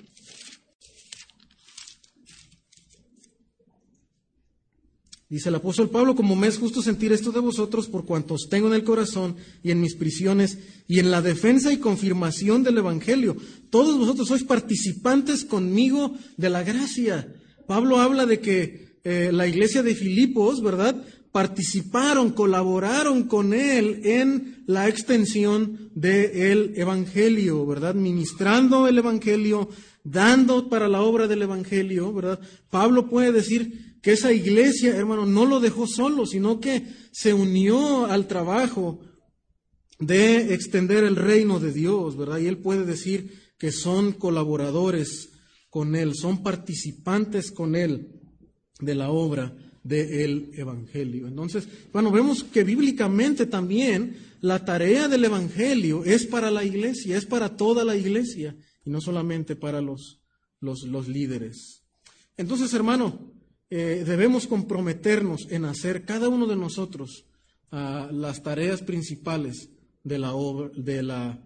Dice 5.29 5.49
el 5.49 5.55
apóstol 5.55 5.89
Pablo, 5.89 6.15
como 6.15 6.35
me 6.35 6.47
es 6.47 6.57
justo 6.57 6.81
sentir 6.81 7.11
esto 7.11 7.31
de 7.31 7.39
vosotros 7.39 7.87
por 7.87 8.05
cuantos 8.05 8.47
tengo 8.49 8.67
en 8.67 8.73
el 8.73 8.83
corazón 8.83 9.35
y 9.63 9.71
en 9.71 9.81
mis 9.81 9.95
prisiones 9.95 10.59
y 10.87 10.99
en 10.99 11.09
la 11.09 11.21
defensa 11.21 11.73
y 11.73 11.77
confirmación 11.77 12.61
del 12.61 12.77
Evangelio. 12.77 13.35
Todos 13.69 13.97
vosotros 13.97 14.27
sois 14.27 14.43
participantes 14.43 15.43
conmigo 15.45 16.13
de 16.37 16.49
la 16.49 16.63
gracia. 16.63 17.33
Pablo 17.67 17.99
habla 17.99 18.25
de 18.25 18.39
que 18.41 18.99
eh, 19.03 19.31
la 19.33 19.47
iglesia 19.47 19.81
de 19.81 19.95
Filipos, 19.95 20.61
¿verdad? 20.61 21.03
Participaron, 21.31 22.31
colaboraron 22.31 23.23
con 23.23 23.53
él 23.53 24.01
en 24.03 24.63
la 24.67 24.87
extensión 24.87 25.89
del 25.95 26.73
Evangelio, 26.75 27.65
¿verdad? 27.65 27.95
Ministrando 27.95 28.87
el 28.87 28.99
Evangelio, 28.99 29.69
dando 30.03 30.69
para 30.69 30.87
la 30.87 31.01
obra 31.01 31.27
del 31.27 31.41
Evangelio, 31.41 32.13
¿verdad? 32.13 32.39
Pablo 32.69 33.09
puede 33.09 33.31
decir, 33.31 33.92
que 34.03 34.11
esa 34.11 34.33
iglesia, 34.33 34.97
hermano, 34.97 35.25
no 35.25 35.45
lo 35.45 35.61
dejó 35.61 35.87
solo, 35.87 36.25
sino 36.25 36.59
que 36.59 36.85
se 37.11 37.33
unió 37.33 38.05
al 38.05 38.27
trabajo 38.27 38.99
de 39.97 40.53
extender 40.53 41.05
el 41.05 41.15
reino 41.15 41.61
de 41.61 41.71
Dios, 41.71 42.17
¿verdad? 42.17 42.39
Y 42.39 42.47
él 42.47 42.57
puede 42.57 42.85
decir 42.85 43.31
que 43.57 43.71
son 43.71 44.11
colaboradores 44.11 45.29
con 45.69 45.95
él, 45.95 46.15
son 46.15 46.43
participantes 46.43 47.49
con 47.49 47.77
él 47.77 48.19
de 48.81 48.93
la 48.93 49.09
obra 49.09 49.55
del 49.83 50.51
Evangelio. 50.53 51.29
Entonces, 51.29 51.65
bueno, 51.93 52.11
vemos 52.11 52.43
que 52.43 52.65
bíblicamente 52.65 53.45
también 53.45 54.17
la 54.41 54.65
tarea 54.65 55.07
del 55.07 55.23
Evangelio 55.23 56.03
es 56.03 56.25
para 56.25 56.51
la 56.51 56.65
iglesia, 56.65 57.15
es 57.15 57.25
para 57.25 57.55
toda 57.55 57.85
la 57.85 57.95
iglesia 57.95 58.53
y 58.83 58.89
no 58.89 58.99
solamente 58.99 59.55
para 59.55 59.79
los, 59.79 60.19
los, 60.59 60.83
los 60.83 61.07
líderes. 61.07 61.85
Entonces, 62.35 62.73
hermano, 62.73 63.31
eh, 63.69 64.03
debemos 64.05 64.47
comprometernos 64.47 65.47
en 65.49 65.65
hacer 65.65 66.05
cada 66.05 66.29
uno 66.29 66.45
de 66.47 66.55
nosotros 66.55 67.25
ah, 67.71 68.09
las 68.11 68.43
tareas 68.43 68.81
principales 68.81 69.69
de 70.03 70.19
la, 70.19 70.33
de, 70.75 71.03
la, 71.03 71.39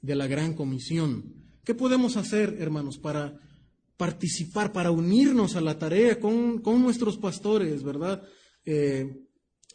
de 0.00 0.14
la 0.14 0.26
gran 0.26 0.54
comisión. 0.54 1.34
¿Qué 1.64 1.74
podemos 1.74 2.16
hacer, 2.16 2.56
hermanos, 2.58 2.98
para 2.98 3.38
participar, 3.96 4.72
para 4.72 4.90
unirnos 4.90 5.56
a 5.56 5.60
la 5.60 5.78
tarea 5.78 6.18
con, 6.18 6.62
nuestros 6.64 7.18
pastores, 7.18 7.82
verdad? 7.82 8.22
Eh, 8.64 9.26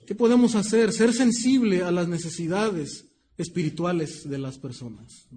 ¿Qué 0.05 0.15
podemos 0.15 0.55
hacer? 0.55 0.91
Ser 0.93 1.13
sensible 1.13 1.83
a 1.83 1.91
las 1.91 2.07
necesidades 2.07 3.05
espirituales 3.37 4.27
de 4.29 4.37
las 4.37 4.57
personas. 4.57 5.27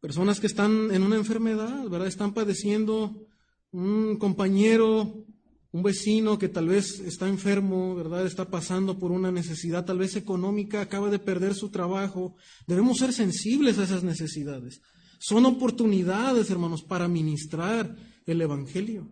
Personas 0.00 0.40
que 0.40 0.46
están 0.46 0.90
en 0.92 1.02
una 1.02 1.16
enfermedad, 1.16 1.88
¿verdad? 1.88 2.08
Están 2.08 2.34
padeciendo 2.34 3.26
un 3.72 4.16
compañero, 4.16 5.24
un 5.72 5.82
vecino 5.82 6.38
que 6.38 6.48
tal 6.48 6.68
vez 6.68 6.98
está 7.00 7.28
enfermo, 7.28 7.94
¿verdad? 7.94 8.26
Está 8.26 8.50
pasando 8.50 8.98
por 8.98 9.12
una 9.12 9.30
necesidad 9.30 9.84
tal 9.84 9.98
vez 9.98 10.16
económica, 10.16 10.80
acaba 10.80 11.10
de 11.10 11.18
perder 11.18 11.54
su 11.54 11.70
trabajo. 11.70 12.34
Debemos 12.66 12.98
ser 12.98 13.12
sensibles 13.12 13.78
a 13.78 13.84
esas 13.84 14.02
necesidades. 14.02 14.80
Son 15.18 15.46
oportunidades, 15.46 16.50
hermanos, 16.50 16.82
para 16.82 17.06
ministrar 17.06 17.94
el 18.26 18.40
Evangelio. 18.40 19.10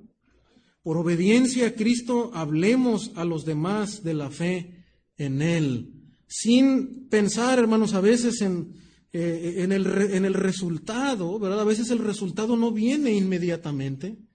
Por 0.82 0.96
obediencia 0.96 1.68
a 1.68 1.74
Cristo, 1.74 2.30
hablemos 2.34 3.12
a 3.14 3.24
los 3.24 3.44
demás 3.44 4.02
de 4.02 4.14
la 4.14 4.30
fe 4.30 4.84
en 5.16 5.42
Él, 5.42 5.92
sin 6.26 7.08
pensar, 7.08 7.58
hermanos, 7.58 7.94
a 7.94 8.00
veces 8.00 8.40
en, 8.40 8.72
eh, 9.12 9.56
en, 9.58 9.72
el, 9.72 9.86
en 9.86 10.24
el 10.24 10.34
resultado, 10.34 11.38
¿verdad? 11.38 11.60
A 11.60 11.64
veces 11.64 11.90
el 11.90 11.98
resultado 11.98 12.56
no 12.56 12.72
viene 12.72 13.12
inmediatamente. 13.12 14.27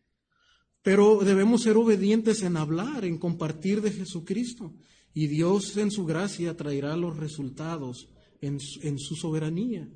Pero 0.84 1.22
debemos 1.24 1.64
ser 1.64 1.78
obedientes 1.78 2.44
en 2.44 2.58
hablar, 2.58 3.06
en 3.06 3.18
compartir 3.18 3.82
de 3.82 3.92
Jesucristo. 3.92 4.74
Y 5.14 5.28
Dios 5.28 5.78
en 5.78 5.92
su 5.92 6.06
gracia 6.06 6.56
traerá 6.58 6.98
los 6.98 7.16
resultados 7.18 8.10
en, 8.42 8.60
su 8.60 9.16
soberanía. 9.16 9.88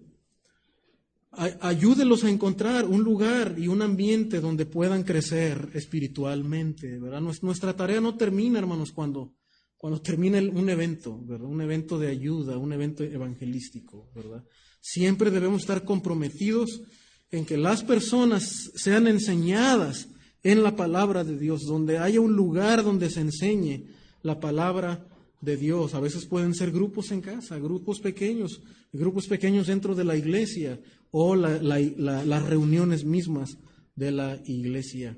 ayúdelos 1.31 2.23
a 2.23 2.29
encontrar 2.29 2.85
un 2.85 3.03
lugar 3.03 3.55
y 3.57 3.67
un 3.67 3.81
ambiente 3.81 4.39
donde 4.39 4.65
puedan 4.65 5.03
crecer 5.03 5.69
espiritualmente. 5.73 6.97
¿verdad? 6.99 7.19
Nuestra 7.41 7.75
tarea 7.75 7.99
no 7.99 8.15
termina, 8.15 8.59
hermanos, 8.59 8.93
cuando, 8.93 9.35
cuando 9.75 10.01
termina 10.01 10.39
un 10.39 10.69
evento, 10.69 11.19
¿verdad? 11.25 11.49
un 11.49 11.61
evento 11.61 11.99
de 11.99 12.07
ayuda, 12.07 12.57
un 12.57 12.71
evento 12.71 13.03
evangelístico. 13.03 14.09
¿verdad? 14.15 14.45
Siempre 14.79 15.31
debemos 15.31 15.63
estar 15.63 15.83
comprometidos 15.83 16.81
en 17.29 17.45
que 17.45 17.57
las 17.57 17.83
personas 17.83 18.71
sean 18.75 19.07
enseñadas 19.07 20.07
en 20.47 20.63
la 20.63 20.77
palabra 20.77 21.25
de 21.25 21.37
Dios, 21.37 21.65
donde 21.65 21.97
haya 21.97 22.21
un 22.21 22.33
lugar 22.33 22.81
donde 22.81 23.09
se 23.09 23.19
enseñe 23.19 23.83
la 24.23 24.39
palabra 24.39 25.05
de 25.41 25.57
Dios. 25.57 25.93
A 25.93 25.99
veces 25.99 26.25
pueden 26.25 26.55
ser 26.55 26.71
grupos 26.71 27.11
en 27.11 27.19
casa, 27.19 27.59
grupos 27.59 27.99
pequeños, 27.99 28.61
grupos 28.93 29.27
pequeños 29.27 29.67
dentro 29.67 29.93
de 29.93 30.05
la 30.05 30.15
iglesia 30.15 30.79
o 31.11 31.35
las 31.35 32.43
reuniones 32.45 33.03
mismas 33.03 33.57
de 33.93 34.11
la 34.11 34.39
iglesia. 34.45 35.17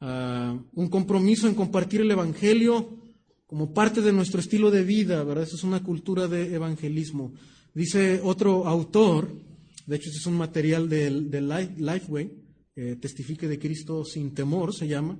ah, 0.00 0.58
un 0.72 0.88
compromiso 0.88 1.46
en 1.46 1.54
compartir 1.54 2.00
el 2.00 2.10
Evangelio 2.10 2.96
como 3.46 3.74
parte 3.74 4.00
de 4.00 4.14
nuestro 4.14 4.40
estilo 4.40 4.70
de 4.70 4.84
vida, 4.84 5.22
¿verdad? 5.22 5.44
Eso 5.44 5.56
es 5.56 5.64
una 5.64 5.82
cultura 5.82 6.28
de 6.28 6.54
evangelismo. 6.54 7.34
Dice 7.74 8.22
otro 8.24 8.66
autor, 8.66 9.28
de 9.86 9.96
hecho, 9.96 10.08
este 10.08 10.20
es 10.20 10.26
un 10.26 10.38
material 10.38 10.88
del, 10.88 11.30
Lifeway, 11.76 12.30
Testifique 12.74 13.46
de 13.46 13.58
Cristo 13.58 14.04
sin 14.04 14.32
temor, 14.32 14.74
se 14.74 14.88
llama. 14.88 15.18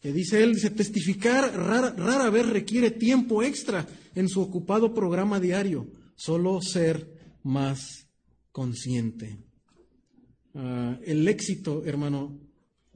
que 0.00 0.12
dice 0.12 0.42
él, 0.42 0.54
dice, 0.54 0.70
testificar 0.70 1.52
rara, 1.56 1.90
rara 1.96 2.30
vez 2.30 2.46
requiere 2.46 2.90
tiempo 2.90 3.42
extra 3.42 3.86
en 4.14 4.28
su 4.28 4.40
ocupado 4.40 4.94
programa 4.94 5.40
diario, 5.40 5.90
solo 6.14 6.60
ser 6.60 7.08
más 7.42 8.06
consciente. 8.52 9.38
Ah, 10.54 10.98
el 11.04 11.26
éxito, 11.28 11.84
hermano, 11.84 12.40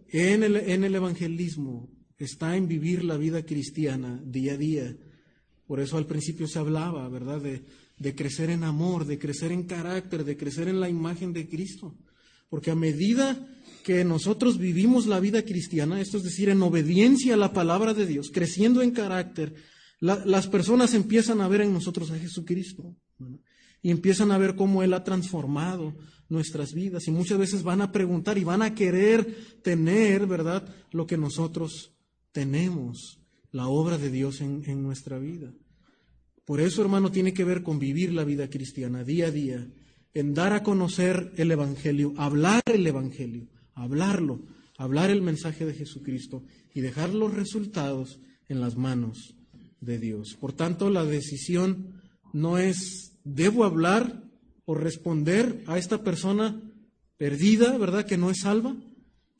en 0.08 0.42
el, 0.42 0.56
en 0.56 0.84
el 0.84 0.94
evangelismo 0.94 1.88
está 2.18 2.56
en 2.56 2.68
vivir 2.68 3.04
la 3.04 3.16
vida 3.16 3.44
cristiana 3.44 4.20
día 4.24 4.54
a 4.54 4.56
día. 4.56 4.96
Por 5.66 5.80
eso 5.80 5.96
al 5.96 6.06
principio 6.06 6.46
se 6.46 6.58
hablaba, 6.58 7.08
¿verdad?, 7.08 7.40
de, 7.40 7.64
de 7.98 8.14
crecer 8.14 8.50
en 8.50 8.64
amor, 8.64 9.06
de 9.06 9.18
crecer 9.18 9.52
en 9.52 9.64
carácter, 9.64 10.24
de 10.24 10.36
crecer 10.36 10.68
en 10.68 10.80
la 10.80 10.88
imagen 10.88 11.32
de 11.32 11.48
Cristo. 11.48 11.96
Porque 12.48 12.70
a 12.70 12.74
medida 12.74 13.48
que 13.82 14.04
nosotros 14.04 14.58
vivimos 14.58 15.06
la 15.06 15.20
vida 15.20 15.44
cristiana, 15.44 16.00
esto 16.00 16.16
es 16.16 16.22
decir, 16.22 16.48
en 16.48 16.62
obediencia 16.62 17.34
a 17.34 17.36
la 17.36 17.52
palabra 17.52 17.94
de 17.94 18.06
Dios, 18.06 18.30
creciendo 18.32 18.82
en 18.82 18.92
carácter, 18.92 19.54
las 20.00 20.48
personas 20.48 20.94
empiezan 20.94 21.40
a 21.40 21.48
ver 21.48 21.60
en 21.60 21.72
nosotros 21.72 22.10
a 22.10 22.18
Jesucristo 22.18 22.96
y 23.82 23.90
empiezan 23.90 24.32
a 24.32 24.38
ver 24.38 24.56
cómo 24.56 24.82
Él 24.82 24.94
ha 24.94 25.04
transformado 25.04 25.94
nuestras 26.28 26.72
vidas 26.72 27.06
y 27.06 27.12
muchas 27.12 27.38
veces 27.38 27.62
van 27.62 27.82
a 27.82 27.92
preguntar 27.92 28.38
y 28.38 28.44
van 28.44 28.62
a 28.62 28.74
querer 28.74 29.60
tener, 29.62 30.26
¿verdad?, 30.26 30.66
lo 30.90 31.06
que 31.06 31.16
nosotros 31.16 31.94
tenemos, 32.32 33.20
la 33.52 33.68
obra 33.68 33.98
de 33.98 34.10
Dios 34.10 34.40
en, 34.40 34.64
en 34.66 34.82
nuestra 34.82 35.18
vida. 35.18 35.52
Por 36.44 36.60
eso, 36.60 36.82
hermano, 36.82 37.12
tiene 37.12 37.32
que 37.32 37.44
ver 37.44 37.62
con 37.62 37.78
vivir 37.78 38.12
la 38.12 38.24
vida 38.24 38.48
cristiana 38.50 39.04
día 39.04 39.26
a 39.26 39.30
día, 39.30 39.68
en 40.14 40.34
dar 40.34 40.52
a 40.52 40.62
conocer 40.62 41.32
el 41.36 41.50
Evangelio, 41.50 42.12
hablar 42.16 42.62
el 42.66 42.86
Evangelio, 42.86 43.48
hablarlo, 43.82 44.40
hablar 44.78 45.10
el 45.10 45.22
mensaje 45.22 45.66
de 45.66 45.74
Jesucristo 45.74 46.42
y 46.74 46.80
dejar 46.80 47.14
los 47.14 47.34
resultados 47.34 48.18
en 48.48 48.60
las 48.60 48.76
manos 48.76 49.34
de 49.80 49.98
Dios. 49.98 50.36
Por 50.40 50.52
tanto, 50.52 50.90
la 50.90 51.04
decisión 51.04 52.00
no 52.32 52.58
es, 52.58 53.12
¿debo 53.24 53.64
hablar 53.64 54.22
o 54.64 54.74
responder 54.74 55.62
a 55.66 55.78
esta 55.78 56.02
persona 56.02 56.60
perdida, 57.16 57.76
verdad, 57.78 58.06
que 58.06 58.16
no 58.16 58.30
es 58.30 58.40
salva? 58.40 58.74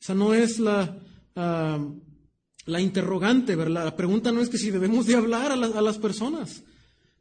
Esa 0.01 0.13
no 0.13 0.33
es 0.33 0.59
la, 0.59 0.97
la 1.35 2.81
interrogante, 2.81 3.55
¿verdad? 3.55 3.85
La 3.85 3.95
pregunta 3.95 4.31
no 4.31 4.41
es 4.41 4.49
que 4.49 4.57
si 4.57 4.69
debemos 4.69 5.05
de 5.05 5.15
hablar 5.15 5.51
a, 5.51 5.55
a 5.55 5.81
las 5.81 5.97
personas. 5.97 6.63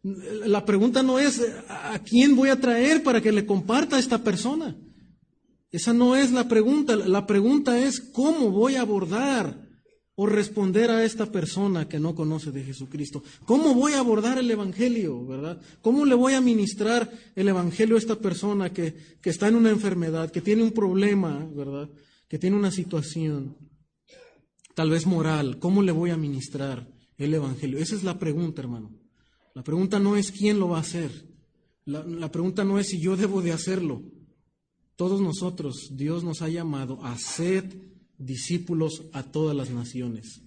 La 0.02 0.64
pregunta 0.64 1.02
no 1.02 1.20
es 1.20 1.40
a 1.68 2.00
quién 2.00 2.34
voy 2.34 2.48
a 2.48 2.60
traer 2.60 3.04
para 3.04 3.20
que 3.20 3.30
le 3.30 3.46
comparta 3.46 3.96
a 3.96 4.00
esta 4.00 4.18
persona. 4.18 4.76
Esa 5.72 5.92
no 5.92 6.14
es 6.14 6.30
la 6.30 6.46
pregunta. 6.46 6.94
La 6.94 7.26
pregunta 7.26 7.78
es 7.80 8.00
cómo 8.00 8.50
voy 8.50 8.76
a 8.76 8.82
abordar 8.82 9.72
o 10.14 10.26
responder 10.26 10.90
a 10.90 11.04
esta 11.04 11.32
persona 11.32 11.88
que 11.88 11.98
no 11.98 12.14
conoce 12.14 12.52
de 12.52 12.62
Jesucristo. 12.62 13.24
¿Cómo 13.46 13.74
voy 13.74 13.94
a 13.94 14.00
abordar 14.00 14.38
el 14.38 14.50
Evangelio, 14.50 15.26
verdad? 15.26 15.60
¿Cómo 15.80 16.04
le 16.04 16.14
voy 16.14 16.34
a 16.34 16.42
ministrar 16.42 17.10
el 17.34 17.48
Evangelio 17.48 17.96
a 17.96 17.98
esta 17.98 18.16
persona 18.16 18.72
que, 18.72 18.94
que 19.22 19.30
está 19.30 19.48
en 19.48 19.56
una 19.56 19.70
enfermedad, 19.70 20.30
que 20.30 20.42
tiene 20.42 20.62
un 20.62 20.72
problema, 20.72 21.48
verdad? 21.54 21.88
Que 22.28 22.38
tiene 22.38 22.56
una 22.56 22.70
situación, 22.70 23.56
tal 24.74 24.90
vez 24.90 25.06
moral. 25.06 25.58
¿Cómo 25.58 25.82
le 25.82 25.92
voy 25.92 26.10
a 26.10 26.16
ministrar 26.18 26.86
el 27.16 27.32
Evangelio? 27.32 27.78
Esa 27.78 27.96
es 27.96 28.04
la 28.04 28.18
pregunta, 28.18 28.60
hermano. 28.60 28.90
La 29.54 29.62
pregunta 29.62 29.98
no 29.98 30.16
es 30.16 30.30
quién 30.30 30.58
lo 30.58 30.68
va 30.68 30.78
a 30.78 30.82
hacer. 30.82 31.10
La, 31.84 32.30
pregunta 32.30 32.64
no 32.64 32.78
es 32.78 32.88
si 32.88 33.00
yo 33.00 33.16
debo 33.16 33.42
de 33.42 33.52
hacerlo. 33.52 34.02
Todos 34.96 35.20
nosotros, 35.20 35.90
Dios 35.92 36.24
nos 36.24 36.42
ha 36.42 36.48
llamado 36.48 37.04
a 37.04 37.16
ser 37.18 37.68
discípulos 38.18 39.04
a 39.12 39.24
todas 39.24 39.56
las 39.56 39.70
naciones, 39.70 40.42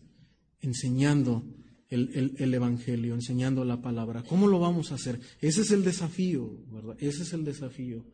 enseñando 0.62 1.44
el, 1.90 2.36
el, 2.38 2.54
Evangelio, 2.54 3.14
enseñando 3.14 3.64
la 3.66 3.82
palabra. 3.82 4.24
¿Cómo 4.24 4.48
lo 4.48 4.60
vamos 4.60 4.92
a 4.92 4.96
hacer? 4.96 5.20
Ese 5.42 5.62
es 5.62 5.72
el 5.72 5.84
desafío, 5.84 6.50
¿verdad? 6.72 6.96
Ese 7.00 7.24
es 7.24 7.34
el 7.34 7.44
desafío. 7.44 8.06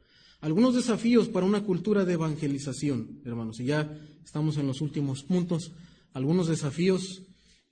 Algunos 0.41 0.75
desafíos 0.75 1.29
para 1.29 1.45
una 1.45 1.63
cultura 1.63 2.03
de 2.03 2.13
evangelización, 2.13 3.21
hermanos, 3.25 3.59
y 3.59 3.65
ya 3.65 3.95
estamos 4.23 4.57
en 4.57 4.67
los 4.67 4.81
últimos 4.81 5.23
puntos. 5.23 5.71
Algunos 6.13 6.47
desafíos 6.47 7.23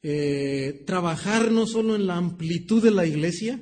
eh, 0.01 0.84
trabajar 0.86 1.51
no 1.51 1.66
solo 1.66 1.95
en 1.95 2.07
la 2.07 2.16
amplitud 2.16 2.82
de 2.82 2.91
la 2.91 3.05
iglesia, 3.05 3.60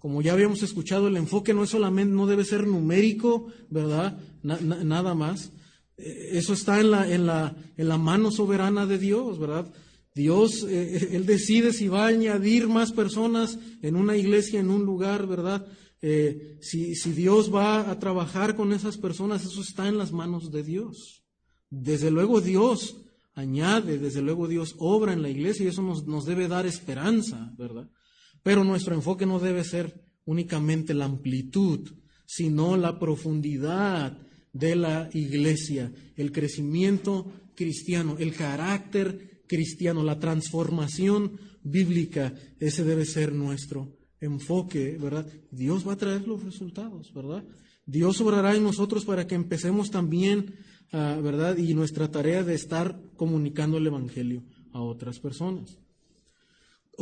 como 0.00 0.20
ya 0.22 0.32
habíamos 0.32 0.62
escuchado, 0.62 1.06
el 1.06 1.16
enfoque 1.16 1.54
no 1.54 1.62
es 1.62 1.70
solamente, 1.70 2.12
no 2.12 2.26
debe 2.26 2.44
ser 2.44 2.66
numérico, 2.66 3.46
¿verdad? 3.68 4.18
nada 4.42 5.14
más. 5.14 5.52
Eh, 5.96 6.30
eso 6.32 6.54
está 6.54 6.80
en 6.80 6.90
la, 6.90 7.08
en, 7.12 7.26
la, 7.26 7.54
en 7.76 7.88
la 7.88 7.98
mano 7.98 8.32
soberana 8.32 8.86
de 8.86 8.98
Dios, 8.98 9.38
¿verdad? 9.38 9.72
Dios, 10.14 10.66
eh, 10.68 11.10
Él 11.12 11.26
decide 11.26 11.72
si 11.72 11.86
va 11.86 12.06
a 12.06 12.08
añadir 12.08 12.66
más 12.66 12.90
personas 12.90 13.58
en 13.82 13.94
una 13.94 14.16
iglesia, 14.16 14.58
en 14.58 14.70
un 14.70 14.84
lugar, 14.84 15.26
¿verdad? 15.26 15.66
si, 16.60 16.94
si 16.94 17.12
Dios 17.12 17.54
va 17.54 17.90
a 17.90 17.98
trabajar 17.98 18.56
con 18.56 18.72
esas 18.72 18.96
personas, 18.96 19.44
eso 19.44 19.60
está 19.60 19.86
en 19.86 19.98
las 19.98 20.12
manos 20.12 20.50
de 20.50 20.62
Dios. 20.62 21.22
Desde 21.68 22.10
luego 22.10 22.40
Dios 22.40 22.96
añade, 23.34 23.98
desde 23.98 24.22
luego 24.22 24.48
Dios 24.48 24.74
obra 24.78 25.12
en 25.12 25.22
la 25.22 25.28
iglesia 25.28 25.64
y 25.64 25.68
eso 25.68 25.82
nos, 25.82 26.26
debe 26.26 26.48
dar 26.48 26.66
esperanza, 26.66 27.52
¿verdad? 27.56 27.88
Pero 28.42 28.64
nuestro 28.64 28.94
enfoque 28.94 29.26
no 29.26 29.38
debe 29.38 29.64
ser 29.64 30.02
únicamente 30.24 30.94
la 30.94 31.04
amplitud, 31.04 31.90
sino 32.26 32.76
la 32.76 32.98
profundidad 32.98 34.16
de 34.52 34.76
la 34.76 35.10
iglesia, 35.12 35.92
el 36.16 36.32
crecimiento 36.32 37.32
cristiano, 37.54 38.16
el 38.18 38.34
carácter 38.34 39.42
cristiano, 39.46 40.02
la 40.02 40.18
transformación 40.18 41.38
bíblica, 41.62 42.34
ese 42.58 42.84
debe 42.84 43.04
ser 43.04 43.32
nuestro 43.32 43.96
enfoque, 44.20 44.96
¿verdad? 45.00 45.26
Dios 45.50 45.86
va 45.86 45.94
a 45.94 45.98
traer 45.98 46.26
los 46.26 46.42
resultados, 46.44 47.12
¿verdad? 47.12 47.44
Dios 47.86 48.20
obrará 48.20 48.54
en 48.54 48.62
nosotros 48.62 49.04
para 49.04 49.26
que 49.26 49.34
empecemos 49.34 49.90
también 49.90 50.54
Ah, 50.92 51.18
¿verdad? 51.22 51.56
Y 51.56 51.74
nuestra 51.74 52.10
tarea 52.10 52.42
de 52.42 52.54
estar 52.54 53.00
comunicando 53.16 53.78
el 53.78 53.86
Evangelio 53.86 54.42
a 54.72 54.80
otras 54.80 55.20
personas. 55.20 55.78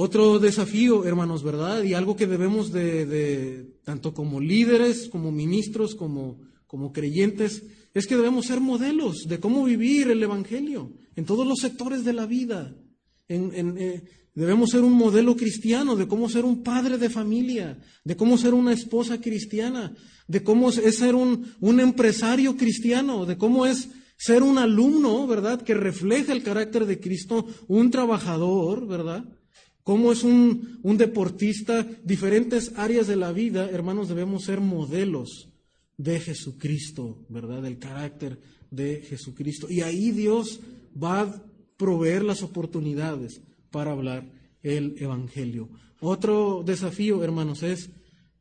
Otro 0.01 0.39
desafío, 0.39 1.05
hermanos, 1.05 1.43
¿verdad? 1.43 1.83
Y 1.83 1.93
algo 1.93 2.15
que 2.15 2.29
debemos 2.29 2.71
de, 2.71 3.67
tanto 3.83 4.15
como 4.15 4.41
líderes, 4.41 5.09
como 5.09 5.33
ministros, 5.33 5.97
como, 5.97 6.39
como 6.69 6.93
creyentes, 6.93 7.65
es 7.95 8.07
que 8.07 8.15
debemos 8.15 8.47
ser 8.47 8.61
modelos 8.61 9.27
de 9.27 9.41
cómo 9.41 9.65
vivir 9.65 10.09
el 10.09 10.23
Evangelio 10.23 10.93
en 11.17 11.25
todos 11.25 11.45
los 11.45 11.59
sectores 11.59 12.05
de 12.05 12.13
la 12.13 12.27
vida. 12.27 12.77
Eh, 13.29 14.05
debemos 14.37 14.71
ser 14.71 14.83
un 14.83 14.93
modelo 14.93 15.35
cristiano 15.35 15.97
de 15.97 16.07
cómo 16.07 16.29
ser 16.29 16.45
un 16.45 16.63
padre 16.63 16.97
de 16.97 17.11
familia, 17.11 17.77
de 18.05 18.17
cómo 18.17 18.39
ser 18.39 18.55
una 18.55 18.73
esposa 18.73 19.21
cristiana, 19.21 19.97
de 20.29 20.45
cómo 20.45 20.69
es 20.71 20.97
ser 20.97 21.17
un, 21.17 21.45
un 21.59 21.81
empresario 21.81 22.57
cristiano, 22.57 23.27
de 23.27 23.37
cómo 23.37 23.67
es 23.67 23.89
ser 24.17 24.45
un 24.45 24.59
alumno, 24.59 25.27
¿verdad? 25.27 25.61
Que 25.61 25.75
refleja 25.75 26.33
el 26.33 26.45
carácter 26.45 26.87
de 26.87 27.01
Cristo, 27.01 27.49
un 27.67 27.91
trabajador, 27.91 28.87
¿verdad? 28.87 29.25
Cómo 29.89 30.13
es 30.13 30.23
un, 30.25 30.79
un 30.83 30.99
deportista, 30.99 31.87
diferentes 32.05 32.73
áreas 32.77 33.07
de 33.07 33.17
la 33.17 33.33
vida, 33.33 33.71
hermanos, 33.71 34.09
debemos 34.09 34.45
ser 34.45 34.61
modelos 34.61 35.49
de 35.97 36.21
Jesucristo, 36.21 37.25
¿verdad? 37.31 37.63
Del 37.63 37.79
carácter 37.79 38.39
de 38.71 39.01
Jesucristo. 39.01 39.67
Y 39.71 39.81
ahí 39.81 40.11
Dios 40.11 40.61
va 41.03 41.23
a 41.23 41.43
proveer 41.79 42.23
las 42.23 42.43
oportunidades 42.43 43.41
para 43.71 43.93
hablar 43.93 44.31
el 44.63 44.97
Evangelio. 44.99 45.71
Otro 46.01 46.63
desafío, 46.65 47.25
hermanos, 47.25 47.63
es 47.63 47.89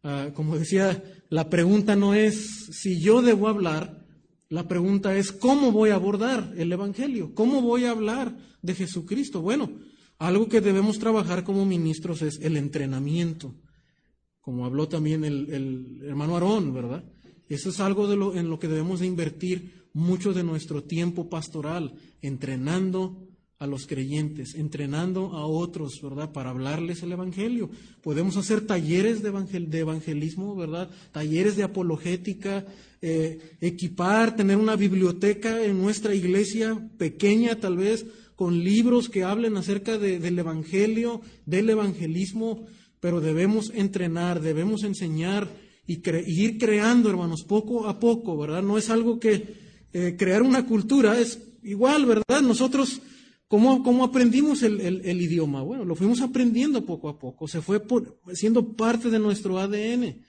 Ah, 0.10 0.30
como 0.34 0.58
decía, 0.58 1.04
la 1.30 1.50
pregunta 1.50 1.98
no 1.98 2.14
es 2.14 2.68
si 2.72 3.02
yo 3.02 3.22
debo 3.22 3.50
hablar, 3.50 4.06
la 4.48 4.66
pregunta 4.66 5.18
es 5.18 5.34
cómo 5.34 5.74
voy 5.74 5.90
a 5.90 5.96
abordar 5.96 6.54
el 6.56 6.72
Evangelio, 6.72 7.36
cómo 7.36 7.62
voy 7.62 7.84
a 7.84 7.92
hablar 7.92 8.34
de 8.62 8.74
Jesucristo. 8.74 9.42
Bueno, 9.42 9.70
algo 10.20 10.50
que 10.50 10.62
debemos 10.62 11.00
trabajar 11.00 11.44
como 11.44 11.66
ministros 11.66 12.22
es 12.22 12.40
el 12.42 12.58
entrenamiento, 12.58 13.56
como 14.42 14.66
habló 14.66 14.88
también 14.88 15.24
el, 15.24 16.02
hermano 16.04 16.36
Aarón, 16.36 16.74
¿verdad? 16.74 17.04
Eso 17.50 17.70
es 17.70 17.80
algo 17.80 18.08
de 18.08 18.18
lo, 18.18 18.36
en 18.36 18.50
lo 18.50 18.60
que 18.60 18.68
debemos 18.68 19.00
de 19.00 19.08
invertir 19.08 19.88
mucho 19.94 20.34
de 20.34 20.44
nuestro 20.44 20.84
tiempo 20.84 21.30
pastoral, 21.30 21.94
entrenando 22.22 23.28
a 23.60 23.66
los 23.66 23.88
creyentes, 23.88 24.54
entrenando 24.54 25.36
a 25.36 25.48
otros, 25.48 26.00
¿verdad? 26.02 26.32
Para 26.32 26.52
hablarles 26.52 27.02
el 27.02 27.12
Evangelio. 27.12 27.70
Podemos 28.04 28.38
hacer 28.38 28.62
talleres 28.62 29.24
de, 29.24 29.30
evangelismo, 29.80 30.56
¿verdad? 30.56 30.92
Talleres 31.12 31.56
de 31.56 31.64
apologética, 31.64 32.66
eh, 33.02 33.58
equipar, 33.60 34.36
tener 34.36 34.58
una 34.58 34.76
biblioteca 34.76 35.64
en 35.64 35.82
nuestra 35.82 36.14
iglesia, 36.14 36.80
pequeña 36.98 37.60
tal 37.60 37.78
vez, 37.78 38.06
con 38.38 38.64
libros 38.64 39.10
que 39.10 39.24
hablen 39.24 39.58
acerca 39.58 39.98
del 39.98 40.38
Evangelio, 40.38 41.22
del 41.48 41.72
evangelismo, 41.72 42.68
pero 43.00 43.20
debemos 43.20 43.72
entrenar, 43.74 44.42
debemos 44.42 44.84
enseñar 44.84 45.50
y, 45.88 46.04
ir 46.28 46.60
creando, 46.60 47.10
hermanos, 47.10 47.44
poco 47.44 47.88
a 47.88 48.00
poco, 48.00 48.38
¿verdad? 48.38 48.62
No 48.62 48.78
es 48.78 48.92
algo 48.92 49.20
que 49.20 49.56
eh, 49.92 50.16
crear 50.20 50.44
una 50.44 50.68
cultura 50.68 51.20
es 51.20 51.42
igual, 51.64 52.06
¿verdad? 52.06 52.44
Nosotros, 52.44 53.02
¿cómo, 53.48 54.04
aprendimos 54.04 54.62
el, 54.62 55.20
idioma? 55.20 55.64
Bueno, 55.64 55.84
lo 55.84 55.96
fuimos 55.96 56.22
aprendiendo 56.22 56.86
poco 56.86 57.10
a 57.10 57.18
poco, 57.18 57.48
se 57.48 57.64
fue 57.64 57.82
siendo 58.34 58.76
parte 58.76 59.10
de 59.10 59.18
nuestro 59.18 59.58
ADN. 59.58 60.22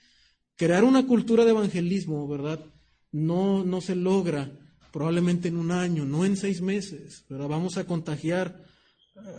Crear 0.55 0.83
una 0.83 1.05
cultura 1.05 1.45
de 1.45 1.51
evangelismo, 1.51 2.27
¿verdad? 2.27 2.59
No, 3.11 3.63
no 3.63 3.81
se 3.81 3.95
logra 3.95 4.51
probablemente 4.91 5.47
en 5.47 5.57
un 5.57 5.71
año, 5.71 6.05
no 6.05 6.25
en 6.25 6.37
seis 6.37 6.61
meses, 6.61 7.25
pero 7.27 7.47
vamos 7.47 7.77
a 7.77 7.85
contagiar 7.85 8.63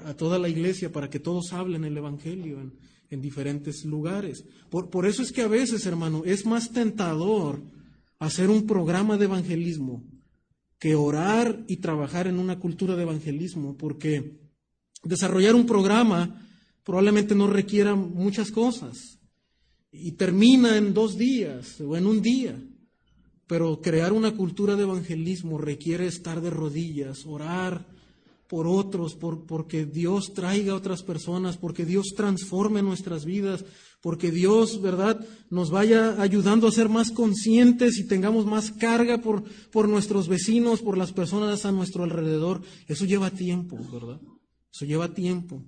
a 0.04 0.14
toda 0.14 0.38
la 0.38 0.48
iglesia 0.48 0.92
para 0.92 1.08
que 1.10 1.18
todos 1.18 1.52
hablen 1.52 1.84
el 1.84 1.96
Evangelio 1.96 2.60
en, 2.60 2.78
en 3.10 3.20
diferentes 3.20 3.84
lugares. 3.84 4.44
Por, 4.68 4.90
por, 4.90 5.06
eso 5.06 5.22
es 5.22 5.32
que 5.32 5.42
a 5.42 5.48
veces, 5.48 5.86
hermano, 5.86 6.22
es 6.24 6.46
más 6.46 6.70
tentador 6.70 7.62
hacer 8.18 8.50
un 8.50 8.66
programa 8.66 9.16
de 9.16 9.24
evangelismo 9.24 10.04
que 10.78 10.94
orar 10.94 11.64
y 11.66 11.78
trabajar 11.78 12.26
en 12.26 12.38
una 12.38 12.58
cultura 12.58 12.96
de 12.96 13.02
evangelismo, 13.02 13.76
porque 13.76 14.40
desarrollar 15.02 15.54
un 15.54 15.66
programa 15.66 16.46
probablemente 16.84 17.34
no 17.34 17.46
requiera 17.46 17.94
muchas 17.94 18.50
cosas 18.50 19.18
y 19.92 20.12
termina 20.12 20.76
en 20.76 20.94
dos 20.94 21.18
días 21.18 21.80
o 21.80 21.96
en 21.96 22.06
un 22.06 22.22
día. 22.22 22.58
Pero 23.50 23.80
crear 23.80 24.12
una 24.12 24.36
cultura 24.36 24.76
de 24.76 24.84
evangelismo 24.84 25.58
requiere 25.58 26.06
estar 26.06 26.40
de 26.40 26.50
rodillas, 26.50 27.26
orar 27.26 27.84
por 28.48 28.68
otros, 28.68 29.16
por, 29.16 29.44
porque 29.44 29.86
Dios 29.86 30.34
traiga 30.34 30.72
a 30.72 30.76
otras 30.76 31.02
personas, 31.02 31.56
porque 31.56 31.84
Dios 31.84 32.14
transforme 32.16 32.80
nuestras 32.80 33.24
vidas, 33.24 33.64
porque 34.00 34.30
Dios, 34.30 34.80
¿verdad?, 34.80 35.26
nos 35.50 35.70
vaya 35.72 36.22
ayudando 36.22 36.68
a 36.68 36.70
ser 36.70 36.88
más 36.88 37.10
conscientes 37.10 37.98
y 37.98 38.06
tengamos 38.06 38.46
más 38.46 38.70
carga 38.70 39.20
por, 39.20 39.42
por 39.72 39.88
nuestros 39.88 40.28
vecinos, 40.28 40.80
por 40.80 40.96
las 40.96 41.12
personas 41.12 41.66
a 41.66 41.72
nuestro 41.72 42.04
alrededor. 42.04 42.62
Eso 42.86 43.04
lleva 43.04 43.32
tiempo, 43.32 43.76
¿verdad? 43.92 44.20
Eso 44.72 44.84
lleva 44.84 45.12
tiempo. 45.12 45.64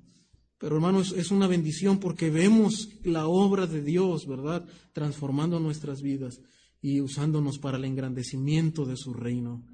Pero 0.56 0.76
hermanos, 0.76 1.14
es 1.16 1.32
una 1.32 1.48
bendición 1.48 1.98
porque 1.98 2.30
vemos 2.30 2.90
la 3.02 3.26
obra 3.26 3.66
de 3.66 3.82
Dios, 3.82 4.28
¿verdad?, 4.28 4.64
transformando 4.92 5.58
nuestras 5.58 6.00
vidas 6.00 6.38
y 6.82 7.00
usándonos 7.00 7.58
para 7.58 7.78
el 7.78 7.84
engrandecimiento 7.84 8.84
de 8.84 8.96
su 8.96 9.14
reino. 9.14 9.64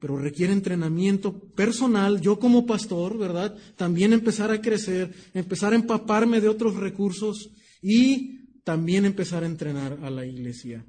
Pero 0.00 0.16
requiere 0.16 0.52
entrenamiento 0.52 1.38
personal, 1.38 2.20
yo 2.20 2.38
como 2.38 2.66
pastor, 2.66 3.16
¿verdad? 3.18 3.56
También 3.76 4.12
empezar 4.12 4.50
a 4.50 4.60
crecer, 4.60 5.14
empezar 5.34 5.72
a 5.72 5.76
empaparme 5.76 6.40
de 6.40 6.48
otros 6.48 6.76
recursos 6.76 7.50
y 7.80 8.60
también 8.64 9.04
empezar 9.04 9.44
a 9.44 9.46
entrenar 9.46 9.98
a 10.02 10.10
la 10.10 10.26
iglesia. 10.26 10.84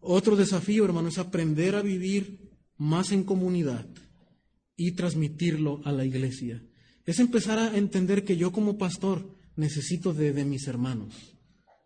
Otro 0.00 0.36
desafío, 0.36 0.84
hermano, 0.84 1.08
es 1.08 1.18
aprender 1.18 1.74
a 1.74 1.82
vivir 1.82 2.50
más 2.76 3.10
en 3.10 3.24
comunidad 3.24 3.86
y 4.76 4.92
transmitirlo 4.92 5.80
a 5.84 5.92
la 5.92 6.04
iglesia. 6.04 6.62
Es 7.06 7.18
empezar 7.18 7.58
a 7.58 7.76
entender 7.76 8.24
que 8.24 8.36
yo 8.36 8.52
como 8.52 8.76
pastor 8.76 9.26
necesito 9.56 10.12
de, 10.12 10.32
de 10.32 10.44
mis 10.44 10.66
hermanos. 10.68 11.35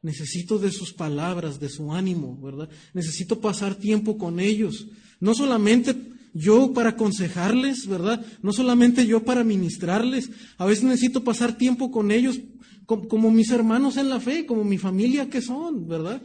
Necesito 0.02 0.58
de 0.58 0.70
sus 0.70 0.92
palabras, 0.92 1.60
de 1.60 1.68
su 1.68 1.92
ánimo, 1.92 2.40
¿verdad? 2.40 2.68
Necesito 2.94 3.40
pasar 3.40 3.74
tiempo 3.74 4.16
con 4.16 4.40
ellos. 4.40 4.86
No 5.20 5.34
solamente 5.34 5.94
yo 6.32 6.72
para 6.72 6.90
aconsejarles, 6.90 7.86
¿verdad? 7.86 8.24
No 8.42 8.52
solamente 8.52 9.06
yo 9.06 9.24
para 9.24 9.44
ministrarles. 9.44 10.30
A 10.56 10.64
veces 10.64 10.84
necesito 10.84 11.22
pasar 11.22 11.58
tiempo 11.58 11.90
con 11.90 12.10
ellos 12.10 12.40
como, 12.86 13.30
mis 13.30 13.50
hermanos 13.50 13.96
en 13.96 14.08
la 14.08 14.18
fe, 14.18 14.46
como 14.46 14.64
mi 14.64 14.78
familia 14.78 15.28
que 15.28 15.40
son, 15.40 15.86
¿verdad? 15.86 16.20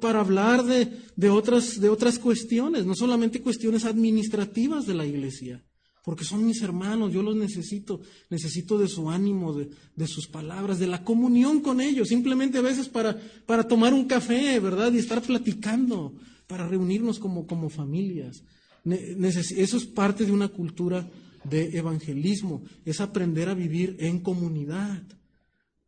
para 0.00 0.18
hablar 0.18 0.64
de, 0.64 1.30
otras, 1.30 1.78
de 1.78 1.88
otras 1.88 2.18
cuestiones, 2.18 2.86
no 2.86 2.96
solamente 2.96 3.40
cuestiones 3.40 3.84
administrativas 3.84 4.84
de 4.84 4.94
la 4.94 5.06
iglesia 5.06 5.62
porque 6.06 6.22
son 6.22 6.46
mis 6.46 6.62
hermanos, 6.62 7.12
yo 7.12 7.20
los 7.20 7.34
necesito, 7.34 8.00
necesito 8.30 8.78
de 8.78 8.86
su 8.86 9.10
ánimo, 9.10 9.52
de, 9.52 10.06
sus 10.06 10.28
palabras, 10.28 10.78
de 10.78 10.86
la 10.86 11.02
comunión 11.02 11.60
con 11.60 11.80
ellos, 11.80 12.06
simplemente 12.06 12.58
a 12.58 12.60
veces 12.60 12.88
para, 12.88 13.20
para 13.44 13.66
tomar 13.66 13.92
un 13.92 14.04
café, 14.04 14.60
¿verdad? 14.60 14.92
Y 14.92 14.98
estar 14.98 15.20
platicando, 15.20 16.14
para 16.46 16.68
reunirnos 16.68 17.18
como, 17.18 17.48
como 17.48 17.70
familias. 17.70 18.44
Eso 18.84 19.76
es 19.76 19.84
parte 19.84 20.24
de 20.24 20.30
una 20.30 20.46
cultura 20.46 21.10
de 21.42 21.76
evangelismo, 21.76 22.62
es 22.84 23.00
aprender 23.00 23.48
a 23.48 23.54
vivir 23.54 23.96
en 23.98 24.20
comunidad, 24.20 25.02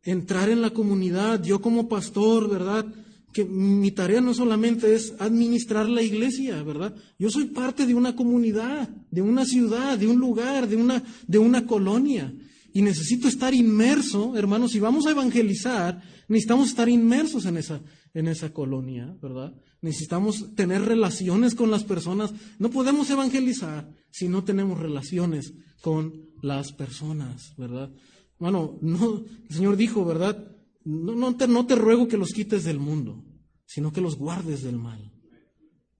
entrar 0.03 0.49
en 0.49 0.61
la 0.61 0.71
comunidad, 0.71 1.41
yo 1.41 1.61
como 1.61 1.87
pastor, 1.87 2.49
¿verdad? 2.49 2.85
Que 3.33 3.45
mi 3.45 3.91
tarea 3.91 4.21
no 4.21 4.33
solamente 4.33 4.95
es 4.95 5.13
administrar 5.19 5.87
la 5.87 6.01
iglesia, 6.01 6.61
¿verdad? 6.63 6.95
Yo 7.17 7.29
soy 7.29 7.45
parte 7.45 7.85
de 7.85 7.93
una 7.93 8.15
comunidad, 8.15 8.89
de 9.11 9.21
una 9.21 9.45
ciudad, 9.45 9.97
de 9.97 10.07
un 10.07 10.19
lugar, 10.19 10.67
de 10.67 10.75
una, 10.75 11.03
de 11.27 11.37
una 11.37 11.65
colonia. 11.65 12.33
Y 12.73 12.81
necesito 12.81 13.27
estar 13.27 13.53
inmerso, 13.53 14.35
hermanos, 14.35 14.71
si 14.71 14.79
vamos 14.79 15.05
a 15.05 15.11
evangelizar, 15.11 16.01
necesitamos 16.27 16.69
estar 16.69 16.89
inmersos 16.89 17.45
en 17.45 17.57
esa, 17.57 17.81
en 18.13 18.27
esa 18.27 18.51
colonia, 18.51 19.15
¿verdad? 19.21 19.53
Necesitamos 19.81 20.55
tener 20.55 20.81
relaciones 20.83 21.55
con 21.55 21.71
las 21.71 21.83
personas. 21.83 22.33
No 22.57 22.69
podemos 22.69 23.09
evangelizar 23.09 23.89
si 24.11 24.27
no 24.27 24.43
tenemos 24.43 24.79
relaciones 24.79 25.53
con 25.81 26.29
las 26.41 26.73
personas, 26.73 27.53
¿verdad? 27.57 27.91
Bueno, 28.39 28.77
no, 28.81 29.25
el 29.49 29.55
Señor 29.55 29.77
dijo, 29.77 30.05
¿verdad? 30.05 30.58
No, 30.83 31.35
te, 31.35 31.47
no 31.47 31.65
te 31.65 31.75
ruego 31.75 32.07
que 32.07 32.17
los 32.17 32.31
quites 32.31 32.63
del 32.63 32.79
mundo, 32.79 33.23
sino 33.65 33.91
que 33.91 34.01
los 34.01 34.17
guardes 34.17 34.63
del 34.63 34.77
mal. 34.77 35.11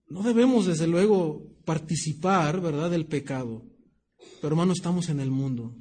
No 0.07 0.23
debemos, 0.23 0.65
desde 0.65 0.88
luego, 0.88 1.55
participar, 1.65 2.61
¿verdad?, 2.61 2.89
del 2.89 3.05
pecado. 3.05 3.65
Pero 4.41 4.53
hermano, 4.53 4.73
estamos 4.73 5.09
en 5.09 5.19
el 5.19 5.30
mundo. 5.30 5.75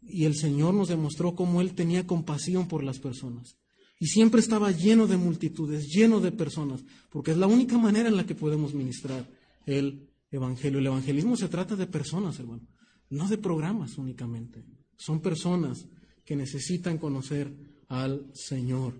Y 0.00 0.24
el 0.24 0.34
Señor 0.34 0.74
nos 0.74 0.88
demostró 0.88 1.34
cómo 1.34 1.60
Él 1.60 1.74
tenía 1.74 2.06
compasión 2.06 2.66
por 2.66 2.82
las 2.82 2.98
personas. 2.98 3.56
Y 4.00 4.06
siempre 4.06 4.40
estaba 4.40 4.72
lleno 4.72 5.06
de 5.06 5.16
multitudes, 5.16 5.86
lleno 5.86 6.18
de 6.18 6.32
personas, 6.32 6.84
porque 7.08 7.30
es 7.30 7.36
la 7.36 7.46
única 7.46 7.78
manera 7.78 8.08
en 8.08 8.16
la 8.16 8.26
que 8.26 8.34
podemos 8.34 8.74
ministrar 8.74 9.30
el 9.64 10.10
Evangelio. 10.32 10.80
El 10.80 10.86
evangelismo 10.86 11.36
se 11.36 11.48
trata 11.48 11.76
de 11.76 11.86
personas, 11.86 12.40
hermano, 12.40 12.66
no 13.10 13.28
de 13.28 13.38
programas 13.38 13.98
únicamente. 13.98 14.64
Son 14.96 15.20
personas 15.20 15.86
que 16.24 16.34
necesitan 16.34 16.98
conocer 16.98 17.54
al 17.92 18.24
Señor. 18.32 18.94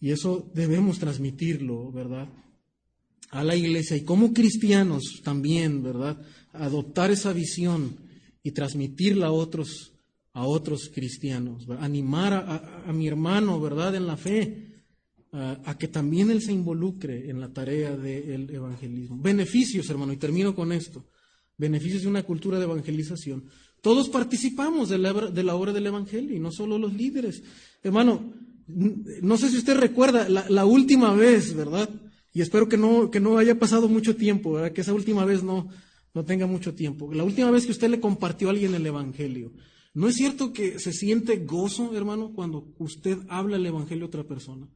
Y 0.00 0.10
eso 0.10 0.50
debemos 0.54 0.98
transmitirlo, 0.98 1.90
¿verdad? 1.90 2.28
A 3.30 3.42
la 3.42 3.56
iglesia 3.56 3.96
y 3.96 4.04
como 4.04 4.34
cristianos 4.34 5.22
también, 5.24 5.82
¿verdad? 5.82 6.20
Adoptar 6.52 7.10
esa 7.10 7.32
visión 7.32 7.96
y 8.42 8.50
transmitirla 8.50 9.28
a 9.28 9.32
otros, 9.32 9.92
a 10.34 10.46
otros 10.46 10.90
cristianos, 10.94 11.66
animar 11.80 12.34
a, 12.86 12.92
mi 12.92 13.08
hermano, 13.08 13.58
¿verdad? 13.60 13.94
En 13.94 14.06
la 14.06 14.18
fe, 14.18 14.74
a, 15.32 15.76
que 15.78 15.88
también 15.88 16.30
él 16.30 16.42
se 16.42 16.52
involucre 16.52 17.30
en 17.30 17.40
la 17.40 17.48
tarea 17.48 17.96
del 17.96 18.50
evangelismo. 18.50 19.18
Beneficios, 19.22 19.88
hermano, 19.88 20.12
y 20.12 20.18
termino 20.18 20.54
con 20.54 20.72
esto. 20.72 21.06
Beneficios 21.56 22.02
de 22.02 22.08
una 22.08 22.22
cultura 22.24 22.58
de 22.58 22.64
evangelización. 22.64 23.44
Todos 23.80 24.08
participamos 24.08 24.88
de 24.88 24.98
la, 24.98 25.54
obra 25.54 25.72
del 25.72 25.86
Evangelio 25.86 26.36
y 26.36 26.40
no 26.40 26.50
solo 26.50 26.78
los 26.78 26.94
líderes. 26.94 27.42
Hermano, 27.82 28.32
no 28.66 29.36
sé 29.38 29.50
si 29.50 29.58
usted 29.58 29.76
recuerda 29.76 30.28
la, 30.28 30.64
última 30.64 31.14
vez, 31.14 31.54
¿verdad? 31.54 31.88
Y 32.32 32.40
espero 32.40 32.68
que 32.68 32.76
no, 32.76 33.10
que 33.10 33.20
no 33.20 33.38
haya 33.38 33.58
pasado 33.58 33.88
mucho 33.88 34.16
tiempo, 34.16 34.52
¿verdad? 34.52 34.72
Que 34.72 34.80
esa 34.80 34.94
última 34.94 35.24
vez 35.24 35.42
no, 35.42 35.68
no 36.14 36.24
tenga 36.24 36.46
mucho 36.46 36.74
tiempo. 36.74 37.12
La 37.12 37.24
última 37.24 37.50
vez 37.50 37.64
que 37.64 37.72
usted 37.72 37.88
le 37.88 38.00
compartió 38.00 38.48
a 38.48 38.50
alguien 38.50 38.74
el 38.74 38.86
Evangelio. 38.86 39.52
¿No 39.94 40.08
es 40.08 40.16
cierto 40.16 40.52
que 40.52 40.78
se 40.78 40.92
siente 40.92 41.38
gozo, 41.38 41.96
hermano, 41.96 42.32
cuando 42.34 42.74
usted 42.78 43.18
habla 43.28 43.56
el 43.56 43.66
Evangelio 43.66 44.04
a 44.04 44.08
otra 44.08 44.24
persona? 44.24 44.68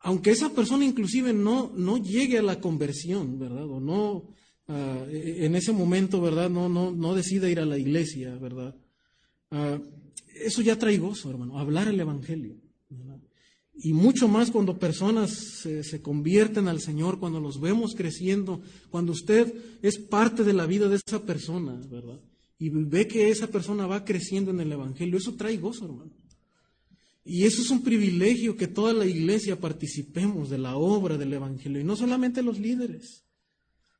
Aunque 0.00 0.30
esa 0.30 0.50
persona 0.50 0.84
inclusive 0.84 1.32
no, 1.32 1.72
no 1.76 1.98
llegue 1.98 2.38
a 2.38 2.42
la 2.42 2.60
conversión, 2.60 3.38
¿verdad? 3.38 3.68
O 3.68 3.80
no, 3.80 4.28
ah, 4.68 5.04
en 5.10 5.54
ese 5.56 5.72
momento, 5.72 6.20
¿verdad? 6.20 6.48
No, 6.48 6.68
no, 6.68 6.92
no 6.92 7.14
decida 7.14 7.50
ir 7.50 7.60
a 7.60 7.66
la 7.66 7.78
iglesia, 7.78 8.36
¿verdad? 8.36 8.74
Ah, 9.50 9.78
eso 10.44 10.62
ya 10.62 10.78
trae 10.78 10.98
gozo, 10.98 11.30
hermano, 11.30 11.58
hablar 11.58 11.88
el 11.88 12.00
Evangelio. 12.00 12.56
Y 13.80 13.92
mucho 13.92 14.26
más 14.26 14.50
cuando 14.50 14.78
personas 14.78 15.30
se, 15.30 16.02
convierten 16.02 16.66
al 16.66 16.80
Señor, 16.80 17.20
cuando 17.20 17.38
los 17.38 17.60
vemos 17.60 17.94
creciendo, 17.94 18.60
cuando 18.90 19.12
usted 19.12 19.54
es 19.82 19.98
parte 19.98 20.42
de 20.42 20.52
la 20.52 20.66
vida 20.66 20.88
de 20.88 20.96
esa 20.96 21.24
persona, 21.24 21.80
¿verdad? 21.88 22.20
Y 22.58 22.70
ve 22.70 23.06
que 23.06 23.30
esa 23.30 23.46
persona 23.46 23.86
va 23.86 24.04
creciendo 24.04 24.50
en 24.50 24.58
el 24.60 24.72
Evangelio, 24.72 25.18
eso 25.18 25.34
trae 25.34 25.58
gozo, 25.58 25.84
hermano. 25.84 26.10
Y 27.24 27.44
eso 27.44 27.62
es 27.62 27.70
un 27.70 27.84
privilegio 27.84 28.56
que 28.56 28.66
toda 28.66 28.92
la 28.92 29.06
iglesia 29.06 29.60
participemos 29.60 30.50
de 30.50 30.58
la 30.58 30.76
obra 30.76 31.16
del 31.16 31.32
Evangelio, 31.32 31.80
y 31.80 31.84
no 31.84 31.94
solamente 31.94 32.42
los 32.42 32.58
líderes. 32.58 33.22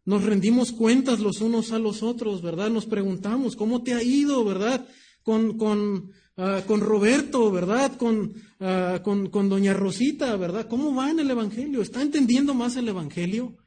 Nos 0.09 0.25
rendimos 0.25 0.73
cuentas 0.73 1.21
los 1.21 1.43
unos 1.43 1.71
a 1.71 1.79
los 1.79 2.03
otros, 2.03 2.41
¿verdad? 2.41 2.71
Nos 2.71 2.87
preguntamos, 2.87 3.57
¿cómo 3.57 3.83
te 3.83 3.93
ha 3.93 4.03
ido, 4.03 4.43
verdad? 4.43 4.89
Con, 5.23 5.59
con, 5.59 6.13
ah, 6.39 6.63
con 6.67 6.81
Roberto, 6.81 7.51
¿verdad? 7.51 7.95
Con, 7.99 8.33
ah, 8.59 9.03
con, 9.05 9.29
con, 9.29 9.51
Doña 9.51 9.75
Rosita, 9.75 10.35
¿verdad? 10.37 10.67
¿Cómo 10.67 10.95
va 10.95 11.11
en 11.11 11.21
el 11.21 11.31
Evangelio? 11.31 11.83
¿Está 11.83 12.01
entendiendo 12.01 12.55
más 12.55 12.77
el 12.77 12.89
Evangelio? 12.89 13.59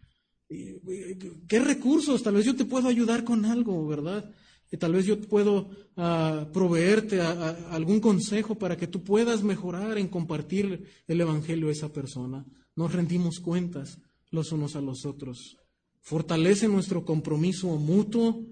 ¿Qué 0.49 1.59
recursos? 1.59 2.23
Tal 2.23 2.33
vez 2.33 2.45
yo 2.47 2.55
te 2.55 2.65
puedo 2.65 2.87
ayudar 2.87 3.23
con 3.23 3.45
algo, 3.45 3.85
¿verdad? 3.85 4.33
Que 4.67 4.77
tal 4.77 4.93
vez 4.93 5.05
yo 5.05 5.21
puedo 5.21 5.69
uh, 5.95 6.51
proveerte 6.51 7.21
algún 7.21 7.99
consejo 7.99 8.55
para 8.55 8.77
que 8.77 8.87
tú 8.87 9.03
puedas 9.03 9.43
mejorar 9.43 9.99
en 9.99 10.07
compartir 10.07 10.87
el 11.07 11.21
Evangelio 11.21 11.69
a 11.69 11.71
esa 11.71 11.93
persona. 11.93 12.43
Nos 12.75 12.93
rendimos 12.93 13.39
cuentas 13.39 13.99
los 14.31 14.51
unos 14.51 14.75
a 14.75 14.81
los 14.81 15.05
otros. 15.05 15.60
Fortalece 16.01 16.67
nuestro 16.67 17.05
compromiso 17.05 17.67
mutuo 17.77 18.43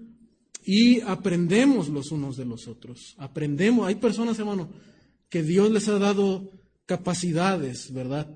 y 0.64 1.00
aprendemos 1.00 1.88
los 1.88 2.12
unos 2.12 2.36
de 2.36 2.44
los 2.44 2.68
otros. 2.68 3.14
Aprendemos. 3.18 3.86
Hay 3.86 3.96
personas, 3.96 4.38
hermano, 4.38 4.70
que 5.28 5.42
Dios 5.42 5.70
les 5.70 5.88
ha 5.88 5.98
dado 5.98 6.50
capacidades, 6.86 7.92
¿verdad? 7.92 8.34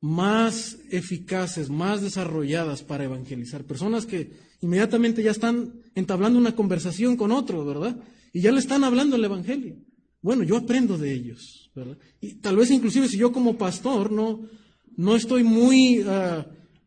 Más 0.00 0.78
eficaces, 0.90 1.70
más 1.70 2.02
desarrolladas 2.02 2.82
para 2.82 3.04
evangelizar. 3.04 3.64
Personas 3.64 4.06
que 4.06 4.32
inmediatamente 4.60 5.22
ya 5.22 5.30
están 5.30 5.82
entablando 5.94 6.38
una 6.38 6.54
conversación 6.54 7.16
con 7.16 7.32
otro, 7.32 7.64
¿verdad? 7.64 7.96
Y 8.32 8.40
ya 8.40 8.52
le 8.52 8.58
están 8.58 8.84
hablando 8.84 9.16
el 9.16 9.24
Evangelio. 9.24 9.76
Bueno, 10.22 10.44
yo 10.44 10.56
aprendo 10.56 10.96
de 10.96 11.12
ellos, 11.12 11.70
¿verdad? 11.74 11.98
Y 12.20 12.34
tal 12.34 12.56
vez 12.56 12.70
inclusive 12.70 13.08
si 13.08 13.18
yo 13.18 13.32
como 13.32 13.58
pastor 13.58 14.12
no, 14.12 14.48
no 14.96 15.16
estoy 15.16 15.42
muy 15.42 16.00
uh, 16.00 16.44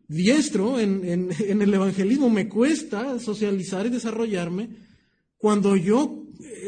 diestro 0.07 0.79
en, 0.79 1.31
el 1.39 1.73
evangelismo, 1.73 2.29
me 2.29 2.47
cuesta 2.49 3.19
socializar 3.19 3.85
y 3.85 3.89
desarrollarme, 3.89 4.69
cuando 5.37 5.75
yo 5.75 6.23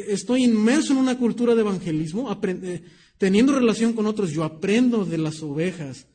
estoy 0.08 0.44
inmerso 0.44 0.94
en 0.94 1.00
una 1.00 1.18
cultura 1.18 1.56
de 1.56 1.62
evangelismo, 1.62 2.32
eh, 2.44 2.84
teniendo 3.18 3.54
relación 3.54 3.94
con 3.94 4.06
otros, 4.06 4.32
yo 4.32 4.44
aprendo 4.44 5.06
de 5.06 5.18
las 5.18 5.42
ovejas 5.42 6.08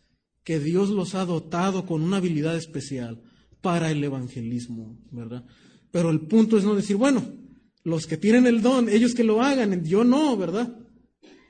que 0.45 0.59
Dios 0.59 0.91
los 0.91 1.15
ha 1.15 1.25
dotado 1.25 1.87
con 1.87 2.03
una 2.03 2.19
habilidad 2.19 2.57
especial 2.57 3.23
para 3.61 3.91
el 3.91 4.03
evangelismo, 4.03 4.99
¿verdad? 5.11 5.45
Pero 5.91 6.11
el 6.11 6.21
punto 6.21 6.59
es 6.59 6.65
no 6.65 6.75
decir, 6.75 6.97
bueno, 6.97 7.25
los 7.85 8.07
que 8.07 8.17
tienen 8.17 8.47
el 8.47 8.63
don, 8.63 8.89
ellos 8.89 9.15
que 9.15 9.25
lo 9.25 9.43
hagan, 9.43 9.85
yo 9.85 10.05
no, 10.05 10.37
¿verdad? 10.37 10.77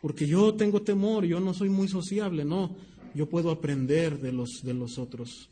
Porque 0.01 0.27
yo 0.27 0.55
tengo 0.55 0.83
temor, 0.83 1.25
yo 1.25 1.41
no 1.41 1.55
soy 1.55 1.69
muy 1.69 1.89
sociable, 1.89 2.45
no, 2.45 2.77
yo 3.15 3.29
puedo 3.29 3.51
aprender 3.51 4.19
de 4.19 4.33
los, 4.33 4.63
de 4.63 4.75
los 4.75 4.99
otros. 4.99 5.51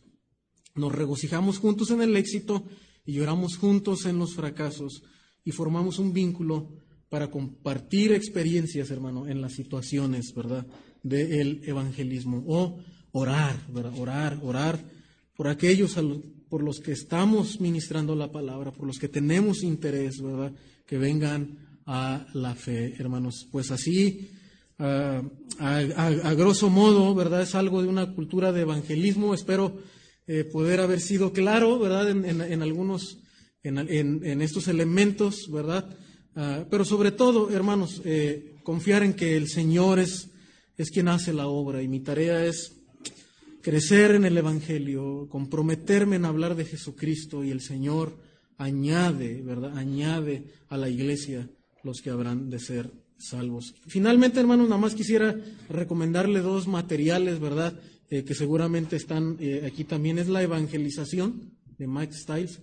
Nos 0.75 0.93
regocijamos 0.93 1.59
juntos 1.59 1.91
en 1.91 2.03
el 2.03 2.16
éxito 2.16 2.64
y 3.05 3.12
lloramos 3.14 3.57
juntos 3.57 4.07
en 4.07 4.18
los 4.18 4.35
fracasos 4.35 5.03
y 5.45 5.53
formamos 5.53 5.99
un 5.99 6.12
vínculo 6.12 6.68
para 7.09 7.31
compartir 7.31 8.12
experiencias, 8.12 8.91
hermano, 8.91 9.27
en 9.27 9.41
las 9.41 9.55
situaciones, 9.55 10.33
¿verdad?, 10.35 10.66
del 11.03 11.62
evangelismo. 11.64 12.45
O 12.47 12.79
orar, 13.12 13.57
¿verdad? 13.73 13.99
Orar, 13.99 14.39
orar 14.43 14.79
por 15.37 15.49
aquellos 15.49 15.97
por 16.49 16.62
los 16.62 16.81
que 16.81 16.93
estamos 16.93 17.61
ministrando 17.61 18.14
la 18.14 18.31
palabra, 18.31 18.73
por 18.73 18.87
los 18.87 18.99
que 18.99 19.09
tenemos 19.09 19.62
interés, 19.62 20.21
¿verdad? 20.21 20.53
Que 20.87 20.99
vengan 20.99 21.81
a 21.87 22.27
la 22.35 22.55
fe, 22.55 22.95
hermanos. 22.99 23.49
Pues 23.51 23.71
así, 23.71 24.31
a, 24.79 25.23
grosso 26.37 26.71
modo, 26.71 27.14
¿verdad? 27.14 27.43
Es 27.43 27.55
algo 27.55 27.83
de 27.83 27.89
una 27.89 28.14
cultura 28.14 28.53
de 28.53 28.62
evangelismo. 28.62 29.35
Espero 29.35 29.79
eh, 30.33 30.45
poder 30.45 30.78
haber 30.78 31.01
sido 31.01 31.33
claro, 31.33 31.76
¿verdad? 31.81 32.09
En, 32.09 32.62
algunos, 32.62 33.18
en, 33.64 34.43
estos 34.43 34.68
elementos, 34.68 35.51
¿verdad? 35.51 35.91
Ah, 36.37 36.64
pero 36.70 36.85
sobre 36.85 37.11
todo, 37.11 37.51
hermanos, 37.51 38.01
eh, 38.05 38.55
confiar 38.62 39.03
en 39.03 39.14
que 39.14 39.37
el 39.37 39.49
Señor 39.49 39.99
es, 39.99 40.28
es 40.76 40.93
quien 40.93 41.09
hace 41.09 41.33
la 41.33 41.49
obra 41.49 41.83
y 41.83 41.89
mi 41.89 41.99
tarea 41.99 42.47
es 42.47 42.76
crecer 43.61 44.12
en 44.12 44.24
el 44.24 44.39
Evangelio, 44.39 45.26
comprometerme 45.28 46.14
en 46.14 46.26
hablar 46.26 46.55
de 46.55 46.64
Jesucristo 46.64 47.43
y 47.43 47.51
el 47.51 47.61
Señor 47.61 48.16
añade, 48.57 49.43
¿verdad? 49.43 49.76
Añade 49.76 50.45
a 50.68 50.76
la 50.76 50.89
iglesia 50.89 51.51
los 51.83 52.03
que 52.03 52.11
habrán 52.11 52.51
de 52.51 52.61
ser 52.61 52.89
salvos. 53.18 53.74
Finalmente, 53.89 54.39
hermanos, 54.39 54.68
nada 54.68 54.81
más 54.81 54.95
quisiera 54.95 55.35
recomendarle 55.68 56.39
dos 56.39 56.68
materiales, 56.68 57.41
¿verdad? 57.41 57.74
Eh, 58.12 58.24
que 58.24 58.34
seguramente 58.34 58.96
están 58.96 59.36
eh, 59.38 59.62
aquí 59.64 59.84
también. 59.84 60.18
Es 60.18 60.26
la 60.26 60.42
evangelización 60.42 61.52
de 61.78 61.86
Mike 61.86 62.12
Stiles 62.12 62.61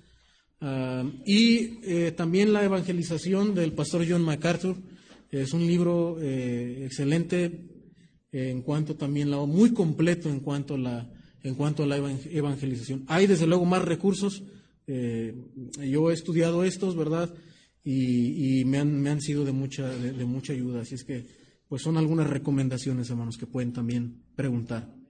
ah, 0.60 1.10
y 1.26 1.80
eh, 1.84 2.12
también 2.12 2.52
la 2.52 2.66
evangelización 2.66 3.56
del 3.56 3.72
pastor 3.72 4.06
John 4.08 4.24
MacArthur. 4.24 4.76
Es 5.32 5.54
un 5.54 5.66
libro 5.66 6.18
excelente 6.22 7.66
en 8.32 8.62
cuanto 8.62 8.96
también 8.96 9.30
la 9.30 9.38
muy 9.46 9.74
completo 9.74 10.30
en 10.30 10.40
cuanto 10.40 10.76
a 10.76 10.78
la 10.78 11.14
en 11.44 11.56
cuanto 11.56 11.84
a 11.84 11.86
la 11.86 11.98
evangelización. 11.98 13.04
Hay 13.08 13.28
desde 13.28 13.46
luego 13.46 13.66
más 13.66 13.84
recursos. 13.84 14.44
Yo 14.88 16.12
he 16.12 16.14
estudiado 16.14 16.64
estos, 16.64 16.96
¿verdad? 16.96 17.34
Y, 17.84 18.64
me, 18.66 18.78
han, 18.78 19.02
me, 19.02 19.10
han, 19.10 19.22
sido 19.22 19.44
de 19.44 19.52
mucha, 19.52 19.90
de, 19.90 20.26
mucha 20.26 20.54
ayuda. 20.54 20.82
Así 20.82 20.96
es 20.96 21.04
que, 21.04 21.26
pues 21.68 21.82
son 21.82 21.98
algunas 21.98 22.30
recomendaciones, 22.30 23.10
hermanos, 23.10 23.38
que 23.38 23.48
pueden 23.48 23.74
también 23.74 24.24
preguntar. 24.34 24.97